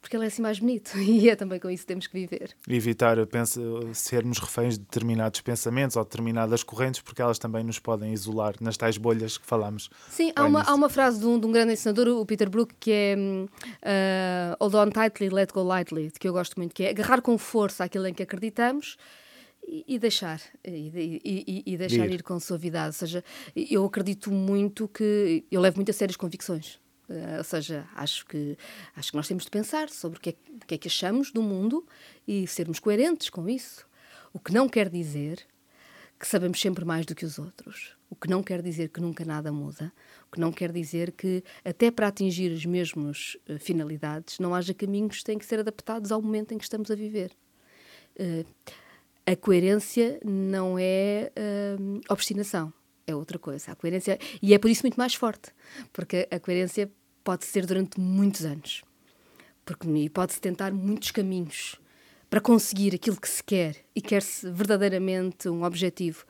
porque 0.04 0.18
ele 0.18 0.24
é 0.24 0.26
assim 0.26 0.42
mais 0.42 0.58
bonito 0.58 0.96
e 1.00 1.30
é 1.30 1.34
também 1.34 1.58
com 1.58 1.70
isso 1.70 1.82
que 1.82 1.86
temos 1.86 2.06
que 2.06 2.12
viver. 2.12 2.54
Evitar 2.68 3.26
pensa, 3.26 3.58
sermos 3.94 4.38
reféns 4.38 4.74
de 4.74 4.80
determinados 4.80 5.40
pensamentos 5.40 5.96
ou 5.96 6.04
determinadas 6.04 6.62
correntes, 6.62 7.00
porque 7.00 7.22
elas 7.22 7.38
também 7.38 7.64
nos 7.64 7.78
podem 7.78 8.12
isolar 8.12 8.54
nas 8.60 8.76
tais 8.76 8.98
bolhas 8.98 9.38
que 9.38 9.46
falamos. 9.46 9.88
Sim, 10.10 10.30
há 10.36 10.44
uma, 10.44 10.60
há 10.62 10.74
uma 10.74 10.90
frase 10.90 11.20
de 11.20 11.24
um, 11.24 11.40
de 11.40 11.46
um, 11.46 11.52
grande 11.52 11.72
ensinador, 11.72 12.08
o 12.08 12.26
Peter 12.26 12.50
Brook, 12.50 12.74
que 12.78 12.92
é 12.92 13.16
uh, 13.16 14.56
Hold 14.60 14.74
on 14.74 14.90
tightly, 14.90 15.30
let 15.30 15.50
go 15.54 15.62
lightly, 15.62 16.12
que 16.20 16.28
eu 16.28 16.34
gosto 16.34 16.58
muito, 16.58 16.74
que 16.74 16.84
é 16.84 16.90
agarrar 16.90 17.22
com 17.22 17.38
força 17.38 17.84
aquilo 17.84 18.06
em 18.06 18.12
que 18.12 18.22
acreditamos 18.22 18.98
e, 19.66 19.98
deixar 19.98 20.38
e, 20.62 21.22
e, 21.24 21.62
e 21.64 21.76
deixar 21.78 22.04
ir. 22.04 22.16
ir 22.16 22.22
com 22.22 22.38
suavidade. 22.38 22.88
Ou 22.88 22.92
seja, 22.92 23.24
eu 23.56 23.82
acredito 23.86 24.30
muito 24.30 24.86
que 24.86 25.44
eu 25.50 25.62
levo 25.62 25.76
muito 25.76 25.90
a 25.90 25.94
sério 25.94 26.12
as 26.12 26.16
convicções. 26.16 26.83
Uh, 27.08 27.38
ou 27.38 27.44
seja, 27.44 27.86
acho 27.94 28.24
que, 28.26 28.56
acho 28.96 29.10
que 29.10 29.16
nós 29.16 29.28
temos 29.28 29.44
de 29.44 29.50
pensar 29.50 29.90
sobre 29.90 30.18
o 30.18 30.20
que, 30.20 30.30
é, 30.30 30.34
que 30.66 30.74
é 30.74 30.78
que 30.78 30.88
achamos 30.88 31.30
do 31.30 31.42
mundo 31.42 31.86
e 32.26 32.46
sermos 32.46 32.78
coerentes 32.78 33.28
com 33.28 33.48
isso. 33.48 33.86
O 34.32 34.38
que 34.38 34.52
não 34.52 34.68
quer 34.68 34.88
dizer 34.88 35.46
que 36.18 36.26
sabemos 36.26 36.60
sempre 36.60 36.84
mais 36.84 37.04
do 37.04 37.14
que 37.14 37.24
os 37.24 37.38
outros. 37.38 37.94
O 38.08 38.16
que 38.16 38.28
não 38.28 38.42
quer 38.42 38.62
dizer 38.62 38.88
que 38.88 39.00
nunca 39.00 39.24
nada 39.24 39.52
muda. 39.52 39.92
O 40.28 40.32
que 40.32 40.40
não 40.40 40.50
quer 40.50 40.72
dizer 40.72 41.12
que, 41.12 41.44
até 41.64 41.90
para 41.90 42.08
atingir 42.08 42.52
as 42.52 42.64
mesmas 42.64 43.36
uh, 43.48 43.58
finalidades, 43.58 44.38
não 44.38 44.54
haja 44.54 44.72
caminhos 44.72 45.18
que 45.18 45.24
têm 45.24 45.38
que 45.38 45.44
ser 45.44 45.58
adaptados 45.58 46.10
ao 46.10 46.22
momento 46.22 46.52
em 46.52 46.58
que 46.58 46.64
estamos 46.64 46.90
a 46.90 46.94
viver. 46.94 47.32
Uh, 48.18 48.46
a 49.26 49.34
coerência 49.36 50.20
não 50.22 50.78
é 50.78 51.32
obstinação, 52.10 52.70
é 53.06 53.14
outra 53.14 53.38
coisa. 53.38 53.72
A 53.72 53.74
coerência 53.74 54.18
e 54.42 54.54
é 54.54 54.58
por 54.58 54.70
isso 54.70 54.82
muito 54.82 54.96
mais 54.96 55.14
forte, 55.14 55.50
porque 55.92 56.28
a 56.30 56.38
coerência 56.38 56.90
pode 57.22 57.44
ser 57.44 57.66
durante 57.66 57.98
muitos 57.98 58.44
anos, 58.44 58.82
porque 59.64 59.86
pode-se 60.10 60.40
tentar 60.40 60.72
muitos 60.72 61.10
caminhos 61.10 61.80
para 62.28 62.40
conseguir 62.40 62.94
aquilo 62.94 63.20
que 63.20 63.28
se 63.28 63.42
quer 63.42 63.76
e 63.94 64.00
quer-se 64.00 64.50
verdadeiramente 64.50 65.48
um 65.48 65.62
objetivo. 65.62 66.24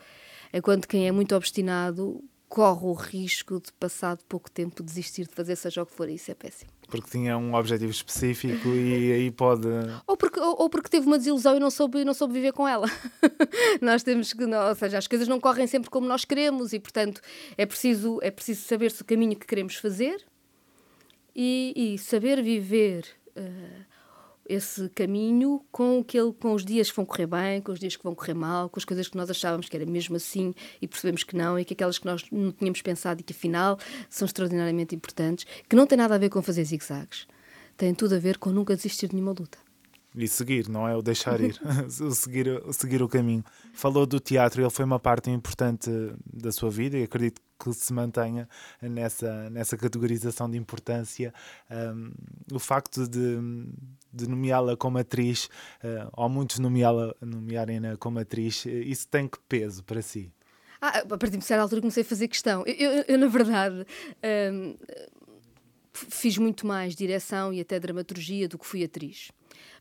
Enquanto 0.53 0.87
quem 0.87 1.09
é 1.09 1.13
muito 1.13 1.35
obstinado 1.35 2.23
corre 2.49 2.87
o 2.87 2.93
risco 2.93 3.61
de, 3.61 3.73
passado 3.73 4.23
pouco 4.29 4.51
tempo, 4.51 4.83
desistir 4.83 5.27
de 5.27 5.35
fazer 5.35 5.57
seja 5.57 5.83
o 5.83 5.87
que 5.87 5.93
for, 5.93 6.09
e 6.09 6.15
isso 6.15 6.31
é 6.31 6.35
péssimo. 6.35 6.71
Porque 6.95 7.11
tinha 7.11 7.37
um 7.37 7.55
objetivo 7.55 7.91
específico 7.91 8.69
e 8.69 9.11
aí 9.13 9.31
pode. 9.33 9.67
Ou 10.07 10.17
porque, 10.17 10.39
ou, 10.39 10.63
ou 10.63 10.71
porque 10.71 10.89
teve 10.89 11.07
uma 11.07 11.19
desilusão 11.19 11.57
e 11.57 11.61
não 11.61 11.71
soube, 11.71 12.05
não 12.05 12.15
soube 12.15 12.35
viver 12.35 12.53
com 12.53 12.69
ela. 12.69 12.87
nós 13.83 14.05
temos 14.05 14.33
que. 14.33 14.47
Não, 14.47 14.69
ou 14.69 14.75
seja, 14.77 14.99
as 14.99 15.09
coisas 15.09 15.27
não 15.27 15.41
correm 15.41 15.67
sempre 15.67 15.91
como 15.91 16.07
nós 16.07 16.25
queremos 16.25 16.73
e, 16.73 16.79
portanto, 16.79 17.21
é 17.59 17.67
preciso, 17.67 18.21
é 18.23 18.31
preciso 18.31 18.63
saber 18.63 18.93
se 18.93 19.03
o 19.03 19.05
caminho 19.05 19.35
que 19.35 19.45
queremos 19.45 19.75
fazer 19.75 20.25
e, 21.35 21.73
e 21.77 21.99
saber 21.99 22.41
viver. 22.43 23.07
Uh, 23.37 23.94
esse 24.47 24.89
caminho 24.91 25.65
com, 25.73 26.01
aquele, 26.01 26.33
com 26.33 26.53
os 26.53 26.65
dias 26.65 26.91
que 26.91 26.97
vão 26.97 27.05
correr 27.05 27.27
bem, 27.27 27.61
com 27.61 27.73
os 27.73 27.81
dias 27.81 27.97
que 27.97 28.05
vão 28.05 28.15
correr 28.15 28.35
mal, 28.35 28.69
com 28.69 28.79
as 28.79 28.85
coisas 28.85 29.09
que 29.09 29.17
nós 29.17 29.31
achávamos 29.31 29.69
que 29.69 29.77
era 29.77 29.87
mesmo 29.87 30.17
assim 30.17 30.55
e 30.81 30.87
percebemos 30.87 31.25
que 31.25 31.37
não, 31.37 31.59
e 31.59 31.65
que 31.65 31.73
aquelas 31.73 31.99
que 31.99 32.07
nós 32.07 32.25
não 32.31 32.53
tínhamos 32.53 32.83
pensado 32.83 33.21
e 33.21 33.25
que 33.25 33.33
afinal 33.33 33.79
são 34.09 34.27
extraordinariamente 34.27 34.95
importantes, 34.95 35.47
que 35.69 35.77
não 35.77 35.87
tem 35.87 35.99
nada 35.99 36.15
a 36.15 36.19
ver 36.19 36.29
com 36.29 36.43
fazer 36.43 36.65
zigzags, 36.65 37.27
tem 37.77 37.95
tudo 37.95 38.15
a 38.15 38.19
ver 38.19 38.39
com 38.39 38.51
nunca 38.51 38.77
desistir 38.77 39.09
de 39.09 39.15
nenhuma 39.15 39.33
luta. 39.33 39.59
E 40.17 40.29
seguir, 40.29 40.69
não 40.69 40.87
é 40.87 40.97
o 40.97 41.03
deixar 41.03 41.41
ir, 41.41 41.61
o, 42.01 42.11
seguir, 42.13 42.49
o 42.65 42.73
seguir 42.73 43.03
o 43.03 43.09
caminho. 43.09 43.45
Falou 43.73 44.07
do 44.07 44.21
teatro, 44.21 44.63
ele 44.63 44.71
foi 44.71 44.85
uma 44.85 45.01
parte 45.01 45.29
importante 45.29 45.91
da 46.33 46.53
sua 46.53 46.71
vida 46.71 46.97
e 46.97 47.03
acredito 47.03 47.43
que 47.59 47.73
se 47.73 47.93
mantenha 47.93 48.49
nessa, 48.81 49.51
nessa 49.51 49.77
categorização 49.77 50.49
de 50.49 50.57
importância. 50.57 51.35
Um, 51.69 52.13
o 52.53 52.61
facto 52.61 53.09
de, 53.09 53.39
de 54.13 54.29
nomeá-la 54.29 54.77
como 54.77 54.99
atriz, 54.99 55.47
uh, 55.83 56.09
ou 56.13 56.29
muitos 56.29 56.61
nomearem-na 56.61 57.97
como 57.97 58.21
atriz, 58.21 58.65
isso 58.67 59.09
tem 59.09 59.27
que 59.27 59.39
peso 59.49 59.83
para 59.83 60.01
si? 60.01 60.31
Ah, 60.81 60.99
a 60.99 61.19
partir 61.19 61.39
de 61.39 61.45
certa 61.45 61.63
altura 61.63 61.81
comecei 61.81 62.03
a 62.03 62.07
fazer 62.07 62.29
questão. 62.29 62.63
Eu, 62.67 62.93
eu, 62.93 63.05
eu 63.09 63.19
na 63.19 63.27
verdade, 63.27 63.85
um, 64.53 64.77
fiz 65.93 66.39
muito 66.39 66.67
mais 66.67 66.95
direção 66.95 67.53
e 67.53 67.61
até 67.61 67.81
dramaturgia 67.81 68.47
do 68.47 68.59
que 68.59 68.67
fui 68.67 68.85
atriz 68.85 69.31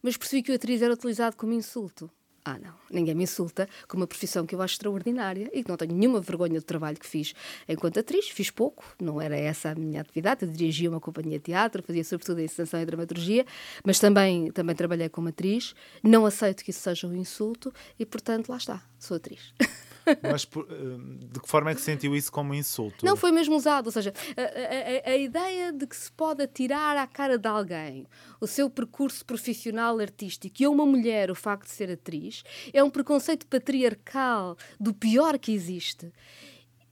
mas 0.04 0.18
percebi 0.18 0.44
que 0.44 0.52
o 0.52 0.56
atriz 0.56 0.82
era 0.82 0.94
utilizado 0.94 1.36
como 1.38 1.54
insulto. 1.54 2.12
Ah, 2.46 2.60
não, 2.60 2.74
ninguém 2.92 3.16
me 3.16 3.24
insulta 3.24 3.70
com 3.88 3.96
uma 3.96 4.06
profissão 4.06 4.46
que 4.46 4.54
eu 4.54 4.62
acho 4.62 4.74
extraordinária 4.74 5.50
e 5.54 5.64
que 5.64 5.70
não 5.70 5.78
tenho 5.78 5.96
nenhuma 5.96 6.20
vergonha 6.20 6.60
do 6.60 6.66
trabalho 6.66 7.00
que 7.00 7.08
fiz 7.08 7.34
enquanto 7.70 8.02
atriz. 8.02 8.28
Fiz 8.28 8.52
pouco, 8.52 8.84
não 9.02 9.22
era 9.22 9.38
essa 9.38 9.70
a 9.70 9.76
minha 9.76 10.02
atividade. 10.02 10.44
Eu 10.44 10.52
dirigia 10.52 10.90
uma 10.90 11.00
companhia 11.00 11.38
de 11.38 11.46
teatro, 11.46 11.82
fazia 11.82 12.04
sobretudo 12.04 12.40
a 12.40 12.44
encenação 12.44 12.82
e 12.82 12.84
a 12.84 12.86
dramaturgia, 12.86 13.46
mas 13.86 13.98
também, 13.98 14.52
também 14.52 14.76
trabalhei 14.76 15.08
como 15.08 15.30
atriz. 15.30 15.74
Não 16.04 16.26
aceito 16.26 16.66
que 16.66 16.72
isso 16.72 16.82
seja 16.82 17.08
um 17.08 17.16
insulto 17.16 17.74
e, 17.98 18.06
portanto, 18.06 18.50
lá 18.50 18.58
está, 18.58 18.84
sou 19.00 19.16
atriz. 19.16 19.54
Mas 20.22 20.46
por, 20.46 20.68
eh, 20.70 21.28
de 21.32 21.40
que 21.40 21.48
forma 21.48 21.72
é 21.72 21.76
que 21.76 21.82
sentiu 21.82 22.16
isso 22.16 22.32
como 22.32 22.54
insulto? 22.54 23.06
Não 23.06 23.16
foi 23.16 23.32
mesmo 23.32 23.56
usado. 23.56 23.88
Ou 23.88 23.92
seja, 23.92 24.14
a, 24.36 25.10
a, 25.10 25.14
a, 25.14 25.18
ideia 25.18 25.72
de 25.72 25.88
que 25.88 25.96
se 25.96 26.12
pode 26.12 26.44
atirar 26.44 26.98
à 26.98 27.08
cara 27.08 27.38
de 27.38 27.48
alguém 27.48 28.06
o 28.40 28.48
seu 28.48 28.70
percurso 28.70 29.26
profissional 29.26 30.00
artístico 30.00 30.62
e 30.62 30.66
a 30.66 30.70
uma 30.70 30.86
mulher 30.86 31.32
o 31.32 31.36
facto 31.36 31.68
de 31.68 31.74
ser 31.74 31.92
atriz 31.92 32.44
é 32.74 32.84
um 32.84 32.90
preconceito 32.90 33.48
patriarcal 33.48 34.58
do 34.80 34.94
pior 34.94 35.38
que 35.40 35.52
existe. 35.52 36.12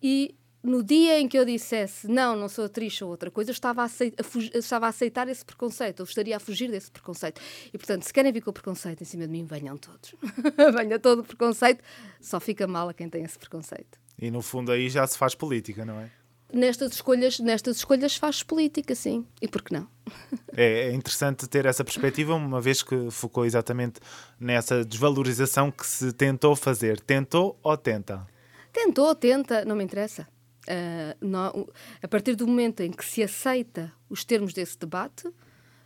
E 0.01 0.35
no 0.63 0.83
dia 0.83 1.19
em 1.19 1.27
que 1.27 1.37
eu 1.37 1.45
dissesse 1.45 2.07
não, 2.07 2.35
não 2.35 2.47
sou 2.47 2.65
atriz, 2.65 2.95
sou 2.95 3.09
outra 3.09 3.31
coisa, 3.31 3.49
eu 3.49 3.53
estava 3.53 3.81
a, 3.81 3.85
aceitar, 3.85 4.23
a 4.23 4.57
estava 4.57 4.85
a 4.85 4.89
aceitar 4.89 5.27
esse 5.27 5.43
preconceito, 5.43 6.01
eu 6.01 6.03
estaria 6.03 6.37
a 6.37 6.39
fugir 6.39 6.69
desse 6.69 6.91
preconceito. 6.91 7.41
E, 7.73 7.77
portanto, 7.77 8.03
se 8.03 8.13
querem 8.13 8.31
vir 8.31 8.41
com 8.41 8.51
o 8.51 8.53
preconceito 8.53 9.01
em 9.01 9.05
cima 9.05 9.25
de 9.25 9.31
mim, 9.31 9.45
venham 9.45 9.77
todos. 9.77 10.13
Venha 10.77 10.99
todo 10.99 11.19
o 11.19 11.23
preconceito, 11.23 11.83
só 12.19 12.39
fica 12.39 12.67
mal 12.67 12.89
a 12.89 12.93
quem 12.93 13.09
tem 13.09 13.23
esse 13.23 13.37
preconceito. 13.37 13.99
E, 14.19 14.29
no 14.29 14.41
fundo, 14.41 14.71
aí 14.71 14.89
já 14.89 15.05
se 15.07 15.17
faz 15.17 15.33
política, 15.33 15.83
não 15.83 15.99
é? 15.99 16.09
Nestas 16.53 16.91
escolhas, 16.93 17.39
nestas 17.39 17.77
escolhas 17.77 18.15
faz 18.15 18.43
política, 18.43 18.93
sim. 18.93 19.25
E 19.41 19.47
por 19.47 19.61
que 19.63 19.73
não? 19.73 19.87
É, 20.53 20.89
é 20.89 20.93
interessante 20.93 21.47
ter 21.47 21.65
essa 21.65 21.81
perspectiva, 21.81 22.35
uma 22.35 22.59
vez 22.59 22.83
que 22.83 23.09
focou 23.09 23.45
exatamente 23.45 24.01
nessa 24.37 24.83
desvalorização 24.83 25.71
que 25.71 25.87
se 25.87 26.11
tentou 26.11 26.57
fazer. 26.57 26.99
Tentou 26.99 27.57
ou 27.63 27.77
tenta? 27.77 28.27
Tentou, 28.73 29.15
tenta, 29.15 29.63
não 29.63 29.77
me 29.77 29.83
interessa. 29.85 30.27
Uh, 30.71 31.25
no, 31.25 31.69
a 32.01 32.07
partir 32.07 32.35
do 32.35 32.47
momento 32.47 32.79
em 32.81 32.91
que 32.91 33.03
se 33.03 33.21
aceita 33.21 33.91
os 34.09 34.23
termos 34.23 34.53
desse 34.53 34.77
debate, 34.77 35.29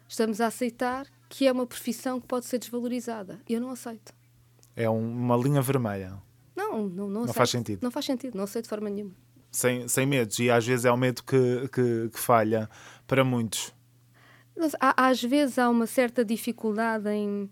estamos 0.08 0.40
a 0.40 0.48
aceitar 0.48 1.08
que 1.28 1.48
é 1.48 1.52
uma 1.52 1.66
profissão 1.66 2.22
que 2.22 2.28
pode 2.28 2.46
ser 2.46 2.60
desvalorizada. 2.60 3.40
E 3.50 3.54
eu 3.54 3.62
não 3.62 3.72
aceito. 3.72 4.14
É 4.76 4.88
uma 4.88 5.36
linha 5.36 5.62
vermelha. 5.62 6.22
Não, 6.56 6.88
não, 6.88 7.10
não, 7.10 7.26
não 7.26 7.34
faz 7.34 7.50
sentido. 7.50 7.80
Não 7.82 7.92
faz 7.92 8.06
sentido, 8.06 8.36
não 8.36 8.44
aceito 8.44 8.66
de 8.66 8.70
forma 8.70 8.90
nenhuma. 8.90 9.14
Sem, 9.52 9.88
sem 9.88 10.06
medos, 10.06 10.38
e 10.40 10.52
às 10.52 10.66
vezes 10.66 10.86
é 10.86 10.92
o 10.92 10.98
medo 10.98 11.24
que, 11.24 11.68
que, 11.70 12.10
que 12.10 12.20
falha 12.20 12.70
para 13.08 13.24
muitos. 13.24 13.74
Às 14.80 15.22
vezes 15.22 15.58
há 15.58 15.70
uma 15.70 15.88
certa 15.88 16.24
dificuldade 16.24 17.10
em 17.10 17.50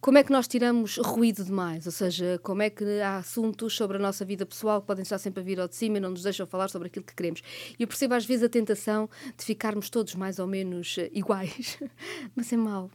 como 0.00 0.18
é 0.18 0.24
que 0.24 0.32
nós 0.32 0.46
tiramos 0.46 0.96
ruído 0.98 1.44
demais? 1.44 1.86
Ou 1.86 1.92
seja, 1.92 2.38
como 2.42 2.62
é 2.62 2.70
que 2.70 2.84
há 3.00 3.18
assuntos 3.18 3.74
sobre 3.74 3.96
a 3.96 4.00
nossa 4.00 4.24
vida 4.24 4.46
pessoal 4.46 4.80
que 4.80 4.86
podem 4.86 5.02
estar 5.02 5.18
sempre 5.18 5.40
a 5.40 5.44
vir 5.44 5.60
ao 5.60 5.68
de 5.68 5.74
cima 5.74 5.98
e 5.98 6.00
não 6.00 6.10
nos 6.10 6.22
deixam 6.22 6.46
falar 6.46 6.68
sobre 6.68 6.88
aquilo 6.88 7.04
que 7.04 7.14
queremos? 7.14 7.42
E 7.78 7.82
eu 7.82 7.88
percebo 7.88 8.14
às 8.14 8.24
vezes 8.24 8.44
a 8.44 8.48
tentação 8.48 9.08
de 9.36 9.44
ficarmos 9.44 9.90
todos 9.90 10.14
mais 10.14 10.38
ou 10.38 10.46
menos 10.46 10.96
eh, 10.98 11.10
iguais, 11.12 11.78
mas 12.34 12.52
é 12.52 12.56
mau, 12.56 12.90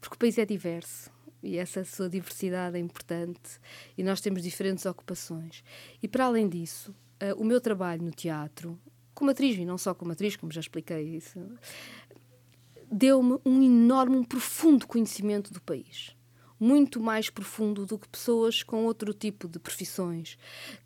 porque 0.00 0.16
o 0.16 0.18
país 0.18 0.38
é 0.38 0.46
diverso 0.46 1.10
e 1.42 1.58
essa 1.58 1.84
sua 1.84 2.08
diversidade 2.08 2.76
é 2.76 2.80
importante 2.80 3.60
e 3.96 4.02
nós 4.02 4.20
temos 4.20 4.42
diferentes 4.42 4.86
ocupações. 4.86 5.62
E 6.02 6.08
para 6.08 6.24
além 6.24 6.48
disso, 6.48 6.94
uh, 7.22 7.40
o 7.40 7.44
meu 7.44 7.60
trabalho 7.60 8.02
no 8.02 8.10
teatro, 8.10 8.80
como 9.14 9.30
atriz 9.30 9.56
e 9.56 9.64
não 9.64 9.78
só 9.78 9.94
como 9.94 10.12
atriz, 10.12 10.36
como 10.36 10.50
já 10.50 10.60
expliquei 10.60 11.16
isso, 11.16 11.38
deu-me 12.94 13.38
um 13.44 13.62
enorme, 13.62 14.16
um 14.16 14.24
profundo 14.24 14.86
conhecimento 14.86 15.52
do 15.52 15.60
país 15.60 16.14
muito 16.58 17.00
mais 17.00 17.28
profundo 17.28 17.84
do 17.84 17.98
que 17.98 18.08
pessoas 18.08 18.62
com 18.62 18.84
outro 18.84 19.12
tipo 19.12 19.48
de 19.48 19.58
profissões, 19.58 20.38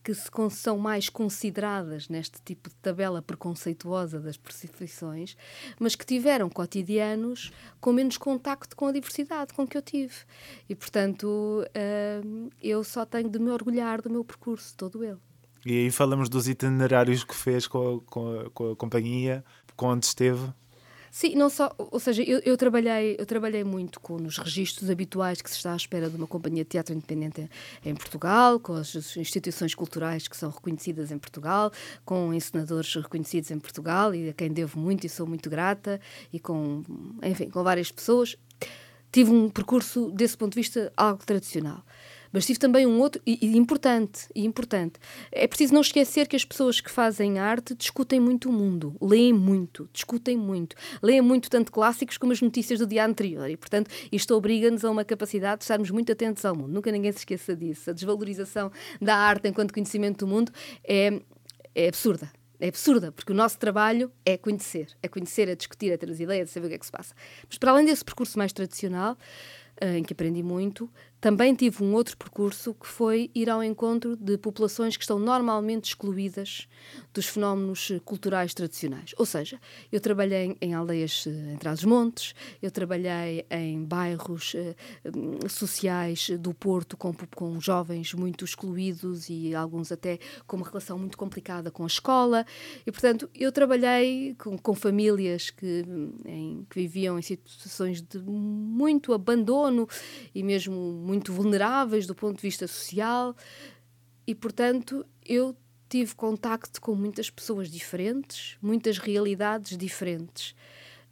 que 0.02 0.12
se, 0.14 0.28
são 0.50 0.78
mais 0.78 1.08
consideradas 1.08 2.08
neste 2.08 2.40
tipo 2.42 2.68
de 2.68 2.74
tabela 2.76 3.22
preconceituosa 3.22 4.18
das 4.18 4.36
profissões, 4.36 5.36
mas 5.78 5.94
que 5.94 6.04
tiveram 6.04 6.48
cotidianos 6.48 7.52
com 7.80 7.92
menos 7.92 8.16
contacto 8.16 8.74
com 8.74 8.86
a 8.86 8.92
diversidade 8.92 9.52
com 9.52 9.66
que 9.68 9.76
eu 9.76 9.82
tive. 9.82 10.14
E, 10.68 10.74
portanto, 10.74 11.26
uh, 11.26 12.50
eu 12.60 12.82
só 12.82 13.04
tenho 13.04 13.28
de 13.28 13.38
me 13.38 13.50
orgulhar 13.50 14.02
do 14.02 14.10
meu 14.10 14.24
percurso, 14.24 14.74
todo 14.76 15.04
ele. 15.04 15.18
E 15.64 15.72
aí 15.72 15.90
falamos 15.90 16.28
dos 16.28 16.48
itinerários 16.48 17.22
que 17.22 17.34
fez 17.34 17.66
com 17.66 17.96
a, 17.96 18.00
com 18.10 18.40
a, 18.40 18.50
com 18.50 18.70
a 18.72 18.76
companhia, 18.76 19.44
esteve. 20.02 20.52
Sim, 21.10 21.34
não 21.34 21.48
só, 21.48 21.74
ou 21.78 21.98
seja, 21.98 22.22
eu, 22.22 22.40
eu, 22.44 22.56
trabalhei, 22.56 23.16
eu 23.18 23.26
trabalhei 23.26 23.64
muito 23.64 24.00
com 24.00 24.18
nos 24.18 24.38
registros 24.38 24.90
habituais 24.90 25.40
que 25.40 25.50
se 25.50 25.56
está 25.56 25.72
à 25.72 25.76
espera 25.76 26.10
de 26.10 26.16
uma 26.16 26.26
companhia 26.26 26.64
de 26.64 26.70
teatro 26.70 26.94
independente 26.94 27.48
em 27.84 27.94
Portugal, 27.94 28.60
com 28.60 28.74
as 28.74 28.94
instituições 29.16 29.74
culturais 29.74 30.28
que 30.28 30.36
são 30.36 30.50
reconhecidas 30.50 31.10
em 31.10 31.18
Portugal, 31.18 31.72
com 32.04 32.32
encenadores 32.34 32.94
reconhecidos 32.94 33.50
em 33.50 33.58
Portugal 33.58 34.14
e 34.14 34.30
a 34.30 34.32
quem 34.32 34.50
devo 34.50 34.78
muito 34.78 35.04
e 35.06 35.08
sou 35.08 35.26
muito 35.26 35.48
grata 35.48 36.00
e 36.32 36.38
com, 36.38 36.82
enfim, 37.22 37.48
com 37.48 37.62
várias 37.62 37.90
pessoas. 37.90 38.36
Tive 39.10 39.30
um 39.30 39.48
percurso 39.48 40.10
desse 40.10 40.36
ponto 40.36 40.52
de 40.52 40.60
vista 40.60 40.92
algo 40.96 41.24
tradicional. 41.24 41.82
Mas 42.32 42.46
tive 42.46 42.58
também 42.58 42.86
um 42.86 43.00
outro, 43.00 43.20
e, 43.26 43.38
e, 43.46 43.56
importante, 43.56 44.28
e 44.34 44.44
importante. 44.44 44.98
É 45.32 45.46
preciso 45.46 45.74
não 45.74 45.80
esquecer 45.80 46.26
que 46.26 46.36
as 46.36 46.44
pessoas 46.44 46.80
que 46.80 46.90
fazem 46.90 47.38
arte 47.38 47.74
discutem 47.74 48.20
muito 48.20 48.48
o 48.48 48.52
mundo, 48.52 48.96
leem 49.00 49.32
muito, 49.32 49.88
discutem 49.92 50.36
muito, 50.36 50.76
leem 51.02 51.20
muito 51.20 51.48
tanto 51.48 51.72
clássicos 51.72 52.18
como 52.18 52.32
as 52.32 52.40
notícias 52.40 52.78
do 52.78 52.86
dia 52.86 53.04
anterior. 53.04 53.48
E, 53.48 53.56
portanto, 53.56 53.90
isto 54.12 54.34
obriga-nos 54.34 54.84
a 54.84 54.90
uma 54.90 55.04
capacidade 55.04 55.58
de 55.58 55.64
estarmos 55.64 55.90
muito 55.90 56.12
atentos 56.12 56.44
ao 56.44 56.54
mundo. 56.54 56.72
Nunca 56.72 56.92
ninguém 56.92 57.12
se 57.12 57.18
esqueça 57.18 57.56
disso. 57.56 57.90
A 57.90 57.92
desvalorização 57.92 58.70
da 59.00 59.16
arte 59.16 59.48
enquanto 59.48 59.72
conhecimento 59.72 60.24
do 60.24 60.26
mundo 60.26 60.52
é, 60.84 61.20
é 61.74 61.88
absurda. 61.88 62.30
É 62.60 62.68
absurda, 62.68 63.12
porque 63.12 63.30
o 63.30 63.34
nosso 63.34 63.56
trabalho 63.56 64.10
é 64.26 64.36
conhecer. 64.36 64.88
É 65.00 65.06
conhecer, 65.06 65.48
é 65.48 65.54
discutir, 65.54 65.92
é 65.92 65.96
ter 65.96 66.10
as 66.10 66.18
ideias, 66.18 66.50
é 66.50 66.52
saber 66.52 66.66
o 66.66 66.68
que 66.70 66.74
é 66.74 66.78
que 66.78 66.86
se 66.86 66.90
passa. 66.90 67.14
Mas 67.48 67.56
para 67.56 67.70
além 67.70 67.86
desse 67.86 68.04
percurso 68.04 68.36
mais 68.36 68.52
tradicional, 68.52 69.16
eh, 69.80 69.98
em 69.98 70.02
que 70.02 70.12
aprendi 70.12 70.42
muito, 70.42 70.90
também 71.20 71.54
tive 71.54 71.82
um 71.82 71.94
outro 71.94 72.16
percurso 72.16 72.74
que 72.74 72.86
foi 72.86 73.30
ir 73.34 73.50
ao 73.50 73.62
encontro 73.62 74.16
de 74.16 74.38
populações 74.38 74.96
que 74.96 75.02
estão 75.02 75.18
normalmente 75.18 75.86
excluídas 75.86 76.68
dos 77.12 77.26
fenómenos 77.26 77.92
culturais 78.04 78.54
tradicionais. 78.54 79.14
Ou 79.18 79.26
seja, 79.26 79.60
eu 79.90 80.00
trabalhei 80.00 80.56
em 80.60 80.74
aldeias 80.74 81.26
eh, 81.26 81.52
em 81.52 81.56
Trás-os-Montes, 81.56 82.34
eu 82.62 82.70
trabalhei 82.70 83.44
em 83.50 83.84
bairros 83.84 84.54
eh, 84.54 84.76
hum, 85.06 85.48
sociais 85.48 86.30
do 86.38 86.54
Porto 86.54 86.96
com, 86.96 87.12
com 87.34 87.60
jovens 87.60 88.14
muito 88.14 88.44
excluídos 88.44 89.28
e 89.28 89.54
alguns 89.54 89.90
até 89.90 90.18
com 90.46 90.56
uma 90.56 90.66
relação 90.66 90.98
muito 90.98 91.18
complicada 91.18 91.70
com 91.70 91.82
a 91.82 91.88
escola. 91.88 92.46
E, 92.86 92.92
portanto, 92.92 93.28
eu 93.34 93.50
trabalhei 93.50 94.36
com, 94.38 94.56
com 94.56 94.74
famílias 94.74 95.50
que, 95.50 95.84
em, 96.24 96.64
que 96.70 96.80
viviam 96.80 97.18
em 97.18 97.22
situações 97.22 98.00
de 98.00 98.18
muito 98.20 99.12
abandono 99.12 99.88
e 100.32 100.42
mesmo 100.42 101.07
muito 101.08 101.32
vulneráveis 101.32 102.06
do 102.06 102.14
ponto 102.14 102.36
de 102.36 102.42
vista 102.42 102.66
social 102.66 103.34
e, 104.26 104.34
portanto, 104.34 105.06
eu 105.24 105.56
tive 105.88 106.14
contacto 106.14 106.82
com 106.82 106.94
muitas 106.94 107.30
pessoas 107.30 107.70
diferentes, 107.70 108.58
muitas 108.60 108.98
realidades 108.98 109.78
diferentes. 109.78 110.50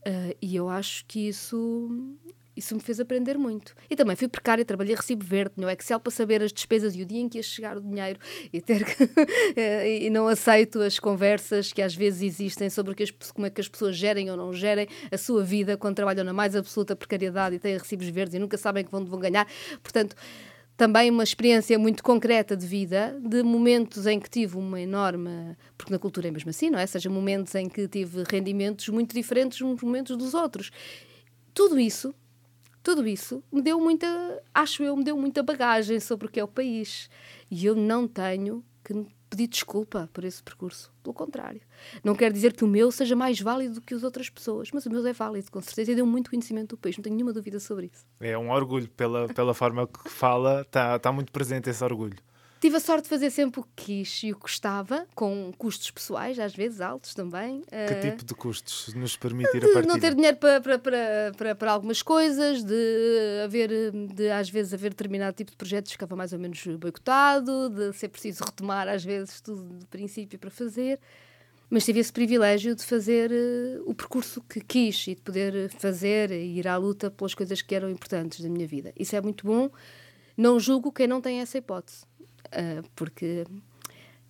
Uh, 0.06 0.36
e 0.40 0.54
eu 0.54 0.68
acho 0.68 1.06
que 1.06 1.28
isso 1.28 2.14
isso 2.56 2.74
me 2.74 2.80
fez 2.80 2.98
aprender 2.98 3.36
muito. 3.36 3.74
E 3.90 3.94
também 3.94 4.16
fui 4.16 4.28
precária, 4.28 4.64
trabalhei 4.64 4.94
recibo 4.94 5.24
verde 5.24 5.54
no 5.56 5.68
Excel 5.68 6.00
para 6.00 6.10
saber 6.10 6.42
as 6.42 6.52
despesas 6.52 6.94
e 6.96 7.02
o 7.02 7.06
dia 7.06 7.20
em 7.20 7.28
que 7.28 7.38
ia 7.38 7.42
chegar 7.42 7.76
o 7.76 7.80
dinheiro 7.80 8.18
e 8.52 8.60
ter 8.60 8.84
que, 8.84 9.08
e 10.02 10.08
não 10.08 10.26
aceito 10.26 10.80
as 10.80 10.98
conversas 10.98 11.72
que 11.72 11.82
às 11.82 11.94
vezes 11.94 12.22
existem 12.22 12.70
sobre 12.70 12.94
que 12.94 13.02
as, 13.02 13.10
como 13.10 13.46
é 13.46 13.50
que 13.50 13.60
as 13.60 13.68
pessoas 13.68 13.96
gerem 13.96 14.30
ou 14.30 14.36
não 14.36 14.52
gerem 14.52 14.88
a 15.10 15.18
sua 15.18 15.44
vida 15.44 15.76
quando 15.76 15.96
trabalham 15.96 16.24
na 16.24 16.32
mais 16.32 16.56
absoluta 16.56 16.96
precariedade 16.96 17.56
e 17.56 17.58
têm 17.58 17.76
recibos 17.76 18.08
verdes 18.08 18.34
e 18.34 18.38
nunca 18.38 18.56
sabem 18.56 18.84
que 18.84 18.90
vão, 18.90 19.04
vão 19.04 19.18
ganhar. 19.18 19.46
Portanto, 19.82 20.16
também 20.76 21.10
uma 21.10 21.24
experiência 21.24 21.78
muito 21.78 22.02
concreta 22.02 22.56
de 22.56 22.66
vida, 22.66 23.18
de 23.22 23.42
momentos 23.42 24.06
em 24.06 24.20
que 24.20 24.28
tive 24.28 24.58
uma 24.58 24.80
enorme. 24.80 25.56
Porque 25.76 25.90
na 25.90 25.98
cultura 25.98 26.28
é 26.28 26.30
mesmo 26.30 26.50
assim, 26.50 26.68
não 26.68 26.78
é? 26.78 26.86
Seja, 26.86 27.08
momentos 27.08 27.54
em 27.54 27.68
que 27.68 27.88
tive 27.88 28.24
rendimentos 28.30 28.88
muito 28.90 29.14
diferentes 29.14 29.60
uns 29.62 29.80
momentos 29.80 30.16
dos 30.16 30.34
outros. 30.34 30.70
Tudo 31.54 31.80
isso 31.80 32.14
tudo 32.86 33.04
isso 33.04 33.42
me 33.50 33.60
deu 33.60 33.80
muita, 33.80 34.06
acho 34.54 34.80
eu, 34.84 34.96
me 34.96 35.02
deu 35.02 35.16
muita 35.16 35.42
bagagem 35.42 35.98
sobre 35.98 36.28
o 36.28 36.30
que 36.30 36.38
é 36.38 36.44
o 36.44 36.46
país. 36.46 37.10
E 37.50 37.66
eu 37.66 37.74
não 37.74 38.06
tenho 38.06 38.64
que 38.84 38.94
pedir 39.28 39.48
desculpa 39.48 40.08
por 40.12 40.22
esse 40.22 40.40
percurso. 40.40 40.92
Pelo 41.02 41.12
contrário. 41.12 41.60
Não 42.04 42.14
quer 42.14 42.32
dizer 42.32 42.52
que 42.52 42.62
o 42.62 42.68
meu 42.68 42.92
seja 42.92 43.16
mais 43.16 43.40
válido 43.40 43.74
do 43.74 43.80
que 43.80 43.92
as 43.92 44.04
outras 44.04 44.30
pessoas, 44.30 44.70
mas 44.72 44.86
o 44.86 44.90
meu 44.90 45.04
é 45.04 45.12
válido, 45.12 45.50
com 45.50 45.60
certeza, 45.60 45.90
e 45.90 45.94
deu 45.96 46.06
muito 46.06 46.30
conhecimento 46.30 46.76
do 46.76 46.78
país, 46.78 46.96
não 46.96 47.02
tenho 47.02 47.16
nenhuma 47.16 47.32
dúvida 47.32 47.58
sobre 47.58 47.86
isso. 47.86 48.06
É 48.20 48.38
um 48.38 48.52
orgulho, 48.52 48.88
pela, 48.90 49.26
pela 49.34 49.52
forma 49.52 49.88
que 49.88 50.08
fala, 50.08 50.60
está 50.60 50.96
tá 50.96 51.10
muito 51.10 51.32
presente 51.32 51.68
esse 51.68 51.82
orgulho. 51.82 52.18
Tive 52.58 52.76
a 52.76 52.80
sorte 52.80 53.04
de 53.04 53.10
fazer 53.10 53.30
sempre 53.30 53.60
o 53.60 53.62
que 53.62 53.84
quis 53.84 54.22
e 54.22 54.32
o 54.32 54.34
que 54.34 54.42
gostava, 54.42 55.06
com 55.14 55.52
custos 55.58 55.90
pessoais, 55.90 56.38
às 56.38 56.54
vezes 56.54 56.80
altos 56.80 57.12
também. 57.12 57.62
Que 57.62 57.94
uh, 57.94 58.00
tipo 58.00 58.24
de 58.24 58.34
custos 58.34 58.94
nos 58.94 59.14
permitir 59.14 59.62
a 59.62 59.72
partir? 59.72 59.86
Não 59.86 60.00
ter 60.00 60.14
dinheiro 60.14 60.38
para, 60.38 60.60
para, 60.60 60.78
para, 60.78 61.32
para, 61.36 61.54
para 61.54 61.72
algumas 61.72 62.00
coisas, 62.00 62.64
de 62.64 63.42
haver, 63.44 63.70
de 63.92 64.30
às 64.30 64.48
vezes 64.48 64.72
haver 64.72 64.90
determinado 64.90 65.36
tipo 65.36 65.50
de 65.50 65.56
projetos 65.56 65.90
que 65.90 65.96
ficava 65.96 66.16
mais 66.16 66.32
ou 66.32 66.38
menos 66.38 66.64
boicotado, 66.78 67.68
de 67.68 67.92
ser 67.92 68.08
preciso 68.08 68.42
retomar 68.42 68.88
às 68.88 69.04
vezes 69.04 69.40
tudo 69.42 69.78
de 69.78 69.86
princípio 69.86 70.38
para 70.38 70.50
fazer. 70.50 70.98
Mas 71.68 71.84
tive 71.84 72.00
esse 72.00 72.12
privilégio 72.12 72.74
de 72.74 72.84
fazer 72.84 73.30
uh, 73.30 73.82
o 73.84 73.94
percurso 73.94 74.40
que 74.40 74.60
quis 74.60 75.08
e 75.08 75.14
de 75.14 75.20
poder 75.20 75.68
fazer 75.70 76.30
e 76.30 76.58
ir 76.58 76.66
à 76.66 76.76
luta 76.78 77.10
pelas 77.10 77.34
coisas 77.34 77.60
que 77.60 77.74
eram 77.74 77.90
importantes 77.90 78.40
da 78.40 78.48
minha 78.48 78.66
vida. 78.66 78.94
Isso 78.98 79.14
é 79.14 79.20
muito 79.20 79.44
bom. 79.44 79.68
Não 80.36 80.58
julgo 80.58 80.90
quem 80.90 81.06
não 81.06 81.20
tem 81.20 81.40
essa 81.40 81.58
hipótese 81.58 82.05
porque 82.94 83.44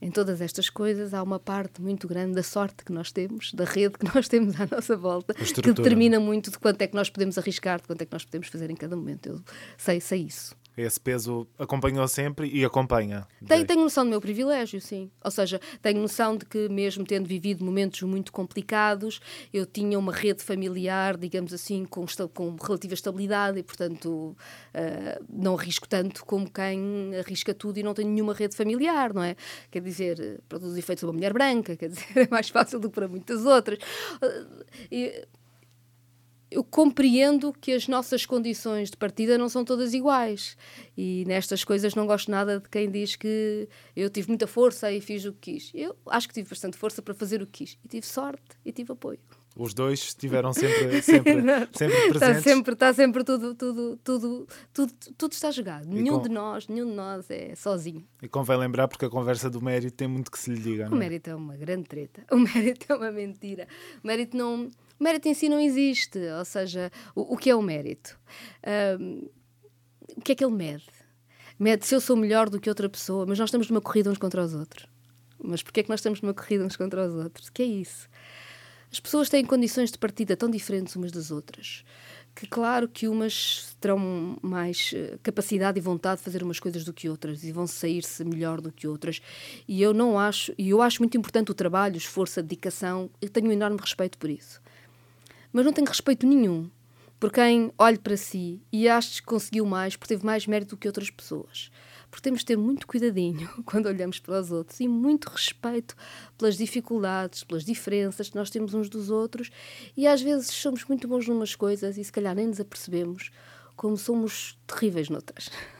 em 0.00 0.10
todas 0.10 0.40
estas 0.40 0.68
coisas 0.68 1.14
há 1.14 1.22
uma 1.22 1.38
parte 1.38 1.80
muito 1.80 2.06
grande 2.06 2.34
da 2.34 2.42
sorte 2.42 2.84
que 2.84 2.92
nós 2.92 3.10
temos, 3.10 3.52
da 3.54 3.64
rede 3.64 3.98
que 3.98 4.04
nós 4.14 4.28
temos 4.28 4.60
à 4.60 4.66
nossa 4.70 4.96
volta, 4.96 5.34
que 5.34 5.62
determina 5.72 6.20
muito 6.20 6.50
de 6.50 6.58
quanto 6.58 6.82
é 6.82 6.86
que 6.86 6.94
nós 6.94 7.08
podemos 7.08 7.38
arriscar, 7.38 7.80
de 7.80 7.86
quanto 7.86 8.02
é 8.02 8.06
que 8.06 8.12
nós 8.12 8.24
podemos 8.24 8.48
fazer 8.48 8.70
em 8.70 8.76
cada 8.76 8.96
momento. 8.96 9.28
Eu 9.28 9.40
sei, 9.78 10.00
sei 10.00 10.22
isso. 10.22 10.54
Esse 10.76 11.00
peso 11.00 11.46
acompanhou 11.58 12.06
sempre 12.06 12.48
e 12.48 12.64
acompanha. 12.64 13.26
Tenho, 13.46 13.66
tenho 13.66 13.80
noção 13.80 14.04
do 14.04 14.10
meu 14.10 14.20
privilégio, 14.20 14.78
sim. 14.80 15.10
Ou 15.24 15.30
seja, 15.30 15.58
tenho 15.80 16.00
noção 16.00 16.36
de 16.36 16.44
que, 16.44 16.68
mesmo 16.68 17.04
tendo 17.04 17.26
vivido 17.26 17.64
momentos 17.64 18.02
muito 18.02 18.30
complicados, 18.30 19.20
eu 19.52 19.64
tinha 19.64 19.98
uma 19.98 20.12
rede 20.12 20.42
familiar, 20.42 21.16
digamos 21.16 21.54
assim, 21.54 21.86
com, 21.86 22.04
com 22.34 22.56
relativa 22.62 22.92
estabilidade 22.92 23.58
e, 23.58 23.62
portanto, 23.62 24.36
uh, 24.74 25.24
não 25.30 25.56
arrisco 25.56 25.88
tanto 25.88 26.24
como 26.26 26.50
quem 26.50 27.16
arrisca 27.18 27.54
tudo 27.54 27.78
e 27.78 27.82
não 27.82 27.94
tem 27.94 28.04
nenhuma 28.04 28.34
rede 28.34 28.54
familiar, 28.54 29.14
não 29.14 29.22
é? 29.22 29.34
Quer 29.70 29.80
dizer, 29.80 30.40
para 30.46 30.58
todos 30.58 30.72
os 30.74 30.78
efeitos, 30.78 31.04
uma 31.04 31.12
mulher 31.14 31.32
branca, 31.32 31.74
quer 31.74 31.88
dizer, 31.88 32.06
é 32.16 32.28
mais 32.30 32.50
fácil 32.50 32.78
do 32.78 32.90
que 32.90 32.96
para 32.96 33.08
muitas 33.08 33.46
outras. 33.46 33.78
Uh, 34.22 34.64
e, 34.92 35.26
eu 36.50 36.62
compreendo 36.62 37.52
que 37.52 37.72
as 37.72 37.88
nossas 37.88 38.24
condições 38.24 38.90
de 38.90 38.96
partida 38.96 39.36
não 39.36 39.48
são 39.48 39.64
todas 39.64 39.92
iguais. 39.94 40.56
E 40.96 41.24
nestas 41.26 41.64
coisas 41.64 41.94
não 41.94 42.06
gosto 42.06 42.30
nada 42.30 42.60
de 42.60 42.68
quem 42.68 42.90
diz 42.90 43.16
que 43.16 43.68
eu 43.94 44.08
tive 44.08 44.28
muita 44.28 44.46
força 44.46 44.90
e 44.92 45.00
fiz 45.00 45.24
o 45.24 45.32
que 45.32 45.52
quis. 45.52 45.70
Eu 45.74 45.96
acho 46.06 46.28
que 46.28 46.34
tive 46.34 46.48
bastante 46.48 46.76
força 46.76 47.02
para 47.02 47.14
fazer 47.14 47.42
o 47.42 47.46
que 47.46 47.64
quis. 47.64 47.78
E 47.84 47.88
tive 47.88 48.06
sorte 48.06 48.56
e 48.64 48.72
tive 48.72 48.92
apoio. 48.92 49.18
Os 49.58 49.72
dois 49.72 50.00
estiveram 50.00 50.52
sempre, 50.52 51.00
sempre, 51.00 51.32
sempre 51.72 51.96
presentes. 52.08 52.14
Está 52.14 52.42
sempre, 52.42 52.72
está 52.74 52.92
sempre 52.92 53.24
tudo, 53.24 53.54
tudo, 53.54 53.98
tudo, 54.04 54.46
tudo, 54.72 54.92
tudo 55.16 55.32
está 55.32 55.50
jogado. 55.50 55.88
nenhum 55.88 56.18
com... 56.18 56.22
de 56.22 56.28
nós, 56.28 56.68
nenhum 56.68 56.84
de 56.90 56.92
nós 56.92 57.30
é 57.30 57.54
sozinho. 57.54 58.06
E 58.22 58.28
convém 58.28 58.58
lembrar 58.58 58.86
porque 58.86 59.06
a 59.06 59.08
conversa 59.08 59.48
do 59.48 59.62
mérito 59.62 59.96
tem 59.96 60.06
muito 60.06 60.30
que 60.30 60.38
se 60.38 60.50
lhe 60.50 60.60
diga. 60.60 60.90
O 60.90 60.94
é? 60.94 60.98
mérito 60.98 61.30
é 61.30 61.34
uma 61.34 61.56
grande 61.56 61.84
treta. 61.84 62.24
O 62.30 62.36
mérito 62.36 62.92
é 62.92 62.94
uma 62.94 63.10
mentira. 63.10 63.66
O 64.04 64.06
mérito 64.06 64.36
não 64.36 64.70
o 64.98 65.04
mérito 65.04 65.28
em 65.28 65.34
si 65.34 65.48
não 65.48 65.60
existe. 65.60 66.18
Ou 66.18 66.44
seja, 66.44 66.90
o, 67.14 67.34
o 67.34 67.36
que 67.36 67.50
é 67.50 67.54
o 67.54 67.62
mérito? 67.62 68.18
Um, 69.00 69.28
o 70.16 70.20
que 70.20 70.32
é 70.32 70.34
que 70.34 70.44
ele 70.44 70.54
mede? 70.54 70.86
Mede 71.58 71.86
se 71.86 71.94
eu 71.94 72.00
sou 72.00 72.16
melhor 72.16 72.50
do 72.50 72.60
que 72.60 72.68
outra 72.68 72.88
pessoa, 72.88 73.24
mas 73.26 73.38
nós 73.38 73.48
estamos 73.48 73.68
numa 73.68 73.80
corrida 73.80 74.10
uns 74.10 74.18
contra 74.18 74.42
os 74.42 74.54
outros. 74.54 74.86
Mas 75.42 75.62
porquê 75.62 75.80
é 75.80 75.82
que 75.82 75.90
nós 75.90 76.00
estamos 76.00 76.20
numa 76.20 76.34
corrida 76.34 76.64
uns 76.64 76.76
contra 76.76 77.06
os 77.06 77.14
outros? 77.14 77.48
Que 77.50 77.62
é 77.62 77.66
isso? 77.66 78.08
As 78.90 79.00
pessoas 79.00 79.28
têm 79.28 79.44
condições 79.44 79.90
de 79.90 79.98
partida 79.98 80.36
tão 80.36 80.50
diferentes 80.50 80.94
umas 80.96 81.12
das 81.12 81.30
outras 81.30 81.84
que 82.36 82.46
claro 82.46 82.86
que 82.86 83.08
umas 83.08 83.74
terão 83.80 84.36
mais 84.42 84.92
eh, 84.94 85.18
capacidade 85.22 85.78
e 85.78 85.80
vontade 85.80 86.18
de 86.18 86.24
fazer 86.24 86.42
umas 86.42 86.60
coisas 86.60 86.84
do 86.84 86.92
que 86.92 87.08
outras 87.08 87.42
e 87.42 87.50
vão 87.50 87.66
sair-se 87.66 88.22
melhor 88.24 88.60
do 88.60 88.70
que 88.70 88.86
outras. 88.86 89.22
E 89.66 89.80
eu 89.80 89.94
não 89.94 90.18
acho, 90.18 90.52
e 90.58 90.68
eu 90.68 90.82
acho 90.82 91.00
muito 91.00 91.16
importante 91.16 91.50
o 91.50 91.54
trabalho, 91.54 91.94
o 91.94 91.98
esforço, 91.98 92.38
a 92.38 92.42
dedicação, 92.42 93.10
eu 93.22 93.30
tenho 93.30 93.48
um 93.48 93.52
enorme 93.52 93.78
respeito 93.80 94.18
por 94.18 94.28
isso 94.28 94.60
mas 95.56 95.64
não 95.64 95.72
tenho 95.72 95.88
respeito 95.88 96.26
nenhum 96.26 96.70
por 97.18 97.32
quem 97.32 97.72
olhe 97.78 97.96
para 97.96 98.14
si 98.14 98.60
e 98.70 98.86
ache 98.86 99.22
que 99.22 99.26
conseguiu 99.26 99.64
mais, 99.64 99.96
porque 99.96 100.12
teve 100.12 100.22
mais 100.22 100.46
mérito 100.46 100.76
do 100.76 100.78
que 100.78 100.86
outras 100.86 101.08
pessoas. 101.08 101.70
Porque 102.10 102.22
temos 102.24 102.40
de 102.40 102.44
ter 102.44 102.58
muito 102.58 102.86
cuidadinho 102.86 103.48
quando 103.64 103.86
olhamos 103.86 104.18
para 104.18 104.38
os 104.38 104.52
outros 104.52 104.78
e 104.80 104.86
muito 104.86 105.30
respeito 105.30 105.96
pelas 106.36 106.58
dificuldades, 106.58 107.42
pelas 107.42 107.64
diferenças 107.64 108.28
que 108.28 108.36
nós 108.36 108.50
temos 108.50 108.74
uns 108.74 108.90
dos 108.90 109.08
outros 109.08 109.50
e 109.96 110.06
às 110.06 110.20
vezes 110.20 110.48
somos 110.48 110.84
muito 110.84 111.08
bons 111.08 111.26
numas 111.26 111.54
coisas 111.54 111.96
e 111.96 112.04
se 112.04 112.12
calhar 112.12 112.34
nem 112.34 112.48
nos 112.48 112.60
apercebemos 112.60 113.30
como 113.74 113.96
somos 113.96 114.58
terríveis 114.66 115.08
noutras 115.08 115.48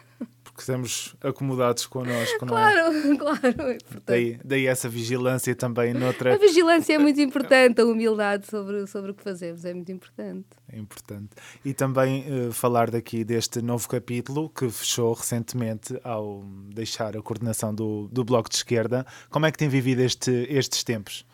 estamos 0.62 1.16
acomodados 1.20 1.86
connosco, 1.86 2.46
não 2.46 2.58
é? 2.58 2.72
Claro, 2.72 3.18
claro. 3.18 3.70
É 3.70 3.78
daí, 4.04 4.40
daí 4.44 4.66
essa 4.66 4.88
vigilância 4.88 5.54
também 5.54 5.92
noutra. 5.92 6.34
A 6.34 6.38
vigilância 6.38 6.94
é 6.94 6.98
muito 6.98 7.20
importante, 7.20 7.80
a 7.80 7.84
humildade 7.84 8.46
sobre, 8.46 8.86
sobre 8.86 9.10
o 9.10 9.14
que 9.14 9.22
fazemos 9.22 9.64
é 9.64 9.74
muito 9.74 9.90
importante. 9.92 10.46
É 10.72 10.78
importante. 10.78 11.30
E 11.64 11.74
também 11.74 12.24
uh, 12.28 12.52
falar 12.52 12.90
daqui 12.90 13.24
deste 13.24 13.60
novo 13.60 13.88
capítulo 13.88 14.50
que 14.50 14.68
fechou 14.68 15.12
recentemente 15.12 15.98
ao 16.02 16.44
deixar 16.74 17.16
a 17.16 17.22
coordenação 17.22 17.74
do, 17.74 18.08
do 18.08 18.24
Bloco 18.24 18.48
de 18.48 18.56
Esquerda. 18.56 19.06
Como 19.30 19.46
é 19.46 19.52
que 19.52 19.58
tem 19.58 19.68
vivido 19.68 20.00
este, 20.00 20.30
estes 20.48 20.82
tempos? 20.84 21.26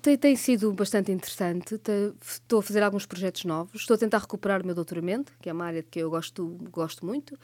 Tem, 0.00 0.16
tem, 0.16 0.34
sido 0.34 0.72
bastante 0.72 1.12
interessante. 1.12 1.78
Estou 2.26 2.60
a 2.60 2.62
fazer 2.62 2.82
alguns 2.82 3.04
projetos 3.04 3.44
novos. 3.44 3.82
Estou 3.82 3.94
a 3.94 3.98
tentar 3.98 4.18
recuperar 4.18 4.62
o 4.62 4.66
meu 4.66 4.74
doutoramento, 4.74 5.32
que 5.40 5.50
é 5.50 5.52
uma 5.52 5.66
área 5.66 5.82
que 5.82 5.98
eu 5.98 6.08
gosto, 6.08 6.58
gosto 6.70 7.04
muito 7.04 7.38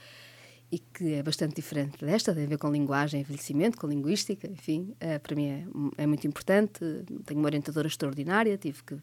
e 0.73 0.79
que 0.79 1.15
é 1.15 1.23
bastante 1.23 1.57
diferente 1.57 2.05
desta, 2.05 2.33
tem 2.33 2.45
a 2.45 2.47
ver 2.47 2.59
com 2.59 2.71
linguagem, 2.71 3.21
envelhecimento, 3.21 3.77
com 3.77 3.89
linguística, 3.89 4.47
enfim, 4.47 4.95
uh, 5.03 5.19
para 5.21 5.35
mim 5.35 5.49
é, 5.49 6.03
é, 6.03 6.07
muito 6.07 6.27
importante. 6.27 6.81
Tenho 7.27 7.41
uma 7.41 7.47
orientadora 7.47 7.89
extraordinária, 7.89 8.57
tive 8.57 8.83
que 8.85 8.97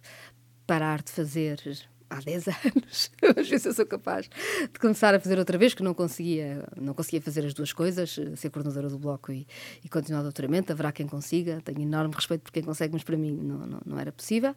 parar 0.65 1.01
de 1.01 1.11
fazer 1.11 1.59
há 2.09 2.22
10 2.22 2.47
anos, 2.65 3.11
às 3.38 3.49
vezes 3.49 3.65
eu 3.65 3.74
sou 3.74 3.86
capaz 3.86 4.30
de 4.72 4.80
começar 4.80 5.13
a 5.13 5.20
fazer 5.20 5.38
outra 5.38 5.57
vez, 5.57 5.74
que 5.74 5.84
não 5.84 5.93
conseguia, 5.93 6.65
não 6.80 6.93
conseguia 6.93 7.22
fazer 7.22 7.45
as 7.45 7.53
duas 7.53 7.74
coisas, 7.74 8.18
ser 8.36 8.49
coordenadora 8.49 8.89
do 8.89 8.97
bloco 8.97 9.32
e, 9.34 9.45
e 9.84 9.89
continuar 9.89 10.22
o 10.22 10.24
doutoramento, 10.24 10.72
haverá 10.72 10.93
quem 10.93 11.05
consiga, 11.05 11.59
tenho 11.65 11.82
enorme 11.82 12.15
respeito 12.15 12.43
por 12.43 12.51
quem 12.51 12.63
consegue, 12.63 12.93
mas 12.93 13.03
para 13.03 13.18
mim 13.18 13.32
não, 13.32 13.68
não, 13.68 13.82
não 13.86 13.99
era 13.99 14.11
possível. 14.11 14.55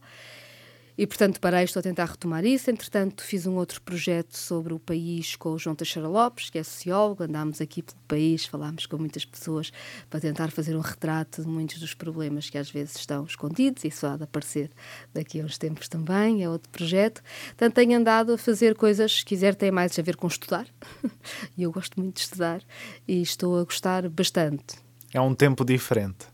E, 1.01 1.07
portanto, 1.07 1.41
parei, 1.41 1.65
estou 1.65 1.81
a 1.81 1.83
tentar 1.83 2.05
retomar 2.05 2.45
isso. 2.45 2.71
Entretanto, 2.71 3.25
fiz 3.25 3.47
um 3.47 3.55
outro 3.55 3.81
projeto 3.81 4.37
sobre 4.37 4.75
o 4.75 4.79
país 4.79 5.35
com 5.35 5.53
o 5.53 5.59
João 5.59 5.75
Teixeira 5.75 6.07
Lopes, 6.07 6.51
que 6.51 6.59
é 6.59 6.63
sociólogo. 6.63 7.23
Andámos 7.23 7.59
aqui 7.59 7.81
pelo 7.81 7.97
país, 8.07 8.45
falámos 8.45 8.85
com 8.85 8.99
muitas 8.99 9.25
pessoas 9.25 9.73
para 10.11 10.21
tentar 10.21 10.51
fazer 10.51 10.77
um 10.77 10.81
retrato 10.81 11.41
de 11.41 11.49
muitos 11.49 11.81
dos 11.81 11.95
problemas 11.95 12.51
que 12.51 12.59
às 12.59 12.71
vezes 12.71 12.97
estão 12.97 13.25
escondidos. 13.25 13.83
Isso 13.83 14.07
há 14.07 14.19
de 14.19 14.25
aparecer 14.25 14.71
daqui 15.15 15.41
a 15.41 15.45
uns 15.47 15.57
tempos 15.57 15.89
também. 15.89 16.45
É 16.45 16.51
outro 16.51 16.69
projeto. 16.69 17.23
Portanto, 17.47 17.77
tenho 17.77 17.99
andado 17.99 18.35
a 18.35 18.37
fazer 18.37 18.75
coisas, 18.75 19.11
se 19.11 19.25
quiser, 19.25 19.55
tem 19.55 19.71
mais 19.71 19.99
a 19.99 20.03
ver 20.03 20.17
com 20.17 20.27
estudar. 20.27 20.67
e 21.57 21.63
eu 21.63 21.73
gosto 21.73 21.99
muito 21.99 22.17
de 22.17 22.21
estudar 22.25 22.63
e 23.09 23.23
estou 23.23 23.59
a 23.59 23.65
gostar 23.65 24.07
bastante. 24.11 24.77
É 25.15 25.21
um 25.23 25.35
tempo 25.35 25.65
diferente. 25.65 26.27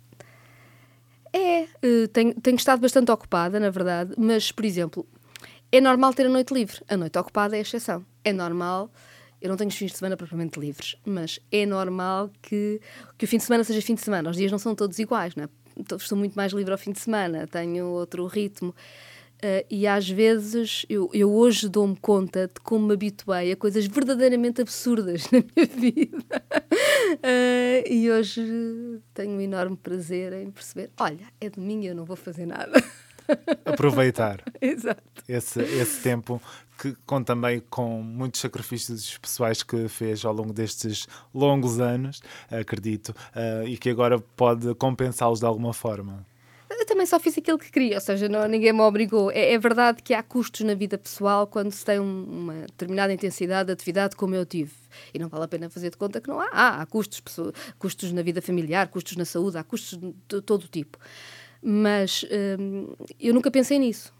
É, 1.36 1.64
uh, 1.64 2.08
tenho, 2.08 2.34
tenho 2.40 2.56
estado 2.56 2.80
bastante 2.80 3.12
ocupada, 3.12 3.60
na 3.60 3.68
verdade, 3.68 4.14
mas, 4.16 4.50
por 4.50 4.64
exemplo, 4.64 5.06
é 5.70 5.82
normal 5.82 6.14
ter 6.14 6.24
a 6.24 6.30
noite 6.30 6.54
livre. 6.54 6.80
A 6.88 6.96
noite 6.96 7.18
ocupada 7.18 7.54
é 7.54 7.58
a 7.58 7.62
exceção. 7.62 8.06
É 8.24 8.32
normal. 8.32 8.90
Eu 9.40 9.50
não 9.50 9.56
tenho 9.56 9.68
os 9.68 9.76
fins 9.76 9.92
de 9.92 9.98
semana 9.98 10.16
propriamente 10.16 10.58
livres, 10.58 10.96
mas 11.04 11.38
é 11.52 11.66
normal 11.66 12.30
que, 12.40 12.80
que 13.18 13.26
o 13.26 13.28
fim 13.28 13.36
de 13.36 13.44
semana 13.44 13.64
seja 13.64 13.82
fim 13.82 13.94
de 13.94 14.00
semana. 14.00 14.30
Os 14.30 14.36
dias 14.36 14.50
não 14.50 14.58
são 14.58 14.74
todos 14.74 14.98
iguais, 14.98 15.34
não 15.34 15.44
é? 15.44 15.48
Estou 15.94 16.16
muito 16.16 16.32
mais 16.34 16.52
livre 16.52 16.72
ao 16.72 16.78
fim 16.78 16.92
de 16.92 17.00
semana, 17.00 17.46
tenho 17.46 17.84
outro 17.84 18.26
ritmo. 18.26 18.74
Uh, 19.36 19.60
e 19.68 19.86
às 19.86 20.08
vezes 20.08 20.86
eu, 20.88 21.10
eu 21.12 21.30
hoje 21.30 21.68
dou-me 21.68 21.96
conta 21.96 22.46
de 22.46 22.58
como 22.62 22.86
me 22.86 22.94
habituei 22.94 23.52
a 23.52 23.56
coisas 23.56 23.84
verdadeiramente 23.86 24.62
absurdas 24.62 25.28
na 25.30 25.40
minha 25.54 25.66
vida. 25.66 26.42
Uh, 27.14 27.86
e 27.88 28.10
hoje 28.10 28.42
tenho 29.14 29.32
um 29.32 29.40
enorme 29.40 29.76
prazer 29.76 30.32
em 30.32 30.50
perceber: 30.50 30.90
olha, 30.98 31.26
é 31.40 31.48
domingo 31.48 31.84
e 31.84 31.86
eu 31.88 31.94
não 31.94 32.04
vou 32.04 32.16
fazer 32.16 32.46
nada. 32.46 32.82
Aproveitar 33.64 34.40
Exato. 34.60 35.02
Esse, 35.28 35.60
esse 35.60 36.00
tempo 36.00 36.40
que 36.78 36.94
conta 37.06 37.32
também 37.32 37.60
com 37.70 38.02
muitos 38.02 38.40
sacrifícios 38.40 39.18
pessoais 39.18 39.62
que 39.62 39.88
fez 39.88 40.24
ao 40.24 40.32
longo 40.32 40.52
destes 40.52 41.08
longos 41.34 41.80
anos, 41.80 42.22
acredito, 42.50 43.08
uh, 43.08 43.66
e 43.66 43.76
que 43.76 43.90
agora 43.90 44.18
pode 44.18 44.74
compensá-los 44.74 45.40
de 45.40 45.46
alguma 45.46 45.72
forma. 45.72 46.24
Também 46.86 47.04
só 47.04 47.18
fiz 47.18 47.36
aquilo 47.36 47.58
que 47.58 47.70
queria, 47.70 47.96
ou 47.96 48.00
seja, 48.00 48.28
não, 48.28 48.46
ninguém 48.46 48.72
me 48.72 48.80
obrigou. 48.80 49.30
É, 49.30 49.52
é, 49.52 49.58
verdade 49.58 50.02
que 50.02 50.14
há 50.14 50.22
custos 50.22 50.60
na 50.60 50.74
vida 50.74 50.96
pessoal 50.96 51.46
quando 51.46 51.72
se 51.72 51.84
tem 51.84 51.98
um, 51.98 52.24
uma 52.24 52.54
determinada 52.60 53.12
intensidade 53.12 53.66
de 53.66 53.72
atividade 53.72 54.14
como 54.14 54.34
eu 54.34 54.46
tive. 54.46 54.72
E 55.12 55.18
não 55.18 55.28
vale 55.28 55.44
a 55.44 55.48
pena 55.48 55.68
fazer 55.68 55.90
de 55.90 55.96
conta 55.96 56.20
que 56.20 56.28
não 56.28 56.40
há. 56.40 56.48
Há, 56.52 56.82
há 56.82 56.86
custos, 56.86 57.22
custos 57.78 58.12
na 58.12 58.22
vida 58.22 58.40
familiar, 58.40 58.88
custos 58.88 59.16
na 59.16 59.24
saúde, 59.24 59.58
há 59.58 59.64
custos 59.64 59.98
de 59.98 60.40
todo 60.42 60.68
tipo. 60.68 60.98
Mas 61.62 62.24
hum, 62.58 62.94
eu 63.18 63.34
nunca 63.34 63.50
pensei 63.50 63.78
nisso. 63.78 64.14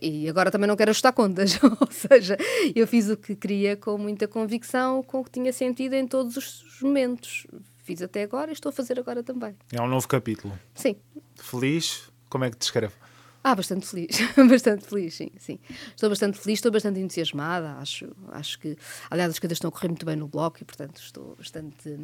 E 0.00 0.28
agora 0.28 0.50
também 0.50 0.68
não 0.68 0.76
quero 0.76 0.90
ajustar 0.90 1.12
contas. 1.12 1.58
ou 1.80 1.90
seja, 1.90 2.36
eu 2.74 2.86
fiz 2.86 3.08
o 3.08 3.16
que 3.16 3.34
queria 3.34 3.76
com 3.76 3.96
muita 3.96 4.28
convicção, 4.28 5.02
com 5.02 5.20
o 5.20 5.24
que 5.24 5.30
tinha 5.30 5.52
sentido 5.52 5.94
em 5.94 6.06
todos 6.06 6.36
os 6.36 6.80
momentos 6.82 7.46
fiz 7.90 8.02
até 8.02 8.22
agora 8.22 8.50
e 8.50 8.54
estou 8.54 8.70
a 8.70 8.72
fazer 8.72 8.98
agora 9.00 9.22
também. 9.22 9.56
É 9.72 9.82
um 9.82 9.88
novo 9.88 10.06
capítulo. 10.06 10.56
Sim. 10.74 10.96
Feliz? 11.42 12.10
Como 12.28 12.44
é 12.44 12.50
que 12.50 12.56
te 12.56 12.60
descreve? 12.60 12.94
Ah, 13.42 13.54
bastante 13.54 13.86
feliz, 13.86 14.18
bastante 14.48 14.86
feliz, 14.86 15.14
sim, 15.14 15.30
sim. 15.38 15.58
Estou 15.94 16.10
bastante 16.10 16.38
feliz, 16.38 16.58
estou 16.58 16.70
bastante 16.70 17.00
entusiasmada, 17.00 17.74
acho, 17.78 18.08
acho 18.32 18.58
que, 18.58 18.76
aliás, 19.10 19.30
as 19.30 19.38
coisas 19.38 19.56
estão 19.56 19.68
a 19.68 19.72
correr 19.72 19.88
muito 19.88 20.04
bem 20.04 20.16
no 20.16 20.28
bloco 20.28 20.58
e, 20.60 20.64
portanto, 20.64 21.00
estou 21.00 21.34
bastante... 21.36 21.98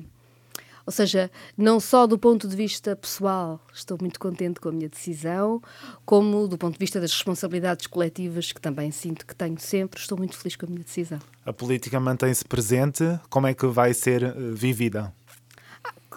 Ou 0.87 0.93
seja, 0.93 1.31
não 1.59 1.81
só 1.81 2.07
do 2.07 2.17
ponto 2.17 2.47
de 2.47 2.55
vista 2.55 2.95
pessoal 2.95 3.61
estou 3.75 3.99
muito 4.01 4.21
contente 4.21 4.61
com 4.61 4.69
a 4.69 4.73
minha 4.73 4.89
decisão, 4.89 5.61
como 6.05 6.47
do 6.47 6.57
ponto 6.57 6.75
de 6.75 6.79
vista 6.79 7.01
das 7.01 7.11
responsabilidades 7.11 7.89
coletivas 7.89 8.53
que 8.53 8.61
também 8.61 8.93
sinto 8.93 9.27
que 9.27 9.35
tenho 9.35 9.59
sempre, 9.59 10.01
estou 10.01 10.17
muito 10.17 10.37
feliz 10.37 10.55
com 10.55 10.65
a 10.65 10.69
minha 10.69 10.85
decisão. 10.85 11.19
A 11.45 11.53
política 11.53 11.99
mantém-se 11.99 12.45
presente, 12.45 13.03
como 13.29 13.49
é 13.49 13.53
que 13.53 13.67
vai 13.67 13.93
ser 13.93 14.23
uh, 14.23 14.55
vivida? 14.55 15.13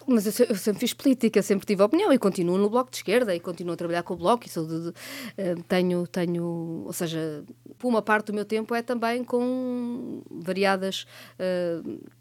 Mas 0.09 0.39
eu, 0.39 0.47
eu, 0.47 0.55
sempre 0.55 0.81
fiz 0.81 0.93
política, 0.93 1.41
sempre 1.41 1.65
tive 1.65 1.83
opinião 1.83 2.11
e 2.11 2.17
continuo 2.17 2.57
no 2.57 2.69
Bloco 2.69 2.91
de 2.91 2.97
Esquerda 2.97 3.35
e 3.35 3.39
continuo 3.39 3.73
a 3.73 3.77
trabalhar 3.77 4.03
com 4.03 4.13
o 4.13 4.17
Bloco 4.17 4.45
e 4.45 4.49
sou 4.49 4.65
de, 4.67 4.81
de, 4.81 4.89
uh, 4.89 5.63
tenho, 5.67 6.07
tenho, 6.07 6.83
ou 6.85 6.93
seja, 6.93 7.43
uma 7.83 8.01
parte 8.01 8.27
do 8.27 8.33
meu 8.33 8.45
tempo 8.45 8.73
é 8.75 8.81
também 8.81 9.23
com 9.23 10.21
variadas. 10.29 11.05
Uh, 11.39 12.19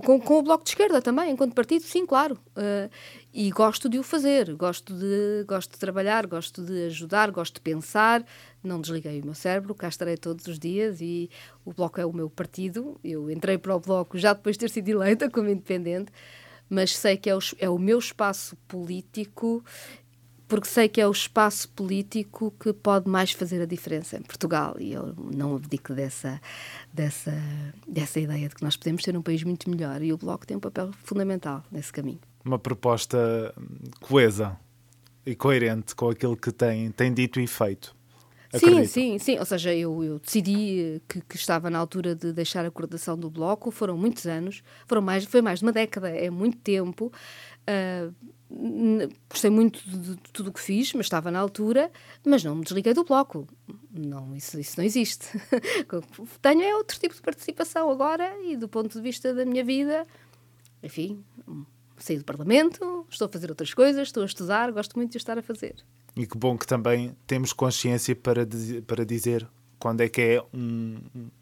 com, 0.00 0.18
com, 0.18 0.38
o 0.38 0.42
Bloco 0.42 0.64
de 0.64 0.70
Esquerda 0.70 1.02
também, 1.02 1.30
enquanto 1.30 1.54
partido, 1.54 1.82
sim, 1.82 2.06
claro. 2.06 2.38
Uh, 2.56 2.90
e 3.32 3.50
gosto 3.50 3.90
de 3.90 3.98
o 3.98 4.02
fazer, 4.02 4.54
gosto 4.54 4.94
de, 4.94 5.44
gosto 5.46 5.72
de 5.72 5.78
trabalhar, 5.78 6.26
gosto 6.26 6.62
de 6.62 6.86
ajudar, 6.86 7.30
gosto 7.30 7.56
de 7.56 7.60
pensar. 7.60 8.24
Não 8.64 8.80
desliguei 8.80 9.20
o 9.20 9.24
meu 9.24 9.34
cérebro, 9.34 9.74
cá 9.74 9.88
estarei 9.88 10.16
todos 10.16 10.46
os 10.46 10.58
dias 10.58 11.02
e 11.02 11.28
o 11.62 11.74
Bloco 11.74 12.00
é 12.00 12.06
o 12.06 12.12
meu 12.12 12.30
partido. 12.30 12.98
Eu 13.04 13.30
entrei 13.30 13.58
para 13.58 13.76
o 13.76 13.80
Bloco 13.80 14.16
já 14.16 14.32
depois 14.32 14.56
de 14.56 14.60
ter 14.60 14.70
sido 14.70 14.88
eleita 14.88 15.28
como 15.28 15.50
independente 15.50 16.10
mas 16.72 16.96
sei 16.96 17.18
que 17.18 17.28
é 17.28 17.36
o, 17.36 17.38
é 17.58 17.68
o 17.68 17.78
meu 17.78 17.98
espaço 17.98 18.56
político 18.66 19.62
porque 20.48 20.66
sei 20.66 20.88
que 20.88 21.00
é 21.00 21.06
o 21.06 21.10
espaço 21.10 21.68
político 21.70 22.52
que 22.58 22.72
pode 22.72 23.08
mais 23.08 23.32
fazer 23.32 23.60
a 23.62 23.66
diferença 23.66 24.16
em 24.16 24.22
Portugal 24.22 24.76
e 24.78 24.92
eu 24.92 25.14
não 25.34 25.56
abdico 25.56 25.94
dessa, 25.94 26.40
dessa, 26.92 27.32
dessa 27.86 28.20
ideia 28.20 28.48
de 28.48 28.54
que 28.54 28.62
nós 28.62 28.76
podemos 28.76 29.02
ter 29.02 29.16
um 29.16 29.22
país 29.22 29.42
muito 29.44 29.70
melhor 29.70 30.02
e 30.02 30.12
o 30.12 30.18
Bloco 30.18 30.46
tem 30.46 30.56
um 30.56 30.60
papel 30.60 30.90
fundamental 31.04 31.62
nesse 31.70 31.90
caminho. 31.90 32.20
Uma 32.44 32.58
proposta 32.58 33.54
coesa 34.00 34.58
e 35.24 35.34
coerente 35.34 35.94
com 35.94 36.10
aquilo 36.10 36.36
que 36.36 36.52
tem, 36.52 36.90
tem 36.90 37.12
dito 37.14 37.40
e 37.40 37.46
feito. 37.46 37.94
Sim, 38.52 38.84
sim, 38.84 39.18
sim. 39.18 39.38
Ou 39.38 39.44
seja, 39.46 39.74
eu, 39.74 40.04
eu 40.04 40.18
decidi 40.18 41.00
que, 41.08 41.20
que, 41.22 41.36
estava 41.36 41.70
na 41.70 41.78
altura 41.78 42.14
de 42.14 42.32
deixar 42.32 42.64
a 42.64 42.70
coordenação 42.70 43.16
do 43.16 43.30
bloco. 43.30 43.70
Foram 43.70 43.96
muitos 43.96 44.26
anos, 44.26 44.62
foram 44.86 45.00
mais, 45.00 45.24
foi 45.24 45.40
mais 45.40 45.60
de 45.60 45.64
uma 45.64 45.72
década, 45.72 46.10
é 46.10 46.28
muito 46.28 46.58
tempo. 46.58 47.10
Uh, 47.62 48.14
gostei 49.30 49.50
muito 49.50 49.82
de, 49.88 50.16
de 50.16 50.16
tudo 50.32 50.50
o 50.50 50.52
que 50.52 50.60
fiz, 50.60 50.92
mas 50.92 51.06
estava 51.06 51.30
na 51.30 51.38
altura, 51.38 51.90
mas 52.24 52.44
não 52.44 52.56
me 52.56 52.62
desliguei 52.62 52.92
do 52.92 53.04
bloco. 53.04 53.48
Não, 53.90 54.34
isso, 54.36 54.58
isso 54.60 54.74
não 54.76 54.84
existe. 54.84 55.26
Tenho 56.42 56.62
é 56.62 56.76
outro 56.76 56.98
tipo 56.98 57.14
de 57.14 57.22
participação 57.22 57.90
agora 57.90 58.30
e 58.44 58.56
do 58.56 58.68
ponto 58.68 58.92
de 58.92 59.00
vista 59.00 59.32
da 59.32 59.44
minha 59.44 59.64
vida, 59.64 60.06
enfim, 60.82 61.24
saí 61.96 62.18
do 62.18 62.24
Parlamento, 62.24 63.06
estou 63.08 63.26
a 63.26 63.28
fazer 63.28 63.48
outras 63.48 63.72
coisas, 63.72 64.08
estou 64.08 64.22
a 64.22 64.26
estudar, 64.26 64.70
gosto 64.72 64.96
muito 64.96 65.12
de 65.12 65.18
estar 65.18 65.38
a 65.38 65.42
fazer. 65.42 65.76
E 66.14 66.26
que 66.26 66.36
bom 66.36 66.58
que 66.58 66.66
também 66.66 67.16
temos 67.26 67.52
consciência 67.52 68.14
para, 68.14 68.46
para 68.86 69.04
dizer 69.04 69.48
quando 69.78 70.00
é 70.00 70.08
que 70.08 70.20
é 70.20 70.42
um, 70.54 70.98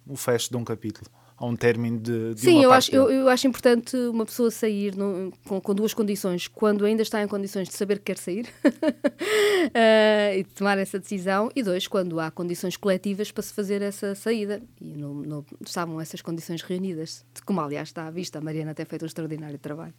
um, 0.09 0.17
fecho 0.17 0.49
de 0.49 0.57
um 0.57 0.65
capítulo 0.65 1.11
a 1.37 1.45
um 1.45 1.55
término 1.57 1.99
de, 1.99 2.35
de 2.35 2.41
Sim, 2.41 2.63
eu 2.63 2.73
acho, 2.73 2.95
eu, 2.95 3.11
eu, 3.11 3.29
acho 3.29 3.47
importante 3.47 3.97
uma 3.97 4.25
pessoa 4.27 4.51
sair 4.51 4.95
no, 4.95 5.33
com, 5.47 5.61
com, 5.61 5.75
duas 5.75 5.95
condições. 5.95 6.47
Quando 6.47 6.85
ainda 6.85 7.03
está 7.03 7.23
em 7.23 7.29
condições 7.29 7.69
de 7.69 7.75
saber 7.75 7.99
que 7.99 8.05
quer 8.05 8.19
sair 8.19 8.47
uh, 8.65 10.37
e 10.39 10.45
tomar 10.55 10.77
essa 10.79 10.99
decisão, 10.99 11.51
e 11.57 11.63
dois, 11.63 11.87
quando 11.87 12.21
há 12.21 12.31
condições 12.31 12.77
coletivas 12.77 13.33
para 13.33 13.43
se 13.43 13.55
fazer 13.55 13.81
essa 13.81 14.15
saída. 14.15 14.63
E 14.81 14.95
não, 14.95 15.15
não 15.15 15.45
estavam 15.65 15.99
essas 16.01 16.21
condições 16.21 16.61
reunidas, 16.63 17.25
como 17.47 17.61
aliás 17.61 17.89
está 17.89 18.07
à 18.07 18.11
vista, 18.11 18.39
a 18.39 18.43
Mariana 18.43 18.75
tem 18.75 18.85
feito 18.85 19.03
um 19.03 19.07
extraordinário 19.07 19.59
trabalho 19.59 19.95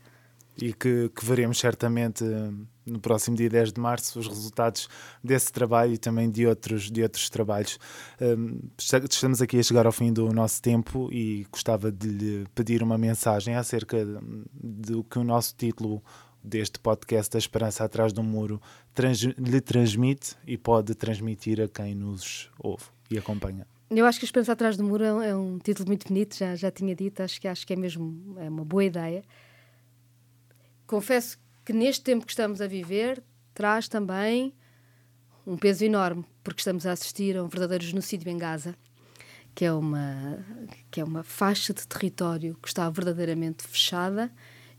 e 0.59 0.73
que, 0.73 1.09
que, 1.09 1.25
veremos 1.25 1.59
certamente 1.59 2.23
eh, 2.23 2.51
no 2.85 2.99
próximo 2.99 3.37
dia 3.37 3.49
10 3.49 3.73
de 3.73 3.79
março 3.79 4.19
os 4.19 4.27
resultados 4.27 4.89
desse 5.23 5.51
trabalho 5.51 5.93
e 5.93 5.97
também 5.97 6.29
de 6.29 6.45
outros, 6.45 6.91
de 6.91 7.01
outros 7.03 7.29
trabalhos. 7.29 7.79
Um, 8.19 8.59
estamos 8.77 9.41
aqui 9.41 9.59
a 9.59 9.63
chegar 9.63 9.85
ao 9.85 9.91
fim 9.91 10.11
do 10.11 10.31
nosso 10.33 10.61
tempo 10.61 11.09
e 11.11 11.47
gostava 11.51 11.91
de 11.91 12.07
lhe 12.07 12.45
pedir 12.53 12.83
uma 12.83 12.97
mensagem 12.97 13.55
acerca 13.55 14.05
do 14.53 15.03
que 15.03 15.17
o 15.17 15.23
nosso 15.23 15.55
título 15.55 16.03
deste 16.43 16.79
podcast, 16.79 17.35
A 17.35 17.39
Esperança 17.39 17.83
Atrás 17.83 18.11
do 18.11 18.23
Muro, 18.23 18.59
trans, 18.93 19.21
lhe 19.21 19.61
transmite 19.61 20.35
e 20.45 20.57
pode 20.57 20.95
transmitir 20.95 21.61
a 21.61 21.67
quem 21.67 21.93
nos 21.93 22.49
ouve 22.59 22.85
e 23.09 23.17
acompanha. 23.17 23.65
Eu 23.89 24.05
acho 24.05 24.19
que 24.19 24.25
A 24.25 24.27
Esperança 24.27 24.53
Atrás 24.53 24.75
do 24.75 24.83
Muro 24.83 25.03
é 25.03 25.35
um 25.35 25.59
título 25.59 25.87
muito 25.87 26.07
bonito, 26.07 26.35
já, 26.35 26.55
já 26.55 26.71
tinha 26.71 26.95
dito, 26.95 27.21
acho 27.21 27.39
que, 27.39 27.47
acho 27.47 27.65
que 27.65 27.73
é 27.73 27.75
mesmo 27.75 28.35
é 28.39 28.49
uma 28.49 28.65
boa 28.65 28.83
ideia 28.83 29.23
confesso 30.91 31.39
que 31.63 31.71
neste 31.71 32.03
tempo 32.03 32.25
que 32.25 32.33
estamos 32.33 32.59
a 32.59 32.67
viver 32.67 33.23
traz 33.53 33.87
também 33.87 34.53
um 35.47 35.55
peso 35.55 35.85
enorme, 35.85 36.25
porque 36.43 36.59
estamos 36.59 36.85
a 36.85 36.91
assistir 36.91 37.37
a 37.37 37.43
um 37.43 37.47
verdadeiro 37.47 37.85
genocídio 37.85 38.29
em 38.29 38.37
Gaza, 38.37 38.75
que 39.55 39.63
é 39.63 39.71
uma, 39.71 40.45
que 40.91 40.99
é 40.99 41.03
uma 41.03 41.23
faixa 41.23 41.73
de 41.73 41.87
território 41.87 42.57
que 42.61 42.67
está 42.67 42.89
verdadeiramente 42.89 43.63
fechada 43.63 44.29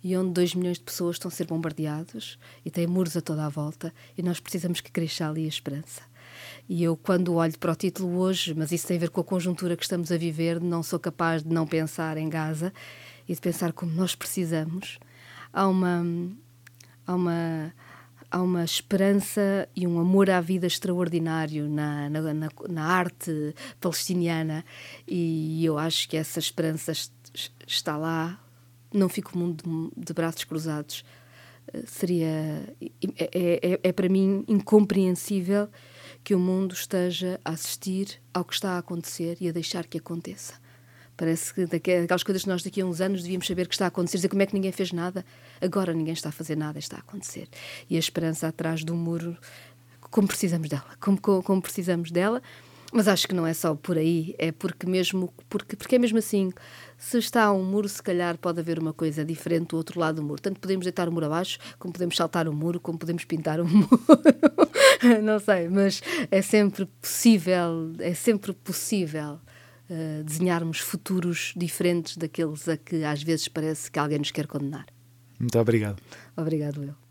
e 0.04 0.14
onde 0.14 0.34
2 0.34 0.54
milhões 0.54 0.76
de 0.76 0.84
pessoas 0.84 1.16
estão 1.16 1.30
a 1.30 1.32
ser 1.32 1.46
bombardeados 1.46 2.38
e 2.62 2.70
tem 2.70 2.86
muros 2.86 3.16
a 3.16 3.22
toda 3.22 3.46
a 3.46 3.48
volta 3.48 3.90
e 4.16 4.22
nós 4.22 4.38
precisamos 4.38 4.82
que 4.82 4.92
cresça 4.92 5.26
ali 5.26 5.46
a 5.46 5.48
esperança. 5.48 6.02
E 6.68 6.84
eu, 6.84 6.94
quando 6.94 7.36
olho 7.36 7.58
para 7.58 7.72
o 7.72 7.76
título 7.76 8.18
hoje, 8.18 8.52
mas 8.52 8.70
isso 8.70 8.86
tem 8.86 8.98
a 8.98 9.00
ver 9.00 9.10
com 9.10 9.22
a 9.22 9.24
conjuntura 9.24 9.78
que 9.78 9.82
estamos 9.82 10.12
a 10.12 10.18
viver, 10.18 10.60
não 10.60 10.82
sou 10.82 10.98
capaz 10.98 11.42
de 11.42 11.48
não 11.48 11.66
pensar 11.66 12.18
em 12.18 12.28
Gaza 12.28 12.70
e 13.26 13.34
de 13.34 13.40
pensar 13.40 13.72
como 13.72 13.92
nós 13.92 14.14
precisamos 14.14 14.98
há 15.52 15.68
uma, 15.68 16.04
há 17.06 17.14
uma, 17.14 17.74
há 18.30 18.42
uma 18.42 18.64
esperança 18.64 19.68
e 19.76 19.86
um 19.86 19.98
amor 19.98 20.30
à 20.30 20.40
vida 20.40 20.66
extraordinário 20.66 21.68
na, 21.68 22.08
na, 22.08 22.34
na, 22.34 22.48
na 22.68 22.84
arte 22.84 23.54
palestiniana 23.80 24.64
e 25.06 25.64
eu 25.64 25.78
acho 25.78 26.08
que 26.08 26.16
essa 26.16 26.38
esperança 26.38 26.92
está 27.66 27.96
lá. 27.96 28.40
Não 28.92 29.08
fico 29.08 29.34
o 29.34 29.38
mundo 29.38 29.62
de, 29.96 30.04
de 30.04 30.12
braços 30.12 30.44
cruzados. 30.44 31.04
Eh, 31.72 31.84
seria. 31.86 32.74
É, 33.16 33.30
é, 33.32 33.72
é, 33.72 33.80
é 33.82 33.92
para 33.92 34.08
mim 34.08 34.44
incompreensível 34.46 35.68
que 36.22 36.34
o 36.34 36.38
mundo 36.38 36.74
esteja 36.74 37.40
a 37.44 37.50
assistir 37.50 38.20
ao 38.32 38.44
que 38.44 38.54
está 38.54 38.72
a 38.72 38.78
acontecer 38.78 39.38
e 39.40 39.48
a 39.48 39.52
deixar 39.52 39.86
que 39.86 39.98
aconteça. 39.98 40.61
Parece 41.16 41.52
que 41.54 41.66
daquelas 41.66 42.22
coisas 42.22 42.42
que 42.42 42.48
nós 42.48 42.62
daqui 42.62 42.80
a 42.80 42.86
uns 42.86 43.00
anos 43.00 43.22
devíamos 43.22 43.46
saber 43.46 43.68
que 43.68 43.74
está 43.74 43.84
a 43.84 43.88
acontecer, 43.88 44.16
dizer 44.18 44.28
como 44.28 44.42
é 44.42 44.46
que 44.46 44.54
ninguém 44.54 44.72
fez 44.72 44.92
nada. 44.92 45.24
Agora 45.60 45.92
ninguém 45.92 46.14
está 46.14 46.30
a 46.30 46.32
fazer 46.32 46.56
nada, 46.56 46.78
está 46.78 46.96
a 46.96 47.00
acontecer. 47.00 47.48
E 47.88 47.96
a 47.96 47.98
esperança 47.98 48.48
atrás 48.48 48.82
do 48.82 48.94
muro, 48.94 49.36
como 50.10 50.26
precisamos 50.26 50.68
dela, 50.68 50.86
como, 51.00 51.18
como 51.20 51.62
precisamos 51.62 52.10
dela. 52.10 52.42
Mas 52.94 53.08
acho 53.08 53.26
que 53.26 53.34
não 53.34 53.46
é 53.46 53.54
só 53.54 53.74
por 53.74 53.96
aí, 53.96 54.34
é 54.38 54.52
porque 54.52 54.86
mesmo 54.86 55.32
porque, 55.48 55.74
porque 55.76 55.96
é 55.96 55.98
mesmo 55.98 56.18
assim, 56.18 56.52
se 56.98 57.16
está 57.16 57.50
um 57.50 57.64
muro, 57.64 57.88
se 57.88 58.02
calhar 58.02 58.36
pode 58.36 58.60
haver 58.60 58.78
uma 58.78 58.92
coisa 58.92 59.24
diferente 59.24 59.68
do 59.68 59.78
outro 59.78 59.98
lado 59.98 60.16
do 60.16 60.22
muro. 60.22 60.42
Tanto 60.42 60.60
podemos 60.60 60.84
deitar 60.84 61.08
o 61.08 61.12
muro 61.12 61.24
abaixo, 61.24 61.58
como 61.78 61.90
podemos 61.90 62.14
saltar 62.16 62.46
o 62.46 62.52
muro, 62.52 62.78
como 62.78 62.98
podemos 62.98 63.24
pintar 63.24 63.60
o 63.60 63.64
muro. 63.66 63.88
não 65.22 65.38
sei, 65.38 65.70
mas 65.70 66.02
é 66.30 66.42
sempre 66.42 66.84
possível, 67.00 67.92
é 67.98 68.12
sempre 68.12 68.52
possível 68.52 69.40
uh, 69.90 70.24
desenharmos 70.24 70.78
futuros 70.78 71.52
diferentes 71.56 72.16
daqueles 72.16 72.68
a 72.68 72.76
que 72.76 73.04
às 73.04 73.22
vezes 73.22 73.48
parece 73.48 73.90
que 73.90 73.98
alguém 73.98 74.18
nos 74.18 74.30
quer 74.30 74.46
condenar. 74.46 74.86
Muito 75.38 75.58
obrigado. 75.58 76.00
Obrigado, 76.36 76.84
eu. 76.84 77.02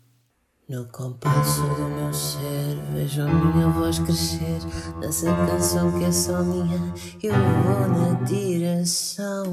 No 0.68 0.86
compasso 0.86 1.60
do 1.60 1.88
meu 1.88 2.14
ser, 2.14 2.78
vejo 2.94 3.20
a 3.20 3.26
minha 3.26 3.68
voz 3.68 3.98
crescer 3.98 4.60
nessa 5.00 5.26
canção 5.26 5.98
que 5.98 6.04
é 6.04 6.12
só 6.12 6.42
minha. 6.42 6.94
Eu 7.22 7.34
vou 7.34 7.88
na 7.88 8.14
direção 8.24 9.52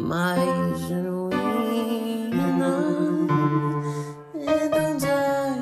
mais 0.00 0.80
genuína. 0.88 1.28
Então 4.34 4.96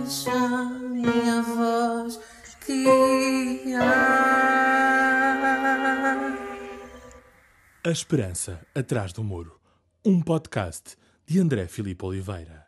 deixa 0.05 0.31
a 0.31 0.65
minha 0.67 1.43
voz 1.43 2.21
guiar. 2.65 4.06
A 7.87 7.91
Esperança 7.93 8.67
Atrás 8.75 9.13
do 9.13 9.23
Muro, 9.23 9.61
um 10.05 10.21
podcast 10.21 10.97
de 11.25 11.39
André 11.39 11.69
Filipe 11.69 12.05
Oliveira. 12.05 12.66